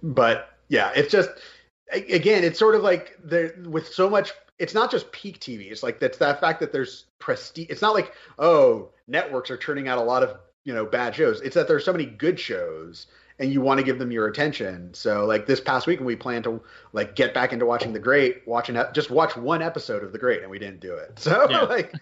but 0.04 0.50
yeah, 0.68 0.92
it's 0.96 1.12
just 1.12 1.30
again, 1.92 2.44
it's 2.44 2.60
sort 2.60 2.76
of 2.76 2.84
like 2.84 3.18
there 3.24 3.56
with 3.64 3.88
so 3.88 4.10
much. 4.10 4.32
It's 4.60 4.74
not 4.74 4.92
just 4.92 5.12
peak 5.12 5.40
TV. 5.40 5.72
It's 5.72 5.82
like 5.82 6.00
that's 6.00 6.18
that 6.18 6.40
fact 6.40 6.60
that 6.60 6.72
there's 6.72 7.06
prestige. 7.20 7.68
It's 7.70 7.82
not 7.82 7.94
like 7.94 8.14
oh, 8.40 8.90
networks 9.08 9.50
are 9.50 9.58
turning 9.58 9.88
out 9.88 9.98
a 9.98 10.02
lot 10.02 10.24
of 10.24 10.38
you 10.66 10.74
know 10.74 10.86
bad 10.86 11.16
shows. 11.16 11.42
It's 11.42 11.56
that 11.56 11.68
there's 11.68 11.86
so 11.86 11.92
many 11.92 12.06
good 12.06 12.40
shows 12.40 13.08
and 13.44 13.52
you 13.52 13.60
want 13.60 13.78
to 13.78 13.84
give 13.84 14.00
them 14.00 14.10
your 14.10 14.28
attention. 14.28 14.94
So 14.94 15.26
like 15.26 15.46
this 15.46 15.60
past 15.60 15.86
week, 15.86 16.00
we 16.00 16.16
planned 16.16 16.46
to 16.46 16.62
like 16.94 17.14
get 17.14 17.34
back 17.34 17.52
into 17.52 17.66
watching 17.66 17.92
The 17.92 18.00
Great, 18.00 18.48
watching 18.48 18.82
just 18.94 19.12
watch 19.12 19.36
one 19.36 19.62
episode 19.62 20.02
of 20.02 20.14
The 20.14 20.18
Great, 20.18 20.44
and 20.44 20.50
we 20.50 20.58
didn't 20.58 20.80
do 20.80 20.96
it. 20.96 21.12
So 21.24 21.48
yeah. 21.50 21.62
like 21.64 21.94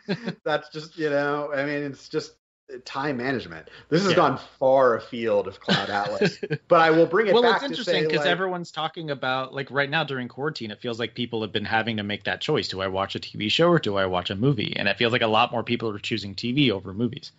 that's 0.44 0.70
just 0.70 0.98
you 0.98 1.10
know, 1.10 1.52
I 1.54 1.66
mean, 1.66 1.84
it's 1.84 2.10
just 2.10 2.34
uh, 2.72 2.78
time 2.86 3.18
management. 3.18 3.70
This 3.90 4.04
has 4.04 4.12
yeah. 4.12 4.18
gone 4.18 4.40
far 4.60 4.98
afield 4.98 5.48
of 5.48 5.60
Cloud 5.60 5.90
Atlas, 5.90 6.38
but 6.68 6.80
I 6.80 6.92
will 6.92 7.08
bring 7.08 7.28
it. 7.28 7.34
Well, 7.34 7.44
it's 7.52 7.64
interesting 7.64 8.04
because 8.04 8.20
like, 8.20 8.28
everyone's 8.28 8.72
talking 8.72 9.10
about 9.10 9.54
like 9.54 9.70
right 9.72 9.90
now 9.90 10.04
during 10.04 10.28
quarantine, 10.28 10.70
it 10.70 10.80
feels 10.80 11.00
like 11.00 11.16
people 11.16 11.42
have 11.42 11.52
been 11.52 11.66
having 11.66 11.98
to 11.98 12.04
make 12.04 12.24
that 12.26 12.40
choice: 12.40 12.68
do 12.68 12.82
I 12.82 12.88
watch 12.88 13.16
a 13.16 13.20
TV 13.20 13.50
show 13.50 13.70
or 13.70 13.80
do 13.80 13.96
I 13.98 14.06
watch 14.06 14.30
a 14.30 14.36
movie? 14.36 14.76
And 14.76 14.88
it 14.88 14.98
feels 14.98 15.12
like 15.12 15.24
a 15.24 15.28
lot 15.28 15.52
more 15.52 15.64
people 15.64 15.90
are 15.90 15.98
choosing 15.98 16.36
TV 16.36 16.70
over 16.70 16.94
movies. 16.94 17.32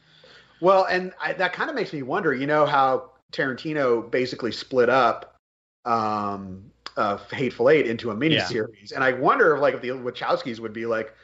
Well, 0.61 0.85
and 0.85 1.12
I, 1.21 1.35
that 1.35 1.53
kind 1.53 1.71
of 1.71 1.77
makes 1.77 1.93
me 1.93 2.03
wonder. 2.03 2.35
You 2.35 2.47
know 2.47 2.67
how 2.67 3.12
Tarantino 3.33 4.11
basically 4.11 4.53
split 4.53 4.88
up 4.88 5.37
um, 5.85 6.71
uh, 6.97 7.18
Hateful 7.33 7.71
Eight 7.71 7.87
into 7.87 8.11
a 8.11 8.14
miniseries, 8.14 8.90
yeah. 8.90 8.97
and 8.97 9.05
I 9.05 9.12
wonder 9.12 9.55
if 9.55 9.61
like 9.61 9.75
if 9.75 9.81
the 9.81 9.88
Wachowskis 9.88 10.61
would 10.61 10.73
be 10.73 10.87
like 10.87 11.14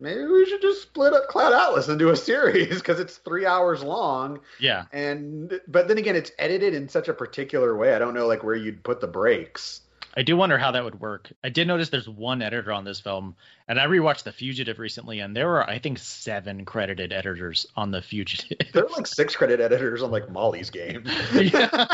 maybe 0.00 0.24
we 0.24 0.46
should 0.46 0.60
just 0.60 0.82
split 0.82 1.12
up 1.12 1.28
Cloud 1.28 1.52
Atlas 1.52 1.88
into 1.88 2.10
a 2.10 2.16
series 2.30 2.76
because 2.76 3.00
it's 3.00 3.16
three 3.18 3.46
hours 3.46 3.82
long. 3.82 4.40
Yeah. 4.60 4.84
And 4.92 5.60
but 5.68 5.88
then 5.88 5.98
again, 5.98 6.16
it's 6.16 6.32
edited 6.38 6.74
in 6.74 6.88
such 6.88 7.08
a 7.08 7.14
particular 7.14 7.76
way. 7.76 7.94
I 7.94 7.98
don't 7.98 8.14
know 8.14 8.26
like 8.26 8.44
where 8.44 8.54
you'd 8.54 8.82
put 8.82 9.00
the 9.00 9.06
breaks. 9.06 9.80
I 10.16 10.22
do 10.22 10.36
wonder 10.36 10.58
how 10.58 10.70
that 10.72 10.84
would 10.84 11.00
work. 11.00 11.32
I 11.42 11.48
did 11.48 11.66
notice 11.66 11.88
there's 11.88 12.08
one 12.08 12.40
editor 12.40 12.72
on 12.72 12.84
this 12.84 13.00
film, 13.00 13.34
and 13.66 13.80
I 13.80 13.86
rewatched 13.86 14.22
The 14.22 14.32
Fugitive 14.32 14.78
recently, 14.78 15.20
and 15.20 15.36
there 15.36 15.48
were 15.48 15.68
I 15.68 15.78
think 15.78 15.98
seven 15.98 16.64
credited 16.64 17.12
editors 17.12 17.66
on 17.76 17.90
The 17.90 18.02
Fugitive. 18.02 18.72
There 18.72 18.84
are 18.84 18.90
like 18.90 19.06
six 19.06 19.34
credit 19.34 19.60
editors 19.60 20.02
on 20.02 20.10
like 20.10 20.30
Molly's 20.30 20.70
game. 20.70 21.04
yeah. 21.34 21.86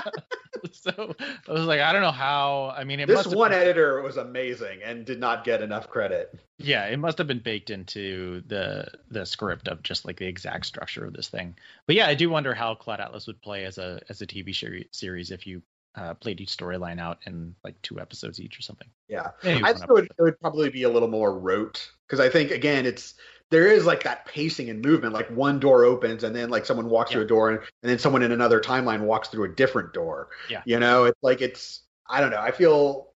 so 0.72 1.14
I 1.48 1.52
was 1.52 1.64
like, 1.64 1.80
I 1.80 1.92
don't 1.92 2.02
know 2.02 2.10
how. 2.10 2.74
I 2.76 2.84
mean, 2.84 3.00
it 3.00 3.08
must 3.08 3.24
this 3.24 3.34
one 3.34 3.50
been, 3.50 3.60
editor 3.60 4.02
was 4.02 4.16
amazing 4.16 4.80
and 4.84 5.04
did 5.04 5.20
not 5.20 5.44
get 5.44 5.62
enough 5.62 5.88
credit. 5.88 6.38
Yeah, 6.58 6.86
it 6.86 6.98
must 6.98 7.18
have 7.18 7.26
been 7.26 7.40
baked 7.40 7.70
into 7.70 8.42
the 8.46 8.88
the 9.10 9.24
script 9.24 9.68
of 9.68 9.82
just 9.82 10.04
like 10.04 10.18
the 10.18 10.26
exact 10.26 10.66
structure 10.66 11.04
of 11.04 11.12
this 11.12 11.28
thing. 11.28 11.56
But 11.86 11.96
yeah, 11.96 12.06
I 12.06 12.14
do 12.14 12.30
wonder 12.30 12.54
how 12.54 12.74
Cloud 12.74 13.00
Atlas 13.00 13.26
would 13.26 13.40
play 13.40 13.64
as 13.64 13.78
a 13.78 14.00
as 14.08 14.20
a 14.20 14.26
TV 14.26 14.54
series 14.92 15.30
if 15.30 15.46
you 15.46 15.62
uh, 15.96 16.14
played 16.14 16.40
each 16.40 16.56
storyline 16.56 17.00
out 17.00 17.18
in 17.26 17.54
like 17.64 17.80
two 17.82 18.00
episodes 18.00 18.40
each 18.40 18.58
or 18.58 18.62
something. 18.62 18.88
Yeah, 19.08 19.30
I 19.42 19.72
think 19.72 19.84
it 19.84 19.92
would, 19.92 20.04
it 20.04 20.22
would 20.22 20.40
probably 20.40 20.70
be 20.70 20.84
a 20.84 20.88
little 20.88 21.08
more 21.08 21.38
rote 21.38 21.90
because 22.06 22.20
I 22.24 22.28
think 22.28 22.50
again 22.50 22.86
it's 22.86 23.14
there 23.50 23.66
is 23.66 23.84
like 23.84 24.04
that 24.04 24.24
pacing 24.26 24.70
and 24.70 24.84
movement. 24.84 25.12
Like 25.12 25.28
one 25.30 25.58
door 25.58 25.84
opens 25.84 26.22
and 26.22 26.34
then 26.34 26.50
like 26.50 26.64
someone 26.64 26.88
walks 26.88 27.10
yeah. 27.10 27.14
through 27.14 27.24
a 27.24 27.28
door 27.28 27.50
and, 27.50 27.58
and 27.58 27.90
then 27.90 27.98
someone 27.98 28.22
in 28.22 28.32
another 28.32 28.60
timeline 28.60 29.00
walks 29.00 29.28
through 29.28 29.44
a 29.44 29.48
different 29.48 29.92
door. 29.92 30.28
Yeah, 30.48 30.62
you 30.64 30.78
know, 30.78 31.04
it's 31.04 31.18
like 31.22 31.40
it's 31.40 31.82
I 32.08 32.20
don't 32.20 32.30
know. 32.30 32.40
I 32.40 32.52
feel 32.52 33.08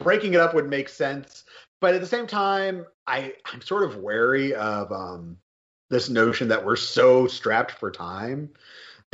breaking 0.00 0.34
it 0.34 0.40
up 0.40 0.54
would 0.54 0.68
make 0.68 0.88
sense, 0.88 1.44
but 1.80 1.94
at 1.94 2.00
the 2.00 2.06
same 2.06 2.26
time, 2.26 2.84
I 3.06 3.34
I'm 3.46 3.62
sort 3.62 3.84
of 3.84 3.96
wary 3.96 4.54
of 4.54 4.92
um 4.92 5.38
this 5.90 6.08
notion 6.08 6.48
that 6.48 6.64
we're 6.64 6.76
so 6.76 7.26
strapped 7.26 7.72
for 7.72 7.90
time 7.90 8.50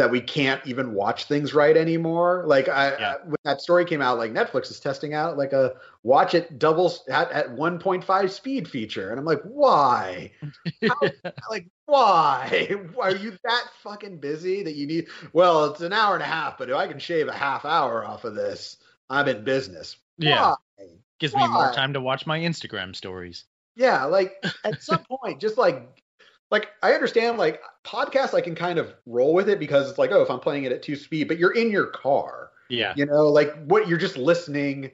that 0.00 0.10
we 0.10 0.20
can't 0.20 0.66
even 0.66 0.94
watch 0.94 1.24
things 1.24 1.52
right 1.52 1.76
anymore. 1.76 2.44
Like 2.46 2.70
I, 2.70 2.96
yeah. 2.98 3.12
I, 3.12 3.26
when 3.26 3.36
that 3.44 3.60
story 3.60 3.84
came 3.84 4.00
out, 4.00 4.16
like 4.16 4.32
Netflix 4.32 4.70
is 4.70 4.80
testing 4.80 5.12
out 5.12 5.36
like 5.36 5.52
a 5.52 5.74
watch 6.02 6.32
it 6.32 6.58
doubles 6.58 7.02
at, 7.10 7.30
at 7.30 7.50
1.5 7.50 8.30
speed 8.30 8.66
feature, 8.66 9.10
and 9.10 9.18
I'm 9.18 9.26
like, 9.26 9.42
why? 9.42 10.32
How, 10.88 11.10
like 11.50 11.66
why? 11.84 12.74
Are 12.98 13.14
you 13.14 13.36
that 13.44 13.64
fucking 13.82 14.20
busy 14.20 14.62
that 14.62 14.74
you 14.74 14.86
need? 14.86 15.08
Well, 15.34 15.66
it's 15.66 15.82
an 15.82 15.92
hour 15.92 16.14
and 16.14 16.22
a 16.22 16.26
half, 16.26 16.56
but 16.56 16.70
if 16.70 16.76
I 16.76 16.86
can 16.86 16.98
shave 16.98 17.28
a 17.28 17.34
half 17.34 17.66
hour 17.66 18.02
off 18.02 18.24
of 18.24 18.34
this, 18.34 18.78
I'm 19.10 19.28
in 19.28 19.44
business. 19.44 19.96
Yeah, 20.16 20.54
why? 20.76 20.86
gives 21.18 21.34
why? 21.34 21.46
me 21.46 21.52
more 21.52 21.72
time 21.74 21.92
to 21.92 22.00
watch 22.00 22.26
my 22.26 22.38
Instagram 22.38 22.96
stories. 22.96 23.44
Yeah, 23.76 24.04
like 24.04 24.42
at 24.64 24.82
some 24.82 25.04
point, 25.04 25.40
just 25.40 25.58
like 25.58 26.02
like 26.50 26.70
I 26.82 26.92
understand 26.92 27.38
like 27.38 27.62
podcasts 27.84 28.34
I 28.34 28.40
can 28.40 28.54
kind 28.54 28.78
of 28.78 28.94
roll 29.06 29.34
with 29.34 29.48
it 29.48 29.58
because 29.58 29.88
it's 29.88 29.98
like 29.98 30.12
oh 30.12 30.22
if 30.22 30.30
I'm 30.30 30.40
playing 30.40 30.64
it 30.64 30.72
at 30.72 30.82
two 30.82 30.96
speed 30.96 31.28
but 31.28 31.38
you're 31.38 31.54
in 31.54 31.70
your 31.70 31.86
car 31.86 32.50
yeah. 32.68 32.94
you 32.96 33.06
know 33.06 33.28
like 33.28 33.54
what 33.64 33.88
you're 33.88 33.98
just 33.98 34.16
listening 34.16 34.90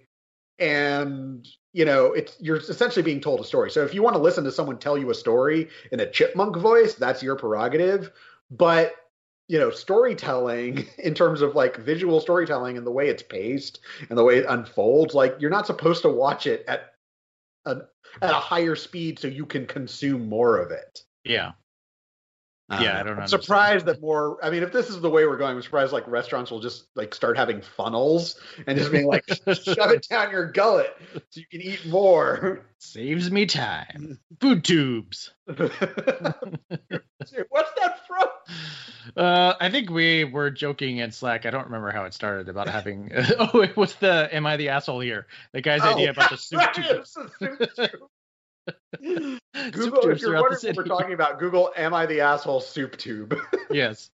and 0.58 1.46
you 1.72 1.84
know 1.84 2.12
it's 2.12 2.36
you're 2.40 2.56
essentially 2.56 3.02
being 3.02 3.20
told 3.20 3.40
a 3.40 3.44
story. 3.44 3.70
So 3.70 3.84
if 3.84 3.94
you 3.94 4.02
want 4.02 4.16
to 4.16 4.22
listen 4.22 4.44
to 4.44 4.52
someone 4.52 4.78
tell 4.78 4.96
you 4.96 5.10
a 5.10 5.14
story 5.14 5.68
in 5.92 6.00
a 6.00 6.10
chipmunk 6.10 6.56
voice 6.56 6.94
that's 6.94 7.22
your 7.22 7.36
prerogative. 7.36 8.12
But 8.50 8.94
you 9.48 9.58
know 9.58 9.70
storytelling 9.70 10.86
in 10.98 11.14
terms 11.14 11.42
of 11.42 11.54
like 11.54 11.76
visual 11.76 12.20
storytelling 12.20 12.76
and 12.76 12.86
the 12.86 12.90
way 12.90 13.08
it's 13.08 13.22
paced 13.22 13.80
and 14.08 14.18
the 14.18 14.24
way 14.24 14.38
it 14.38 14.46
unfolds 14.48 15.14
like 15.14 15.36
you're 15.38 15.50
not 15.50 15.66
supposed 15.66 16.02
to 16.02 16.08
watch 16.08 16.46
it 16.46 16.64
at 16.66 16.94
a, 17.64 17.76
at 18.22 18.30
a 18.30 18.34
higher 18.34 18.74
speed 18.74 19.18
so 19.18 19.28
you 19.28 19.46
can 19.46 19.66
consume 19.66 20.28
more 20.28 20.58
of 20.58 20.70
it 20.70 21.02
yeah. 21.26 21.52
I 22.68 22.82
Yeah, 22.82 22.94
I 22.94 23.02
know. 23.04 23.10
don't 23.10 23.20
I'm 23.20 23.28
surprised 23.28 23.86
that 23.86 24.00
more. 24.00 24.44
I 24.44 24.50
mean, 24.50 24.64
if 24.64 24.72
this 24.72 24.90
is 24.90 25.00
the 25.00 25.08
way 25.08 25.24
we're 25.24 25.36
going, 25.36 25.54
I'm 25.54 25.62
surprised 25.62 25.92
like 25.92 26.04
restaurants 26.08 26.50
will 26.50 26.58
just 26.58 26.88
like 26.96 27.14
start 27.14 27.36
having 27.36 27.60
funnels 27.62 28.40
and 28.66 28.76
just 28.76 28.90
being 28.90 29.06
like, 29.06 29.22
shove 29.46 29.92
it 29.92 30.04
down 30.10 30.32
your 30.32 30.50
gullet 30.50 30.92
so 31.14 31.20
you 31.40 31.46
can 31.48 31.60
eat 31.60 31.86
more. 31.86 32.62
Saves 32.78 33.30
me 33.30 33.46
time. 33.46 34.18
Food 34.40 34.64
tubes. 34.64 35.30
What's 35.46 35.78
that 35.78 38.00
from? 38.06 38.28
Uh, 39.16 39.54
I 39.60 39.70
think 39.70 39.90
we 39.90 40.24
were 40.24 40.50
joking 40.50 40.96
in 40.98 41.12
Slack. 41.12 41.46
I 41.46 41.50
don't 41.50 41.66
remember 41.66 41.90
how 41.92 42.04
it 42.04 42.14
started 42.14 42.48
about 42.48 42.68
having. 42.68 43.10
oh, 43.38 43.60
it 43.60 43.76
was 43.76 43.94
the 43.96 44.28
"Am 44.32 44.44
I 44.46 44.56
the 44.56 44.70
asshole 44.70 45.00
here?" 45.00 45.26
The 45.52 45.60
guy's 45.60 45.82
idea 45.82 46.10
about 46.10 46.30
the 46.30 46.36
soup 46.36 46.60
Oh, 46.60 46.64
right, 46.64 46.74
tube. 46.74 47.04
the 47.04 47.06
soup 47.06 47.30
tube. 47.76 47.90
Google, 49.72 50.10
if 50.10 50.20
you're 50.20 50.40
wondering 50.40 50.60
what 50.62 50.76
we're 50.76 50.84
talking 50.84 51.12
about, 51.12 51.38
Google 51.38 51.72
"Am 51.76 51.94
I 51.94 52.06
the 52.06 52.20
asshole 52.20 52.60
soup 52.60 52.96
tube"? 52.96 53.36
Yes. 53.70 54.10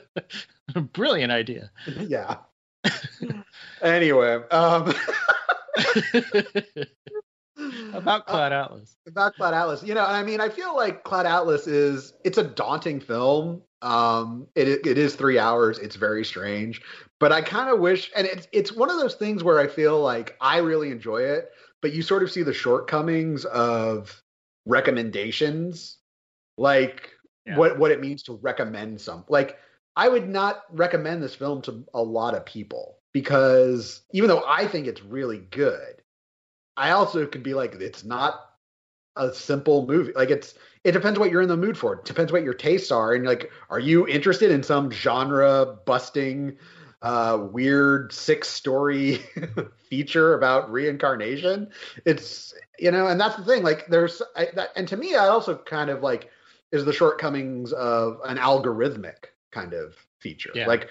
Brilliant 0.92 1.32
idea. 1.32 1.70
yeah. 1.86 2.36
anyway, 3.82 4.40
um, 4.50 4.94
about 7.92 8.26
Cloud 8.26 8.52
Atlas. 8.52 8.96
about 9.06 9.34
Cloud 9.34 9.54
Atlas. 9.54 9.82
You 9.82 9.94
know, 9.94 10.04
I 10.04 10.22
mean, 10.22 10.40
I 10.40 10.48
feel 10.48 10.74
like 10.74 11.04
Cloud 11.04 11.26
Atlas 11.26 11.66
is 11.66 12.14
it's 12.24 12.38
a 12.38 12.44
daunting 12.44 13.00
film. 13.00 13.62
Um, 13.82 14.46
it 14.54 14.68
it 14.86 14.98
is 14.98 15.14
three 15.14 15.38
hours. 15.38 15.78
It's 15.78 15.96
very 15.96 16.24
strange, 16.24 16.82
but 17.18 17.32
I 17.32 17.42
kind 17.42 17.70
of 17.70 17.80
wish, 17.80 18.10
and 18.16 18.26
it's 18.26 18.48
it's 18.52 18.72
one 18.72 18.90
of 18.90 18.98
those 18.98 19.14
things 19.14 19.44
where 19.44 19.58
I 19.58 19.66
feel 19.66 20.00
like 20.00 20.36
I 20.40 20.58
really 20.58 20.90
enjoy 20.90 21.22
it, 21.22 21.50
but 21.82 21.92
you 21.92 22.02
sort 22.02 22.22
of 22.22 22.30
see 22.30 22.42
the 22.42 22.52
shortcomings 22.54 23.44
of 23.46 24.22
recommendations, 24.66 25.98
like 26.56 27.10
Yeah. 27.46 27.56
what 27.56 27.78
what 27.78 27.90
it 27.92 28.00
means 28.00 28.22
to 28.24 28.34
recommend 28.42 29.00
some. 29.00 29.24
Like 29.28 29.58
I 29.96 30.08
would 30.08 30.28
not 30.28 30.64
recommend 30.70 31.22
this 31.22 31.34
film 31.34 31.62
to 31.62 31.84
a 31.94 32.02
lot 32.02 32.34
of 32.34 32.44
people 32.46 32.98
because 33.12 34.02
even 34.12 34.28
though 34.28 34.44
I 34.46 34.66
think 34.66 34.86
it's 34.86 35.02
really 35.02 35.38
good, 35.38 36.02
I 36.76 36.90
also 36.92 37.26
could 37.26 37.42
be 37.42 37.54
like, 37.54 37.74
it's 37.74 38.04
not 38.04 38.40
a 39.16 39.32
simple 39.34 39.86
movie. 39.86 40.12
Like 40.14 40.30
it's 40.30 40.54
it 40.84 40.92
depends 40.92 41.18
what 41.18 41.30
you're 41.30 41.42
in 41.42 41.48
the 41.48 41.56
mood 41.56 41.76
for. 41.76 41.94
It 41.94 42.04
depends 42.04 42.32
what 42.32 42.42
your 42.44 42.54
tastes 42.54 42.90
are. 42.90 43.12
And 43.14 43.24
like, 43.26 43.50
are 43.68 43.80
you 43.80 44.06
interested 44.08 44.50
in 44.50 44.62
some 44.62 44.90
genre 44.90 45.78
busting, 45.84 46.56
uh, 47.02 47.46
weird 47.50 48.12
six 48.12 48.48
story 48.48 49.20
feature 49.90 50.34
about 50.34 50.70
reincarnation? 50.70 51.70
It's 52.04 52.54
you 52.78 52.90
know, 52.90 53.06
and 53.06 53.20
that's 53.20 53.36
the 53.36 53.44
thing. 53.44 53.62
Like, 53.62 53.86
there's 53.88 54.22
I, 54.36 54.48
that, 54.54 54.70
and 54.76 54.88
to 54.88 54.96
me, 54.96 55.14
I 55.14 55.28
also 55.28 55.56
kind 55.56 55.90
of 55.90 56.02
like 56.02 56.30
is 56.72 56.84
the 56.84 56.92
shortcomings 56.92 57.72
of 57.72 58.20
an 58.24 58.38
algorithmic 58.38 59.26
kind 59.50 59.72
of 59.72 59.94
feature. 60.20 60.52
Yeah. 60.54 60.66
Like, 60.66 60.88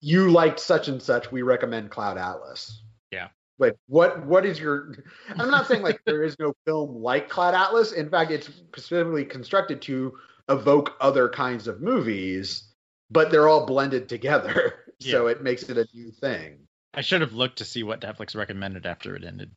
you 0.00 0.30
liked 0.30 0.60
such 0.60 0.88
and 0.88 1.02
such, 1.02 1.32
we 1.32 1.42
recommend 1.42 1.90
Cloud 1.90 2.18
Atlas. 2.18 2.82
Yeah. 3.10 3.28
Like 3.58 3.76
what 3.86 4.26
what 4.26 4.44
is 4.44 4.58
your 4.58 4.94
I'm 5.36 5.50
not 5.50 5.66
saying 5.68 5.82
like 5.82 6.00
there 6.04 6.24
is 6.24 6.36
no 6.38 6.54
film 6.66 6.96
like 6.96 7.28
Cloud 7.28 7.54
Atlas. 7.54 7.92
In 7.92 8.10
fact, 8.10 8.30
it's 8.30 8.46
specifically 8.46 9.24
constructed 9.24 9.80
to 9.82 10.18
evoke 10.48 10.94
other 11.00 11.28
kinds 11.28 11.68
of 11.68 11.80
movies, 11.80 12.64
but 13.10 13.30
they're 13.30 13.48
all 13.48 13.64
blended 13.64 14.08
together. 14.08 14.74
So 15.12 15.26
it 15.28 15.42
makes 15.42 15.64
it 15.64 15.78
a 15.78 15.86
new 15.94 16.10
thing. 16.10 16.58
I 16.92 17.00
should 17.00 17.20
have 17.22 17.32
looked 17.32 17.58
to 17.58 17.64
see 17.64 17.82
what 17.82 18.00
Netflix 18.00 18.36
recommended 18.36 18.86
after 18.86 19.16
it 19.16 19.24
ended. 19.24 19.50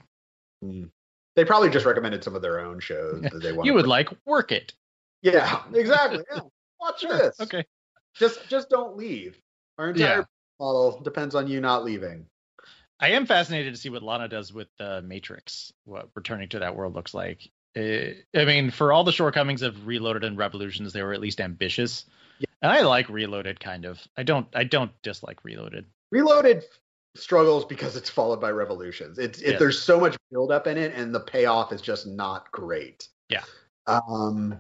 They 1.35 1.45
probably 1.45 1.69
just 1.69 1.85
recommended 1.85 2.23
some 2.23 2.35
of 2.35 2.41
their 2.41 2.59
own 2.59 2.79
shows 2.79 3.21
that 3.21 3.41
they 3.41 3.51
want. 3.53 3.65
You 3.67 3.73
would 3.75 3.87
like 3.87 4.09
Work 4.25 4.51
It. 4.51 4.73
Yeah, 5.21 5.61
exactly. 5.73 6.23
Yeah. 6.33 6.41
Watch 6.79 7.01
this. 7.01 7.39
Okay. 7.39 7.65
Just 8.15 8.47
just 8.49 8.69
don't 8.69 8.97
leave. 8.97 9.39
Our 9.77 9.89
entire 9.91 10.17
Yeah. 10.19 10.23
model 10.59 11.01
depends 11.01 11.35
on 11.35 11.47
you 11.47 11.59
not 11.61 11.83
leaving. 11.83 12.25
I 12.99 13.09
am 13.09 13.27
fascinated 13.27 13.73
to 13.75 13.79
see 13.79 13.89
what 13.89 14.01
Lana 14.01 14.27
does 14.27 14.51
with 14.51 14.67
the 14.79 15.01
Matrix. 15.03 15.71
What 15.85 16.09
returning 16.15 16.49
to 16.49 16.59
that 16.59 16.75
world 16.75 16.95
looks 16.95 17.13
like. 17.13 17.49
Uh, 17.75 18.13
I 18.35 18.45
mean, 18.45 18.71
for 18.71 18.91
all 18.91 19.03
the 19.03 19.11
shortcomings 19.11 19.61
of 19.61 19.85
Reloaded 19.85 20.23
and 20.23 20.35
Revolutions, 20.37 20.93
they 20.93 21.03
were 21.03 21.13
at 21.13 21.21
least 21.21 21.39
ambitious. 21.41 22.05
And 22.61 22.71
I 22.71 22.81
like 22.81 23.07
Reloaded 23.09 23.59
kind 23.59 23.85
of. 23.85 23.99
I 24.17 24.23
don't. 24.23 24.47
I 24.53 24.63
don't 24.63 24.91
dislike 25.03 25.43
Reloaded. 25.43 25.85
Reloaded 26.11 26.63
struggles 27.15 27.65
because 27.65 27.95
it's 27.95 28.09
followed 28.09 28.41
by 28.41 28.51
Revolutions. 28.51 29.19
It's 29.19 29.39
it, 29.41 29.51
Yes. 29.51 29.59
there's 29.59 29.81
so 29.81 29.99
much 29.99 30.17
build 30.31 30.51
up 30.51 30.67
in 30.67 30.77
it, 30.77 30.93
and 30.95 31.13
the 31.13 31.19
payoff 31.19 31.71
is 31.71 31.81
just 31.81 32.07
not 32.07 32.51
great. 32.51 33.07
Yeah. 33.29 33.43
Um. 33.85 34.59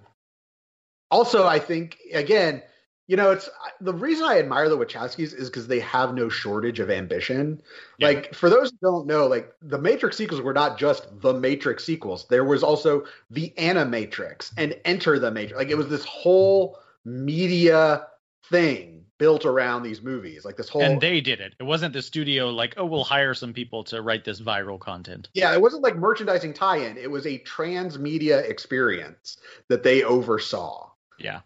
Also, 1.09 1.47
I 1.47 1.57
think 1.57 1.97
again, 2.13 2.61
you 3.07 3.15
know, 3.15 3.31
it's 3.31 3.49
the 3.79 3.93
reason 3.93 4.25
I 4.25 4.37
admire 4.37 4.67
the 4.69 4.77
Wachowskis 4.77 5.33
is 5.33 5.49
because 5.49 5.67
they 5.67 5.79
have 5.79 6.13
no 6.13 6.27
shortage 6.29 6.79
of 6.79 6.91
ambition. 6.91 7.61
Yeah. 7.97 8.09
Like 8.09 8.35
for 8.35 8.49
those 8.49 8.69
who 8.69 8.77
don't 8.81 9.07
know, 9.07 9.25
like 9.25 9.53
the 9.61 9.77
Matrix 9.79 10.17
sequels 10.17 10.41
were 10.41 10.53
not 10.53 10.77
just 10.77 11.07
the 11.21 11.33
Matrix 11.33 11.85
sequels. 11.85 12.27
There 12.29 12.43
was 12.43 12.61
also 12.63 13.05
the 13.31 13.53
Animatrix 13.57 14.51
and 14.57 14.75
Enter 14.83 15.17
the 15.17 15.31
Matrix. 15.31 15.57
Like 15.57 15.69
it 15.69 15.77
was 15.77 15.87
this 15.87 16.03
whole 16.03 16.77
media 17.07 18.07
thing 18.49 19.05
built 19.17 19.45
around 19.45 19.83
these 19.83 20.01
movies. 20.01 20.45
Like 20.45 20.57
this 20.57 20.69
whole 20.69 20.81
and 20.81 21.01
they 21.01 21.21
did 21.21 21.39
it. 21.39 21.55
It 21.59 21.63
wasn't 21.63 21.93
the 21.93 22.01
studio 22.01 22.49
like, 22.49 22.75
oh, 22.77 22.85
we'll 22.85 23.03
hire 23.03 23.33
some 23.33 23.53
people 23.53 23.83
to 23.85 24.01
write 24.01 24.25
this 24.25 24.41
viral 24.41 24.79
content. 24.79 25.29
Yeah, 25.33 25.53
it 25.53 25.61
wasn't 25.61 25.83
like 25.83 25.95
merchandising 25.95 26.53
tie-in. 26.53 26.97
It 26.97 27.09
was 27.09 27.25
a 27.25 27.39
transmedia 27.39 28.47
experience 28.47 29.37
that 29.69 29.83
they 29.83 30.03
oversaw. 30.03 30.91
Yeah. 31.17 31.39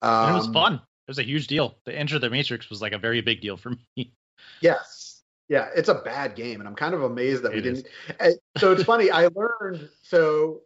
Um, 0.00 0.30
it 0.30 0.36
was 0.38 0.48
fun. 0.48 0.74
It 0.74 0.80
was 1.08 1.18
a 1.18 1.22
huge 1.22 1.46
deal. 1.46 1.76
The 1.84 1.96
Enter 1.96 2.18
the 2.18 2.30
Matrix 2.30 2.68
was 2.70 2.82
like 2.82 2.92
a 2.92 2.98
very 2.98 3.20
big 3.20 3.40
deal 3.40 3.56
for 3.56 3.70
me. 3.96 4.12
Yes. 4.60 5.22
Yeah, 5.48 5.68
it's 5.76 5.88
a 5.88 5.94
bad 5.94 6.34
game, 6.34 6.60
and 6.60 6.68
I'm 6.68 6.74
kind 6.74 6.94
of 6.94 7.02
amazed 7.02 7.42
that 7.42 7.52
we 7.52 7.58
It 7.58 7.66
is. 7.66 7.84
didn't. 8.18 8.40
So 8.58 8.72
it's 8.72 8.82
funny. 8.84 9.10
I 9.10 9.28
learned 9.34 9.88
so 10.02 10.62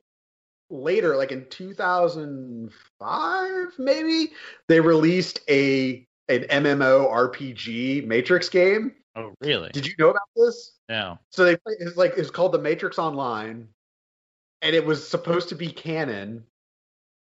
later, 0.70 1.16
like 1.16 1.32
in 1.32 1.46
2005, 1.48 3.66
maybe 3.78 4.32
they 4.68 4.80
released 4.80 5.40
a 5.48 6.06
an 6.28 6.44
MMO 6.50 7.10
RPG 7.10 8.06
Matrix 8.06 8.48
game. 8.48 8.92
Oh, 9.14 9.32
really? 9.40 9.70
Did 9.70 9.86
you 9.86 9.94
know 9.98 10.10
about 10.10 10.28
this? 10.34 10.72
No. 10.88 11.18
So 11.30 11.44
they 11.44 11.56
play, 11.56 11.74
it's 11.78 11.96
like 11.96 12.14
it's 12.16 12.30
called 12.30 12.52
the 12.52 12.58
Matrix 12.58 12.98
Online, 12.98 13.68
and 14.62 14.76
it 14.76 14.84
was 14.84 15.06
supposed 15.06 15.50
to 15.50 15.54
be 15.54 15.70
canon. 15.70 16.44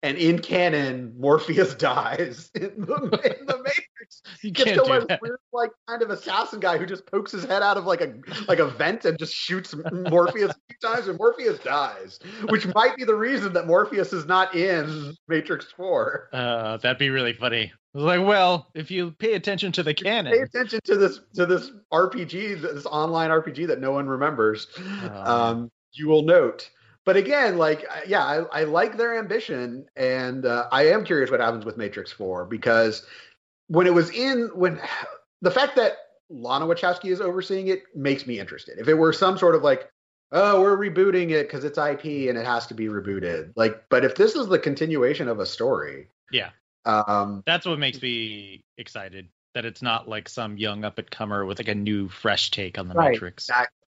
And 0.03 0.17
in 0.17 0.39
canon, 0.39 1.13
Morpheus 1.19 1.73
dies 1.75 2.51
in 2.53 2.61
the, 2.77 3.37
in 3.39 3.45
the 3.45 3.57
Matrix. 3.63 4.21
You 4.43 4.51
Gets 4.51 4.71
can't 4.71 4.85
do 4.85 5.07
that. 5.07 5.21
weird, 5.21 5.39
like 5.51 5.71
kind 5.87 6.03
of 6.03 6.11
assassin 6.11 6.59
guy 6.59 6.77
who 6.77 6.85
just 6.85 7.05
pokes 7.07 7.31
his 7.31 7.43
head 7.43 7.63
out 7.63 7.77
of 7.77 7.85
like 7.85 8.01
a 8.01 8.13
like 8.47 8.59
a 8.59 8.67
vent 8.67 9.05
and 9.05 9.17
just 9.17 9.33
shoots 9.33 9.73
Morpheus 9.91 10.51
a 10.51 10.55
few 10.67 10.77
times, 10.81 11.07
and 11.07 11.17
Morpheus 11.17 11.57
dies, 11.59 12.19
which 12.49 12.67
might 12.75 12.95
be 12.97 13.03
the 13.03 13.15
reason 13.15 13.53
that 13.53 13.65
Morpheus 13.65 14.13
is 14.13 14.25
not 14.27 14.53
in 14.53 15.15
Matrix 15.27 15.71
Four. 15.75 16.29
Uh, 16.31 16.77
that'd 16.77 16.99
be 16.99 17.09
really 17.09 17.33
funny. 17.33 17.71
I 17.73 17.97
was 17.97 18.05
like, 18.05 18.27
well, 18.27 18.67
if 18.75 18.91
you 18.91 19.11
pay 19.11 19.33
attention 19.33 19.71
to 19.71 19.81
the 19.83 19.93
canon, 19.93 20.33
Pay 20.33 20.41
attention 20.41 20.81
to 20.83 20.97
this 20.97 21.21
to 21.33 21.45
this 21.47 21.71
RPG, 21.91 22.61
this 22.61 22.85
online 22.85 23.31
RPG 23.31 23.65
that 23.67 23.79
no 23.79 23.91
one 23.91 24.07
remembers. 24.07 24.67
Oh, 24.77 25.33
um, 25.33 25.71
you 25.93 26.07
will 26.07 26.23
note. 26.23 26.69
But 27.05 27.17
again, 27.17 27.57
like, 27.57 27.85
yeah, 28.07 28.23
I, 28.23 28.61
I 28.61 28.63
like 28.63 28.97
their 28.97 29.17
ambition, 29.17 29.85
and 29.95 30.45
uh, 30.45 30.67
I 30.71 30.87
am 30.87 31.05
curious 31.05 31.29
what 31.29 31.39
happens 31.39 31.63
with 31.63 31.77
Matrix 31.77 32.11
Four 32.11 32.45
because 32.45 33.05
when 33.67 33.85
it 33.87 33.93
was 33.93 34.09
in, 34.09 34.49
when 34.55 34.79
the 35.41 35.51
fact 35.51 35.75
that 35.75 35.93
Lana 36.29 36.65
Wachowski 36.65 37.11
is 37.11 37.21
overseeing 37.21 37.67
it 37.67 37.83
makes 37.95 38.25
me 38.25 38.39
interested. 38.39 38.79
If 38.79 38.87
it 38.87 38.95
were 38.95 39.13
some 39.13 39.37
sort 39.37 39.53
of 39.53 39.61
like, 39.61 39.87
oh, 40.31 40.61
we're 40.61 40.77
rebooting 40.77 41.29
it 41.29 41.43
because 41.47 41.63
it's 41.63 41.77
IP 41.77 42.29
and 42.29 42.37
it 42.37 42.45
has 42.45 42.65
to 42.67 42.73
be 42.73 42.85
rebooted, 42.85 43.53
like, 43.55 43.83
but 43.89 44.03
if 44.03 44.15
this 44.15 44.35
is 44.35 44.47
the 44.47 44.57
continuation 44.57 45.27
of 45.27 45.39
a 45.39 45.45
story, 45.45 46.07
Yeah. 46.31 46.49
um, 46.85 47.43
that's 47.45 47.65
what 47.67 47.77
makes 47.77 48.01
me 48.01 48.63
excited. 48.77 49.29
That 49.53 49.65
it's 49.65 49.81
not 49.83 50.09
like 50.09 50.27
some 50.27 50.57
young 50.57 50.83
up 50.83 50.97
and 50.97 51.09
comer 51.09 51.45
with 51.45 51.59
like 51.59 51.67
a 51.69 51.75
new, 51.75 52.09
fresh 52.09 52.51
take 52.51 52.77
on 52.79 52.87
the 52.89 52.95
Right, 52.95 53.11
Matrix. 53.11 53.45
exactly. 53.45 53.87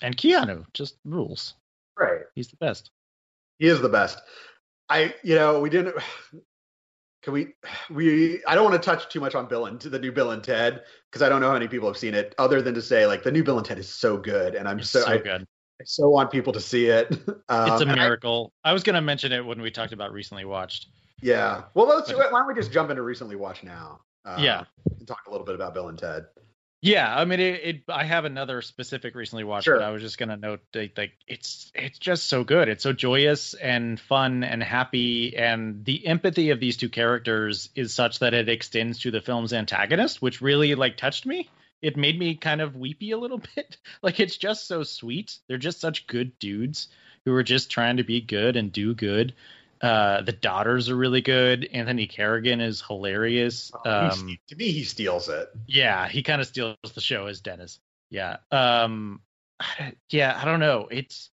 And 0.00 0.16
Keanu 0.16 0.64
just 0.72 0.96
rules. 1.04 1.54
Right. 2.00 2.22
He's 2.34 2.48
the 2.48 2.56
best. 2.56 2.90
He 3.58 3.66
is 3.68 3.80
the 3.80 3.88
best. 3.88 4.20
I, 4.88 5.14
you 5.22 5.34
know, 5.34 5.60
we 5.60 5.70
didn't. 5.70 5.94
Can 7.22 7.32
we? 7.34 7.48
We. 7.90 8.42
I 8.46 8.54
don't 8.54 8.64
want 8.70 8.80
to 8.82 8.84
touch 8.84 9.08
too 9.08 9.20
much 9.20 9.34
on 9.34 9.46
Bill 9.46 9.66
and 9.66 9.80
the 9.80 9.98
new 9.98 10.12
Bill 10.12 10.30
and 10.30 10.42
Ted 10.42 10.82
because 11.10 11.22
I 11.22 11.28
don't 11.28 11.40
know 11.40 11.48
how 11.48 11.54
many 11.54 11.68
people 11.68 11.88
have 11.88 11.96
seen 11.98 12.14
it. 12.14 12.34
Other 12.38 12.62
than 12.62 12.74
to 12.74 12.82
say, 12.82 13.06
like 13.06 13.22
the 13.22 13.32
new 13.32 13.44
Bill 13.44 13.58
and 13.58 13.66
Ted 13.66 13.78
is 13.78 13.88
so 13.88 14.16
good, 14.16 14.54
and 14.54 14.66
I'm 14.68 14.78
It's 14.78 14.90
so, 14.90 15.00
so 15.00 15.08
I, 15.10 15.18
good. 15.18 15.42
I 15.42 15.84
so 15.84 16.08
want 16.08 16.30
people 16.30 16.52
to 16.54 16.60
see 16.60 16.86
it. 16.86 17.08
Um, 17.48 17.72
It's 17.72 17.80
a 17.80 17.82
and 17.82 17.92
I- 17.92 17.96
miracle. 17.96 18.52
I, 18.64 18.72
was 18.72 18.82
gonna 18.84 19.00
mention 19.02 19.32
it 19.32 19.44
when 19.44 19.60
we 19.60 19.70
talked 19.72 19.92
about 19.92 20.12
recently 20.12 20.44
watched. 20.44 20.86
yeah. 21.20 21.64
Well, 21.74 21.86
let's. 21.88 22.10
But- 22.12 22.30
Why 22.32 22.38
don't 22.38 22.46
we 22.48 22.54
just 22.54 22.70
jump 22.72 22.90
into 22.90 23.02
recently 23.02 23.34
watch 23.36 23.64
now? 23.64 24.00
Uh, 24.24 24.36
Yeah. 24.38 24.64
And 24.98 25.06
talk 25.08 25.22
a 25.26 25.30
little 25.30 25.44
bit 25.46 25.54
about 25.56 25.74
Bill 25.74 25.88
and 25.88 25.98
Ted. 25.98 26.26
Yeah, 26.82 27.14
I 27.14 27.26
mean, 27.26 27.40
it, 27.40 27.60
it, 27.62 27.82
I 27.90 28.04
have 28.04 28.24
another 28.24 28.62
specific 28.62 29.14
recently 29.14 29.44
watched, 29.44 29.66
Sure. 29.66 29.76
but 29.76 29.84
I 29.84 29.90
was 29.90 30.00
just 30.00 30.16
gonna 30.16 30.38
note 30.38 30.60
that, 30.72 30.96
like 30.96 31.12
it's 31.28 31.70
it's 31.74 31.98
just 31.98 32.26
so 32.26 32.42
good. 32.42 32.68
It's 32.68 32.82
so 32.82 32.94
joyous 32.94 33.52
and 33.52 34.00
fun 34.00 34.44
and 34.44 34.62
happy, 34.62 35.36
and 35.36 35.84
the 35.84 36.06
empathy 36.06 36.50
of 36.50 36.58
these 36.60 36.78
two 36.78 36.88
characters 36.88 37.68
is 37.74 37.92
such 37.92 38.20
that 38.20 38.32
it 38.32 38.48
extends 38.48 39.00
to 39.00 39.10
the 39.10 39.20
film's 39.20 39.52
antagonist, 39.52 40.22
which 40.22 40.40
really 40.40 40.74
like 40.74 40.96
touched 40.96 41.26
me. 41.26 41.50
It 41.82 41.98
made 41.98 42.18
me 42.18 42.34
kind 42.34 42.62
of 42.62 42.76
weepy 42.76 43.10
a 43.10 43.18
little 43.18 43.42
bit. 43.56 43.76
Like 44.00 44.18
it's 44.18 44.36
just 44.38 44.66
so 44.66 44.82
sweet. 44.82 45.36
They're 45.48 45.58
just 45.58 45.80
such 45.80 46.06
good 46.06 46.38
dudes 46.38 46.88
who 47.26 47.34
are 47.34 47.42
just 47.42 47.70
trying 47.70 47.98
to 47.98 48.04
be 48.04 48.22
good 48.22 48.56
and 48.56 48.72
do 48.72 48.94
good. 48.94 49.34
Uh, 49.80 50.20
the 50.22 50.32
daughters 50.32 50.88
are 50.90 50.96
really 50.96 51.22
good. 51.22 51.68
Anthony 51.72 52.06
Carrigan 52.06 52.60
is 52.60 52.82
hilarious. 52.82 53.72
He 53.84 53.88
Um, 53.88 54.10
ste- 54.10 54.48
to 54.48 54.56
me, 54.56 54.70
he 54.72 54.84
steals 54.84 55.28
it. 55.28 55.48
yeah, 55.66 56.06
he 56.08 56.22
kind 56.22 56.40
of 56.40 56.46
steals 56.46 56.76
the 56.94 57.00
show 57.00 57.26
as 57.26 57.40
Dennis. 57.40 57.80
Yeah. 58.10 58.38
Um 58.50 59.20
yeah, 60.10 60.38
I 60.40 60.44
don't 60.44 60.60
know. 60.60 60.88
It's 60.90 61.30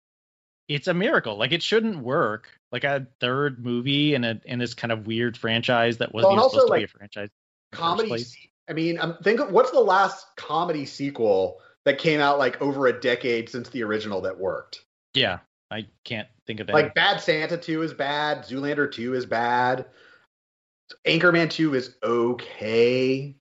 it's 0.67 0.87
a 0.87 0.93
miracle. 0.93 1.37
Like 1.37 1.51
it 1.51 1.61
shouldn't 1.63 1.99
work. 1.99 2.49
Like 2.71 2.83
a 2.83 3.05
third 3.19 3.63
movie 3.63 4.15
in 4.15 4.23
a 4.23 4.41
in 4.45 4.59
this 4.59 4.73
kind 4.73 4.91
of 4.91 5.05
weird 5.07 5.37
franchise 5.37 5.97
that 5.99 6.13
wasn't 6.13 6.33
Well, 6.33 6.43
also, 6.43 6.57
supposed 6.57 6.67
to 6.69 6.73
be 6.75 6.81
like, 6.81 6.89
a 6.89 6.97
franchise. 6.97 7.29
in 7.29 7.29
the 7.71 7.77
Comedy. 7.77 8.25
I 8.69 8.73
mean, 8.73 8.99
I'm 8.99 9.17
think 9.23 9.39
of 9.39 9.51
what's 9.51 9.71
the 9.71 9.79
last 9.79 10.25
comedy 10.37 10.85
sequel 10.85 11.59
that 11.85 11.97
came 11.97 12.19
out 12.19 12.39
like 12.39 12.61
over 12.61 12.87
a 12.87 12.99
decade 12.99 13.49
since 13.49 13.69
the 13.69 13.83
original 13.83 14.21
that 14.21 14.39
worked? 14.39 14.83
Yeah. 15.13 15.39
I 15.73 15.87
can't 16.03 16.27
think 16.45 16.59
of 16.59 16.69
any. 16.69 16.81
Like 16.81 16.93
Bad 16.93 17.19
Santa 17.19 17.57
2 17.57 17.81
is 17.81 17.93
bad, 17.93 18.43
Zoolander 18.43 18.91
2 18.91 19.15
is 19.15 19.25
bad. 19.25 19.85
Anchorman 21.05 21.49
2 21.49 21.73
is 21.73 21.95
okay. 22.03 23.35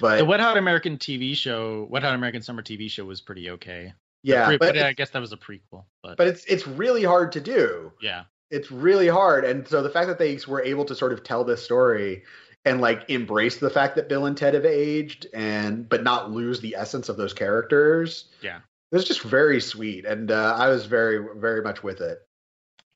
But 0.00 0.18
the 0.18 0.24
Wet 0.24 0.40
Hot 0.40 0.56
American 0.56 0.96
TV 0.96 1.36
show, 1.36 1.86
Wet 1.90 2.02
Hot 2.02 2.14
American 2.14 2.42
Summer 2.42 2.62
TV 2.62 2.90
show 2.90 3.04
was 3.04 3.20
pretty 3.20 3.50
okay. 3.50 3.92
yeah, 4.22 4.46
Pre- 4.46 4.58
but, 4.58 4.74
but 4.74 4.82
I 4.82 4.92
guess 4.92 5.10
that 5.10 5.20
was 5.20 5.32
a 5.32 5.36
prequel. 5.36 5.84
But, 6.02 6.16
but 6.16 6.28
it's 6.28 6.44
it's 6.46 6.66
really 6.66 7.04
hard 7.04 7.32
to 7.32 7.40
do. 7.40 7.92
yeah. 8.00 8.24
It's 8.48 8.70
really 8.70 9.08
hard. 9.08 9.44
And 9.44 9.66
so 9.66 9.82
the 9.82 9.90
fact 9.90 10.06
that 10.06 10.20
they 10.20 10.38
were 10.46 10.62
able 10.62 10.84
to 10.84 10.94
sort 10.94 11.12
of 11.12 11.24
tell 11.24 11.42
this 11.42 11.64
story 11.64 12.22
and 12.64 12.80
like 12.80 13.08
embrace 13.08 13.56
the 13.56 13.70
fact 13.70 13.96
that 13.96 14.08
Bill 14.08 14.26
and 14.26 14.36
Ted 14.36 14.54
have 14.54 14.64
aged 14.64 15.26
and 15.34 15.88
but 15.88 16.04
not 16.04 16.30
lose 16.30 16.60
the 16.60 16.76
essence 16.76 17.08
of 17.08 17.16
those 17.16 17.32
characters. 17.32 18.26
Yeah. 18.42 18.60
It 18.92 18.96
was 18.96 19.04
just 19.04 19.22
very 19.22 19.60
sweet 19.60 20.04
and 20.04 20.30
uh, 20.30 20.54
I 20.56 20.68
was 20.68 20.86
very 20.86 21.24
very 21.36 21.62
much 21.62 21.82
with 21.82 22.00
it. 22.00 22.26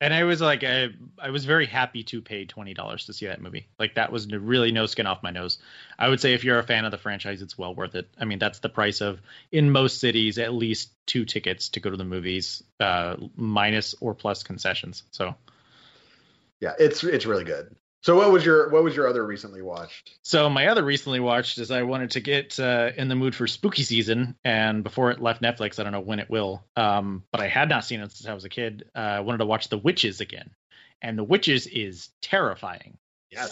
And 0.03 0.15
I 0.15 0.25
was 0.25 0.41
like, 0.41 0.65
I, 0.65 0.89
I 1.19 1.29
was 1.29 1.45
very 1.45 1.67
happy 1.67 2.03
to 2.05 2.23
pay 2.23 2.47
twenty 2.47 2.73
dollars 2.73 3.05
to 3.07 3.13
see 3.13 3.27
that 3.27 3.43
movie. 3.43 3.69
Like 3.79 3.97
that 3.97 4.11
was 4.11 4.27
really 4.33 4.73
no 4.73 4.87
skin 4.87 5.07
off 5.07 5.23
my 5.23 5.31
nose. 5.31 5.59
I 5.99 6.09
would 6.09 6.21
say 6.21 6.33
if 6.33 6.43
you're 6.43 6.59
a 6.59 6.63
fan 6.63 6.87
of 6.87 6.91
the 6.91 6.97
franchise, 6.97 7.43
it's 7.43 7.59
well 7.59 7.75
worth 7.75 7.95
it. 7.95 8.09
I 8.19 8.25
mean, 8.25 8.39
that's 8.39 8.61
the 8.61 8.71
price 8.71 9.03
of 9.03 9.21
in 9.53 9.71
most 9.71 10.01
cities 10.01 10.39
at 10.39 10.55
least 10.55 10.93
two 11.07 11.27
tickets 11.27 11.69
to 11.71 11.81
go 11.81 11.91
to 11.91 11.99
the 11.99 12.05
movies, 12.05 12.63
uh, 12.79 13.17
minus 13.37 13.95
or 14.01 14.15
plus 14.15 14.43
concessions. 14.43 15.03
So, 15.11 15.35
Yeah, 16.61 16.73
it's 16.79 17.05
it's 17.05 17.27
really 17.27 17.45
good. 17.45 17.77
So 18.03 18.17
what 18.17 18.33
was 18.33 18.45
your 18.45 18.71
what 18.71 18.83
was 18.83 18.97
your 18.97 19.09
other 19.09 19.25
recently 19.25 19.61
watched? 19.63 20.19
so 20.23 20.49
my 20.49 20.69
other 20.69 20.83
recently 20.83 21.21
watched 21.21 21.59
is 21.59 21.71
I 21.71 21.83
wanted 21.83 22.13
to 22.13 22.21
get 22.21 22.59
uh, 22.59 22.91
in 22.97 23.09
the 23.09 23.15
mood 23.15 23.35
for 23.35 23.47
spooky 23.47 23.83
season, 23.83 24.37
and 24.45 24.83
before 24.83 25.11
it 25.11 25.21
left 25.21 25.43
Netflix, 25.43 25.79
I 25.79 25.83
don't 25.83 25.93
know 25.93 26.01
when 26.01 26.19
it 26.19 26.31
will. 26.31 26.65
Um, 26.77 27.25
but 27.31 27.43
I 27.43 27.49
had 27.49 27.69
not 27.69 27.85
seen 27.85 28.01
it 28.01 28.11
since 28.13 28.29
I 28.29 28.35
was 28.35 28.45
a 28.45 28.49
kid. 28.49 28.89
Uh, 28.95 28.99
I 28.99 29.21
wanted 29.21 29.39
to 29.39 29.47
watch 29.47 29.69
The 29.69 29.79
Witches 29.79 30.21
again, 30.21 30.51
and 31.03 31.19
The 31.19 31.25
Witches 31.25 31.67
is 31.67 32.09
terrifying. 32.23 32.97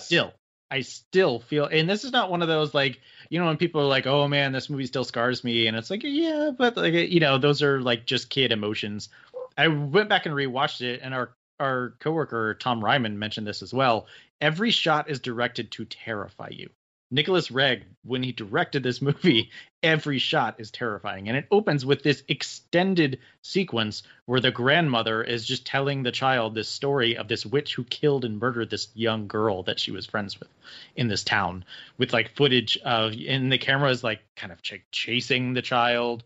Still, 0.01 0.33
I 0.71 0.81
still 0.81 1.41
feel, 1.41 1.67
and 1.67 1.89
this 1.89 2.05
is 2.05 2.13
not 2.13 2.31
one 2.31 2.41
of 2.41 2.49
those 2.49 2.73
like, 2.73 3.01
you 3.29 3.39
know, 3.39 3.47
when 3.47 3.59
people 3.59 3.83
are 3.83 3.87
like, 3.87 4.07
"Oh 4.07 4.29
man, 4.29 4.53
this 4.53 4.71
movie 4.71 4.87
still 4.87 5.05
scars 5.05 5.45
me," 5.45 5.67
and 5.67 5.77
it's 5.77 5.91
like, 5.91 6.03
yeah, 6.05 6.53
but 6.57 6.75
like, 6.75 6.95
you 6.95 7.21
know, 7.21 7.37
those 7.37 7.63
are 7.63 7.83
like 7.83 8.07
just 8.07 8.31
kid 8.31 8.51
emotions. 8.51 9.11
I 9.59 9.69
went 9.69 10.09
back 10.09 10.25
and 10.25 10.35
rewatched 10.35 10.81
it, 10.81 11.01
and 11.03 11.13
our 11.13 11.35
our 11.61 11.95
coworker 11.99 12.55
Tom 12.55 12.81
Reimann 12.81 13.17
mentioned 13.17 13.47
this 13.47 13.63
as 13.63 13.75
well. 13.75 14.07
Every 14.41 14.71
shot 14.71 15.11
is 15.11 15.21
directed 15.21 15.71
to 15.73 15.85
terrify 15.85 16.49
you. 16.51 16.71
Nicolas 17.11 17.49
Roeg, 17.49 17.85
when 18.05 18.23
he 18.23 18.33
directed 18.33 18.83
this 18.83 19.01
movie, 19.01 19.51
every 19.83 20.19
shot 20.19 20.61
is 20.61 20.71
terrifying. 20.71 21.29
And 21.29 21.39
it 21.39 21.47
opens 21.51 21.87
with 21.87 22.03
this 22.03 22.23
extended 22.29 23.21
sequence 23.41 24.03
where 24.27 24.41
the 24.41 24.51
grandmother 24.51 25.23
is 25.23 25.47
just 25.47 25.67
telling 25.67 26.03
the 26.03 26.13
child 26.13 26.55
this 26.55 26.69
story 26.69 27.17
of 27.17 27.27
this 27.27 27.47
witch 27.47 27.75
who 27.75 27.85
killed 27.85 28.25
and 28.25 28.39
murdered 28.39 28.69
this 28.69 28.89
young 28.95 29.27
girl 29.27 29.63
that 29.63 29.81
she 29.81 29.91
was 29.91 30.05
friends 30.05 30.39
with 30.39 30.49
in 30.97 31.09
this 31.09 31.25
town, 31.25 31.65
with 31.97 32.13
like 32.13 32.37
footage 32.37 32.77
of, 32.85 33.15
and 33.27 33.51
the 33.51 33.59
camera 33.59 33.91
is 33.91 34.05
like 34.05 34.21
kind 34.37 34.53
of 34.53 34.61
ch- 34.61 34.83
chasing 34.93 35.55
the 35.55 35.63
child. 35.63 36.25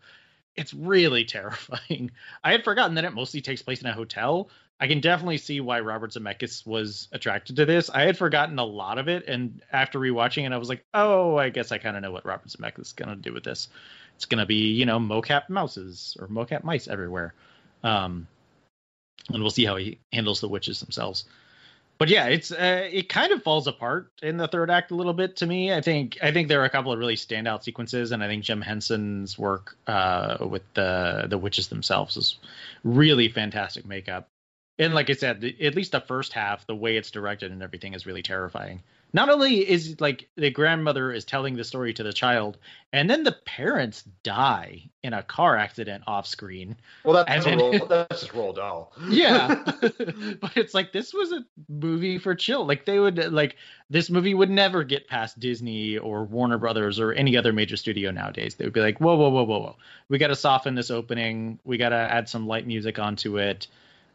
It's 0.57 0.75
really 0.75 1.25
terrifying. 1.27 2.11
I 2.43 2.51
had 2.51 2.65
forgotten 2.65 2.97
that 2.97 3.05
it 3.05 3.15
mostly 3.15 3.41
takes 3.41 3.63
place 3.63 3.83
in 3.83 3.87
a 3.87 3.95
hotel. 3.95 4.51
I 4.83 4.89
can 4.89 4.99
definitely 4.99 5.39
see 5.39 5.61
why 5.61 5.79
Robert 5.79 6.11
Zemeckis 6.11 6.67
was 6.67 7.07
attracted 7.13 7.55
to 7.55 7.65
this. 7.65 7.89
I 7.89 8.03
had 8.03 8.19
forgotten 8.19 8.59
a 8.59 8.65
lot 8.65 8.99
of 8.99 9.09
it, 9.09 9.29
and 9.29 9.63
after 9.73 10.01
rewatching 10.01 10.45
it, 10.45 10.51
I 10.51 10.57
was 10.57 10.69
like, 10.69 10.85
"Oh, 10.93 11.37
I 11.37 11.51
guess 11.51 11.71
I 11.71 11.79
kind 11.79 11.97
of 11.97 12.03
know 12.03 12.11
what 12.11 12.27
Robert 12.27 12.49
Zemeckis 12.49 12.81
is 12.81 12.93
gonna 12.93 13.15
do 13.15 13.33
with 13.33 13.45
this. 13.45 13.69
It's 14.17 14.25
gonna 14.25 14.45
be, 14.45 14.73
you 14.73 14.85
know, 14.85 14.99
mocap 14.99 15.49
mouses 15.49 16.17
or 16.19 16.27
mocap 16.27 16.65
mice 16.65 16.89
everywhere." 16.89 17.33
Um, 17.85 18.27
and 19.29 19.41
we'll 19.41 19.53
see 19.53 19.65
how 19.65 19.77
he 19.77 20.01
handles 20.13 20.41
the 20.41 20.49
witches 20.49 20.81
themselves. 20.81 21.27
But 21.99 22.09
yeah, 22.09 22.27
it's 22.27 22.51
uh, 22.51 22.89
it 22.91 23.09
kind 23.09 23.31
of 23.31 23.45
falls 23.45 23.69
apart 23.69 24.11
in 24.21 24.37
the 24.37 24.49
third 24.49 24.69
act 24.69 24.91
a 24.91 24.97
little 24.97 25.13
bit 25.13 25.37
to 25.37 25.47
me. 25.47 25.73
I 25.73 25.81
think 25.81 26.19
I 26.21 26.33
think 26.33 26.49
there 26.49 26.61
are 26.61 26.65
a 26.65 26.71
couple 26.71 26.91
of 26.91 26.99
really 26.99 27.15
standout 27.15 27.63
sequences, 27.63 28.11
and 28.11 28.25
I 28.25 28.27
think 28.27 28.43
Jim 28.43 28.61
Henson's 28.61 29.39
work 29.39 29.77
uh, 29.87 30.39
with 30.41 30.65
the 30.75 31.27
the 31.29 31.39
witches 31.39 31.69
themselves 31.69 32.17
is 32.17 32.39
really 32.83 33.29
fantastic 33.29 33.87
makeup. 33.87 34.29
And 34.79 34.95
like 34.95 35.11
I 35.11 35.15
said, 35.15 35.41
the, 35.41 35.65
at 35.65 35.75
least 35.75 35.93
the 35.93 36.01
first 36.01 36.33
half, 36.33 36.67
the 36.67 36.75
way 36.75 36.97
it's 36.97 37.11
directed 37.11 37.53
and 37.53 37.63
everything 37.63 37.95
is 37.95 38.07
really 38.07 38.23
terrifying. 38.23 38.83
Not 39.15 39.29
only 39.29 39.69
is 39.69 40.01
like 40.01 40.31
the 40.37 40.51
grandmother 40.51 41.13
is 41.13 41.27
telling 41.27 41.55
the 41.55 41.65
story 41.65 41.93
to 41.93 42.03
the 42.03 42.15
child, 42.15 42.57
and 42.95 43.11
then 43.11 43.25
the 43.25 43.33
parents 43.33 44.05
die 44.23 44.85
in 45.03 45.13
a 45.13 45.23
car 45.23 45.55
accident 45.55 46.05
off 46.07 46.27
screen. 46.27 46.77
Well, 47.05 47.23
that's 47.23 47.45
then- 47.45 47.59
roll, 47.59 47.87
that's 47.87 48.23
just 48.23 48.33
Roald 48.33 48.57
Dahl. 48.57 48.93
Yeah. 49.11 49.63
but 50.41 50.57
it's 50.57 50.73
like 50.73 50.93
this 50.93 51.13
was 51.13 51.31
a 51.31 51.45
movie 51.69 52.17
for 52.17 52.35
chill. 52.35 52.65
Like 52.67 52.87
they 52.87 52.99
would 52.99 53.33
like 53.33 53.57
this 53.91 54.09
movie 54.09 54.33
would 54.33 54.49
never 54.49 54.83
get 54.83 55.09
past 55.09 55.39
Disney 55.39 55.99
or 55.99 56.25
Warner 56.25 56.57
Brothers 56.57 56.99
or 56.99 57.13
any 57.13 57.37
other 57.37 57.53
major 57.53 57.77
studio 57.77 58.13
nowadays. 58.13 58.55
They 58.55 58.65
would 58.65 58.73
be 58.73 58.81
like, 58.81 58.99
whoa, 58.99 59.17
whoa, 59.17 59.29
whoa, 59.29 59.43
whoa, 59.45 59.59
whoa. 59.59 59.77
We 60.09 60.17
got 60.17 60.29
to 60.29 60.37
soften 60.37 60.75
this 60.75 60.91
opening. 60.91 61.59
We 61.65 61.77
got 61.77 61.91
to 61.91 61.97
add 61.97 62.31
some 62.31 62.47
light 62.47 62.67
music 62.67 62.99
onto 62.99 63.39
it. 63.39 63.67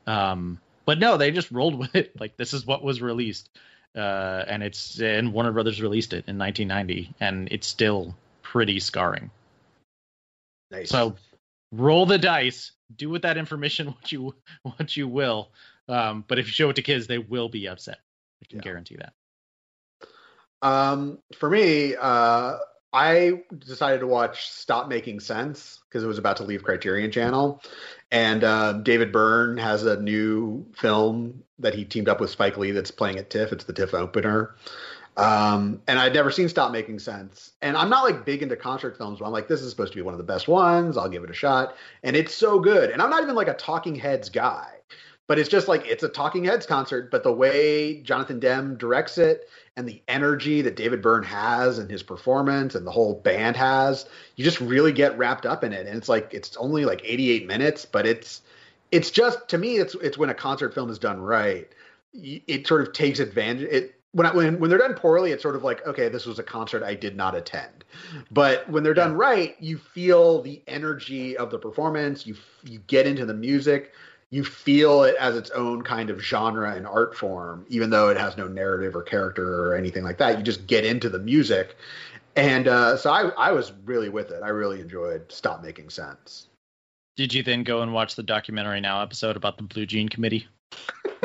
Um, 0.07 0.59
but 0.85 0.99
no, 0.99 1.17
they 1.17 1.31
just 1.31 1.51
rolled 1.51 1.77
with 1.79 1.95
it. 1.95 2.19
Like 2.19 2.37
this 2.37 2.53
is 2.53 2.65
what 2.65 2.83
was 2.83 3.01
released, 3.01 3.49
uh, 3.95 4.43
and 4.47 4.63
it's 4.63 4.99
and 4.99 5.33
Warner 5.33 5.51
Brothers 5.51 5.81
released 5.81 6.13
it 6.13 6.25
in 6.27 6.37
1990, 6.37 7.13
and 7.19 7.49
it's 7.51 7.67
still 7.67 8.15
pretty 8.41 8.79
scarring. 8.79 9.29
nice. 10.71 10.89
So 10.89 11.15
roll 11.71 12.05
the 12.05 12.17
dice, 12.17 12.71
do 12.95 13.09
with 13.09 13.23
that 13.23 13.37
information 13.37 13.87
what 13.99 14.11
you 14.11 14.35
what 14.63 14.97
you 14.97 15.07
will. 15.07 15.51
Um, 15.89 16.23
but 16.27 16.39
if 16.39 16.47
you 16.47 16.51
show 16.51 16.69
it 16.69 16.77
to 16.77 16.81
kids, 16.81 17.07
they 17.07 17.17
will 17.17 17.49
be 17.49 17.67
upset. 17.67 17.99
I 18.41 18.45
can 18.45 18.59
Yeah. 18.59 18.63
guarantee 18.63 18.97
that. 18.97 19.13
Um, 20.61 21.19
for 21.37 21.49
me, 21.49 21.95
uh, 21.95 22.57
I 22.97 23.43
decided 23.59 23.99
to 23.99 24.07
watch 24.07 24.49
Stop 24.49 24.87
Making 24.87 25.19
Sense 25.19 25.81
because 25.87 26.03
it 26.03 26.07
was 26.07 26.17
about 26.17 26.37
to 26.37 26.43
leave 26.43 26.63
Criterion 26.63 27.11
Channel, 27.11 27.61
and 28.11 28.43
uh, 28.43 28.73
David 28.73 29.11
Byrne 29.11 29.55
has 29.57 29.83
a 29.83 30.01
new 30.01 30.65
film 30.75 31.43
that 31.59 31.75
he 31.75 31.85
teamed 31.85 32.09
up 32.09 32.19
with 32.19 32.31
Spike 32.31 32.57
Lee 32.57 32.71
that's 32.71 32.89
playing 32.89 33.19
at 33.19 33.29
TIFF. 33.29 33.51
It's 33.51 33.65
the 33.65 33.73
TIFF 33.73 33.93
opener. 33.93 34.55
Um, 35.15 35.79
and 35.87 35.99
I'd 35.99 36.13
never 36.13 36.31
seen 36.31 36.49
Stop 36.49 36.71
Making 36.71 36.97
Sense. 36.97 37.51
And 37.61 37.77
I'm 37.77 37.89
not 37.89 38.03
like 38.03 38.25
big 38.25 38.41
into 38.41 38.55
concert 38.55 38.97
films, 38.97 39.19
but 39.19 39.25
I'm 39.25 39.31
like, 39.31 39.47
this 39.47 39.61
is 39.61 39.69
supposed 39.69 39.91
to 39.91 39.95
be 39.95 40.01
one 40.01 40.15
of 40.15 40.19
the 40.19 40.23
best 40.23 40.47
ones. 40.47 40.97
I'll 40.97 41.09
give 41.09 41.23
it 41.23 41.29
a 41.29 41.33
shot. 41.33 41.75
And 42.01 42.15
it's 42.15 42.33
so 42.33 42.59
good. 42.59 42.89
And 42.89 42.99
I'm 42.99 43.11
not 43.11 43.21
even 43.21 43.35
like 43.35 43.47
a 43.47 43.53
Talking 43.53 43.95
Heads 43.95 44.29
guy, 44.29 44.69
but 45.27 45.37
it's 45.37 45.49
just 45.49 45.67
like 45.67 45.85
it's 45.85 46.03
a 46.03 46.09
Talking 46.09 46.45
Heads 46.45 46.65
concert. 46.65 47.11
But 47.11 47.23
the 47.23 47.31
way 47.31 48.01
Jonathan 48.01 48.39
Demme 48.39 48.77
directs 48.77 49.17
it 49.17 49.49
and 49.75 49.87
the 49.87 50.01
energy 50.07 50.61
that 50.61 50.75
David 50.77 51.01
Byrne 51.01 51.23
has 51.23 51.77
and 51.77 51.91
his 51.91 52.01
performance 52.01 52.75
and 52.75 52.87
the 52.87 52.91
whole 52.91 53.15
band 53.15 53.57
has, 53.57 54.07
you 54.37 54.43
just 54.43 54.61
really 54.61 54.93
get 54.93 55.17
wrapped 55.17 55.45
up 55.45 55.63
in 55.63 55.73
it. 55.73 55.85
And 55.85 55.97
it's 55.97 56.09
like 56.09 56.33
it's 56.33 56.55
only 56.57 56.85
like 56.85 57.01
88 57.03 57.45
minutes, 57.45 57.85
but 57.85 58.07
it's 58.07 58.41
it's 58.91 59.11
just 59.11 59.49
to 59.49 59.57
me 59.57 59.77
it's 59.77 59.95
it's 59.95 60.17
when 60.17 60.29
a 60.29 60.33
concert 60.33 60.73
film 60.73 60.89
is 60.89 60.97
done 60.97 61.21
right, 61.21 61.67
it 62.13 62.65
sort 62.65 62.81
of 62.81 62.93
takes 62.93 63.19
advantage. 63.19 63.67
It 63.69 63.93
when 64.13 64.25
I, 64.25 64.33
when 64.33 64.59
when 64.59 64.69
they're 64.69 64.79
done 64.79 64.93
poorly, 64.93 65.31
it's 65.31 65.43
sort 65.43 65.57
of 65.57 65.63
like 65.63 65.85
okay, 65.85 66.07
this 66.07 66.25
was 66.25 66.39
a 66.39 66.43
concert 66.43 66.83
I 66.83 66.95
did 66.95 67.17
not 67.17 67.35
attend. 67.35 67.83
But 68.31 68.69
when 68.69 68.83
they're 68.83 68.93
done 68.93 69.13
right, 69.13 69.55
you 69.59 69.77
feel 69.77 70.41
the 70.41 70.63
energy 70.67 71.35
of 71.35 71.51
the 71.51 71.59
performance. 71.59 72.25
You 72.25 72.35
you 72.63 72.79
get 72.87 73.05
into 73.05 73.25
the 73.25 73.33
music. 73.33 73.93
You 74.29 74.43
feel 74.43 75.03
it 75.03 75.15
as 75.19 75.37
its 75.37 75.49
own 75.51 75.83
kind 75.83 76.09
of 76.09 76.21
genre 76.21 76.75
and 76.75 76.85
art 76.85 77.15
form, 77.15 77.65
even 77.69 77.89
though 77.89 78.09
it 78.09 78.17
has 78.17 78.35
no 78.35 78.47
narrative 78.47 78.95
or 78.95 79.01
character 79.01 79.65
or 79.65 79.75
anything 79.75 80.03
like 80.03 80.17
that. 80.17 80.37
You 80.37 80.43
just 80.43 80.67
get 80.67 80.83
into 80.83 81.09
the 81.09 81.19
music, 81.19 81.77
And 82.37 82.67
uh, 82.67 82.97
so 82.97 83.09
I, 83.09 83.29
I 83.29 83.51
was 83.51 83.73
really 83.85 84.09
with 84.09 84.29
it. 84.29 84.43
I 84.43 84.49
really 84.49 84.79
enjoyed 84.79 85.31
Stop 85.31 85.63
Making 85.63 85.89
Sense. 85.89 86.47
Did 87.15 87.33
you 87.33 87.41
then 87.41 87.63
go 87.63 87.81
and 87.81 87.93
watch 87.93 88.15
the 88.15 88.21
documentary 88.21 88.79
now 88.79 89.01
episode 89.01 89.35
about 89.35 89.57
the 89.57 89.63
Blue 89.63 89.87
Jean 89.87 90.07
Committee? 90.07 90.47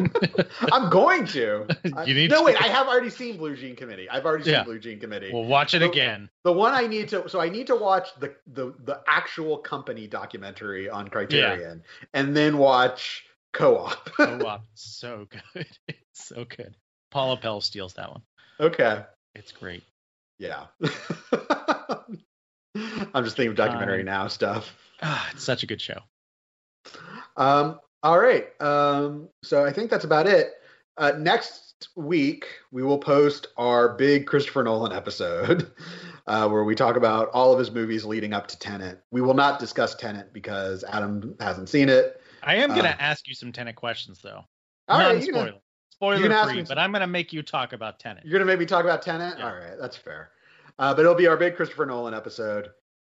I'm 0.73 0.89
going 0.91 1.27
to. 1.29 1.67
You 2.07 2.15
need 2.15 2.31
no, 2.31 2.39
to. 2.39 2.45
wait. 2.45 2.57
I 2.63 2.69
have 2.69 2.87
already 2.89 3.11
seen 3.11 3.37
Blue 3.37 3.55
Jean 3.57 3.77
Committee. 3.77 4.09
I've 4.09 4.25
already 4.25 4.45
seen 4.45 4.55
Yeah. 4.55 4.65
Blue 4.65 4.79
Jean 4.79 4.99
Committee. 4.99 5.31
We'll 5.33 5.45
watch 5.45 5.75
it 5.75 5.81
So- 5.81 5.91
again. 5.91 6.29
the 6.45 6.53
one 6.53 6.73
I 6.75 6.87
need 6.87 7.09
to. 7.11 7.29
So 7.29 7.41
I 7.41 7.49
need 7.49 7.67
to 7.69 7.77
watch 7.77 8.09
the 8.19 8.35
the 8.47 8.73
the 8.85 9.01
actual 9.07 9.59
company 9.59 10.07
documentary 10.07 10.89
on 10.89 11.09
Criterion, 11.09 11.83
and 12.15 12.35
then 12.37 12.57
watch 12.59 13.25
Co-op. 13.53 14.07
Co-op, 14.17 14.65
so 14.75 15.27
good. 15.55 15.67
It's 15.89 16.27
so 16.29 16.45
good. 16.47 16.75
Paula 17.11 17.37
Pell 17.37 17.61
steals 17.61 17.93
that 17.95 18.11
one. 18.11 18.23
okay. 18.61 19.03
It's 19.35 19.53
great. 19.53 19.83
Yeah. 20.39 20.67
I'm 23.15 23.25
just 23.25 23.37
thinking 23.37 23.51
of 23.51 23.57
documentary 23.57 24.01
Um, 24.01 24.07
now 24.07 24.29
stuff. 24.29 24.75
Ah, 25.03 25.29
it's 25.33 25.45
such 25.45 25.63
a 25.63 25.67
good 25.67 25.81
show. 25.81 25.99
Um, 27.37 27.79
all 28.03 28.19
right. 28.19 28.47
Um, 28.61 29.29
so 29.43 29.65
I 29.65 29.73
think 29.73 29.91
that's 29.91 30.05
about 30.05 30.27
it. 30.27 30.53
Uh, 30.97 31.13
next 31.19 31.89
week, 31.97 32.47
we 32.71 32.83
will 32.83 32.99
post 32.99 33.49
our 33.57 33.95
big 33.95 34.27
Christopher 34.27 34.63
Nolan 34.63 34.93
episode 34.93 35.71
uh, 36.27 36.49
where 36.49 36.65
we 36.65 36.75
talk 36.75 36.97
about 36.97 37.29
all 37.33 37.53
of 37.53 37.59
his 37.59 37.71
movies 37.71 38.05
leading 38.05 38.33
up 38.33 38.47
to 38.49 38.59
Tenet. 38.59 39.03
We 39.11 39.21
will 39.21 39.35
not 39.35 39.59
discuss 39.59 39.95
Tenet 39.95 40.33
because 40.33 40.85
Adam 40.85 41.35
hasn't 41.41 41.69
seen 41.69 41.89
it. 41.89 42.21
I 42.43 42.57
am 42.57 42.71
going 42.71 42.83
to 42.83 42.91
Uh, 42.91 42.97
ask 42.99 43.27
you 43.29 43.35
some 43.35 43.53
Tenet 43.53 43.77
questions, 43.77 44.21
though. 44.23 44.45
All 44.89 44.99
right, 44.99 45.15
Non 45.15 45.23
you're 45.25 45.33
gonna, 45.33 45.47
spoiler. 45.47 45.61
Spoiler 45.91 46.17
you 46.17 46.29
can 46.29 46.49
free, 46.49 46.57
me- 46.57 46.65
but 46.69 46.79
I'm 46.79 46.91
going 46.93 47.01
to 47.01 47.07
make 47.07 47.33
you 47.33 47.43
talk 47.43 47.73
about 47.73 47.99
Tenet. 48.01 48.25
you're 48.25 48.33
gonna 48.39 48.45
maybe 48.51 48.67
talk 48.67 48.85
about 48.85 49.01
Tenet. 49.03 49.37
Yeah. 49.39 49.47
All 49.49 49.55
right, 49.57 49.79
that's 49.81 49.97
fair. 49.97 50.31
Uh, 50.79 50.93
but 50.93 51.01
it'll 51.03 51.15
be 51.15 51.29
our 51.29 51.37
big 51.37 51.55
Christopher 51.57 51.87
Nolan 51.87 52.15
episode. 52.15 52.71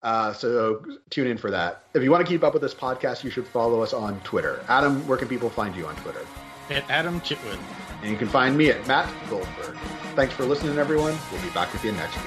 Uh, 0.07 0.33
so 0.33 0.81
tune 1.11 1.27
in 1.27 1.37
for 1.37 1.51
that. 1.51 1.83
If 1.93 2.05
you 2.05 2.13
want 2.13 2.25
to 2.25 2.33
keep 2.33 2.45
up 2.45 2.53
with 2.53 2.63
this 2.63 2.73
podcast, 2.73 3.25
you 3.25 3.31
should 3.31 3.45
follow 3.45 3.83
us 3.83 3.93
on 3.93 4.21
Twitter. 4.21 4.65
Adam, 4.69 5.05
where 5.09 5.19
can 5.19 5.27
people 5.27 5.51
find 5.51 5.75
you 5.75 5.85
on 5.85 5.97
Twitter? 5.97 6.25
At 6.71 6.89
Adam 6.89 7.21
Chitwood. 7.23 7.59
And 8.03 8.13
you 8.13 8.17
can 8.17 8.29
find 8.29 8.57
me 8.57 8.71
at 8.71 8.87
Matt 8.87 9.13
Goldberg. 9.29 9.77
Thanks 10.15 10.33
for 10.33 10.45
listening, 10.45 10.79
everyone. 10.79 11.19
We'll 11.33 11.43
be 11.43 11.51
back 11.51 11.73
with 11.73 11.85
you 11.85 11.91
next 11.91 12.15
week. 12.15 12.25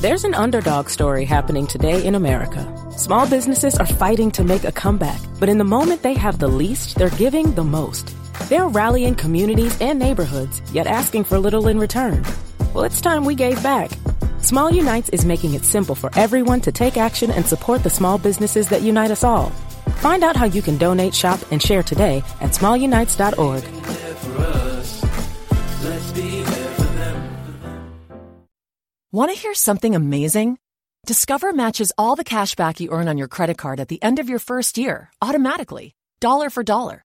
There's 0.00 0.22
an 0.22 0.34
underdog 0.34 0.90
story 0.90 1.24
happening 1.24 1.66
today 1.66 2.06
in 2.06 2.14
America. 2.14 2.72
Small 2.96 3.28
businesses 3.28 3.74
are 3.74 3.86
fighting 3.86 4.30
to 4.30 4.44
make 4.44 4.62
a 4.62 4.70
comeback, 4.70 5.20
but 5.40 5.48
in 5.48 5.58
the 5.58 5.64
moment 5.64 6.02
they 6.02 6.14
have 6.14 6.38
the 6.38 6.46
least, 6.46 6.96
they're 6.96 7.10
giving 7.10 7.52
the 7.56 7.64
most. 7.64 8.14
They're 8.48 8.68
rallying 8.68 9.14
communities 9.14 9.76
and 9.80 9.98
neighborhoods, 9.98 10.62
yet 10.72 10.86
asking 10.86 11.24
for 11.24 11.38
little 11.38 11.68
in 11.68 11.78
return. 11.78 12.24
Well, 12.74 12.84
it's 12.84 13.00
time 13.00 13.24
we 13.24 13.34
gave 13.34 13.62
back. 13.62 13.90
Small 14.40 14.70
Unites 14.70 15.08
is 15.10 15.24
making 15.24 15.54
it 15.54 15.64
simple 15.64 15.94
for 15.94 16.10
everyone 16.16 16.60
to 16.62 16.72
take 16.72 16.96
action 16.96 17.30
and 17.30 17.46
support 17.46 17.82
the 17.82 17.90
small 17.90 18.18
businesses 18.18 18.68
that 18.68 18.82
unite 18.82 19.10
us 19.10 19.24
all. 19.24 19.50
Find 20.00 20.24
out 20.24 20.36
how 20.36 20.46
you 20.46 20.62
can 20.62 20.78
donate, 20.78 21.14
shop, 21.14 21.40
and 21.50 21.62
share 21.62 21.82
today 21.82 22.18
at 22.40 22.52
smallunites.org. 22.52 23.64
Want 29.12 29.32
to 29.32 29.36
hear 29.36 29.54
something 29.54 29.96
amazing? 29.96 30.56
Discover 31.04 31.52
matches 31.52 31.92
all 31.98 32.14
the 32.14 32.22
cash 32.22 32.54
back 32.54 32.78
you 32.78 32.90
earn 32.90 33.08
on 33.08 33.18
your 33.18 33.26
credit 33.26 33.58
card 33.58 33.80
at 33.80 33.88
the 33.88 34.00
end 34.02 34.20
of 34.20 34.28
your 34.28 34.38
first 34.38 34.78
year 34.78 35.10
automatically, 35.20 35.94
dollar 36.20 36.48
for 36.48 36.62
dollar, 36.62 37.04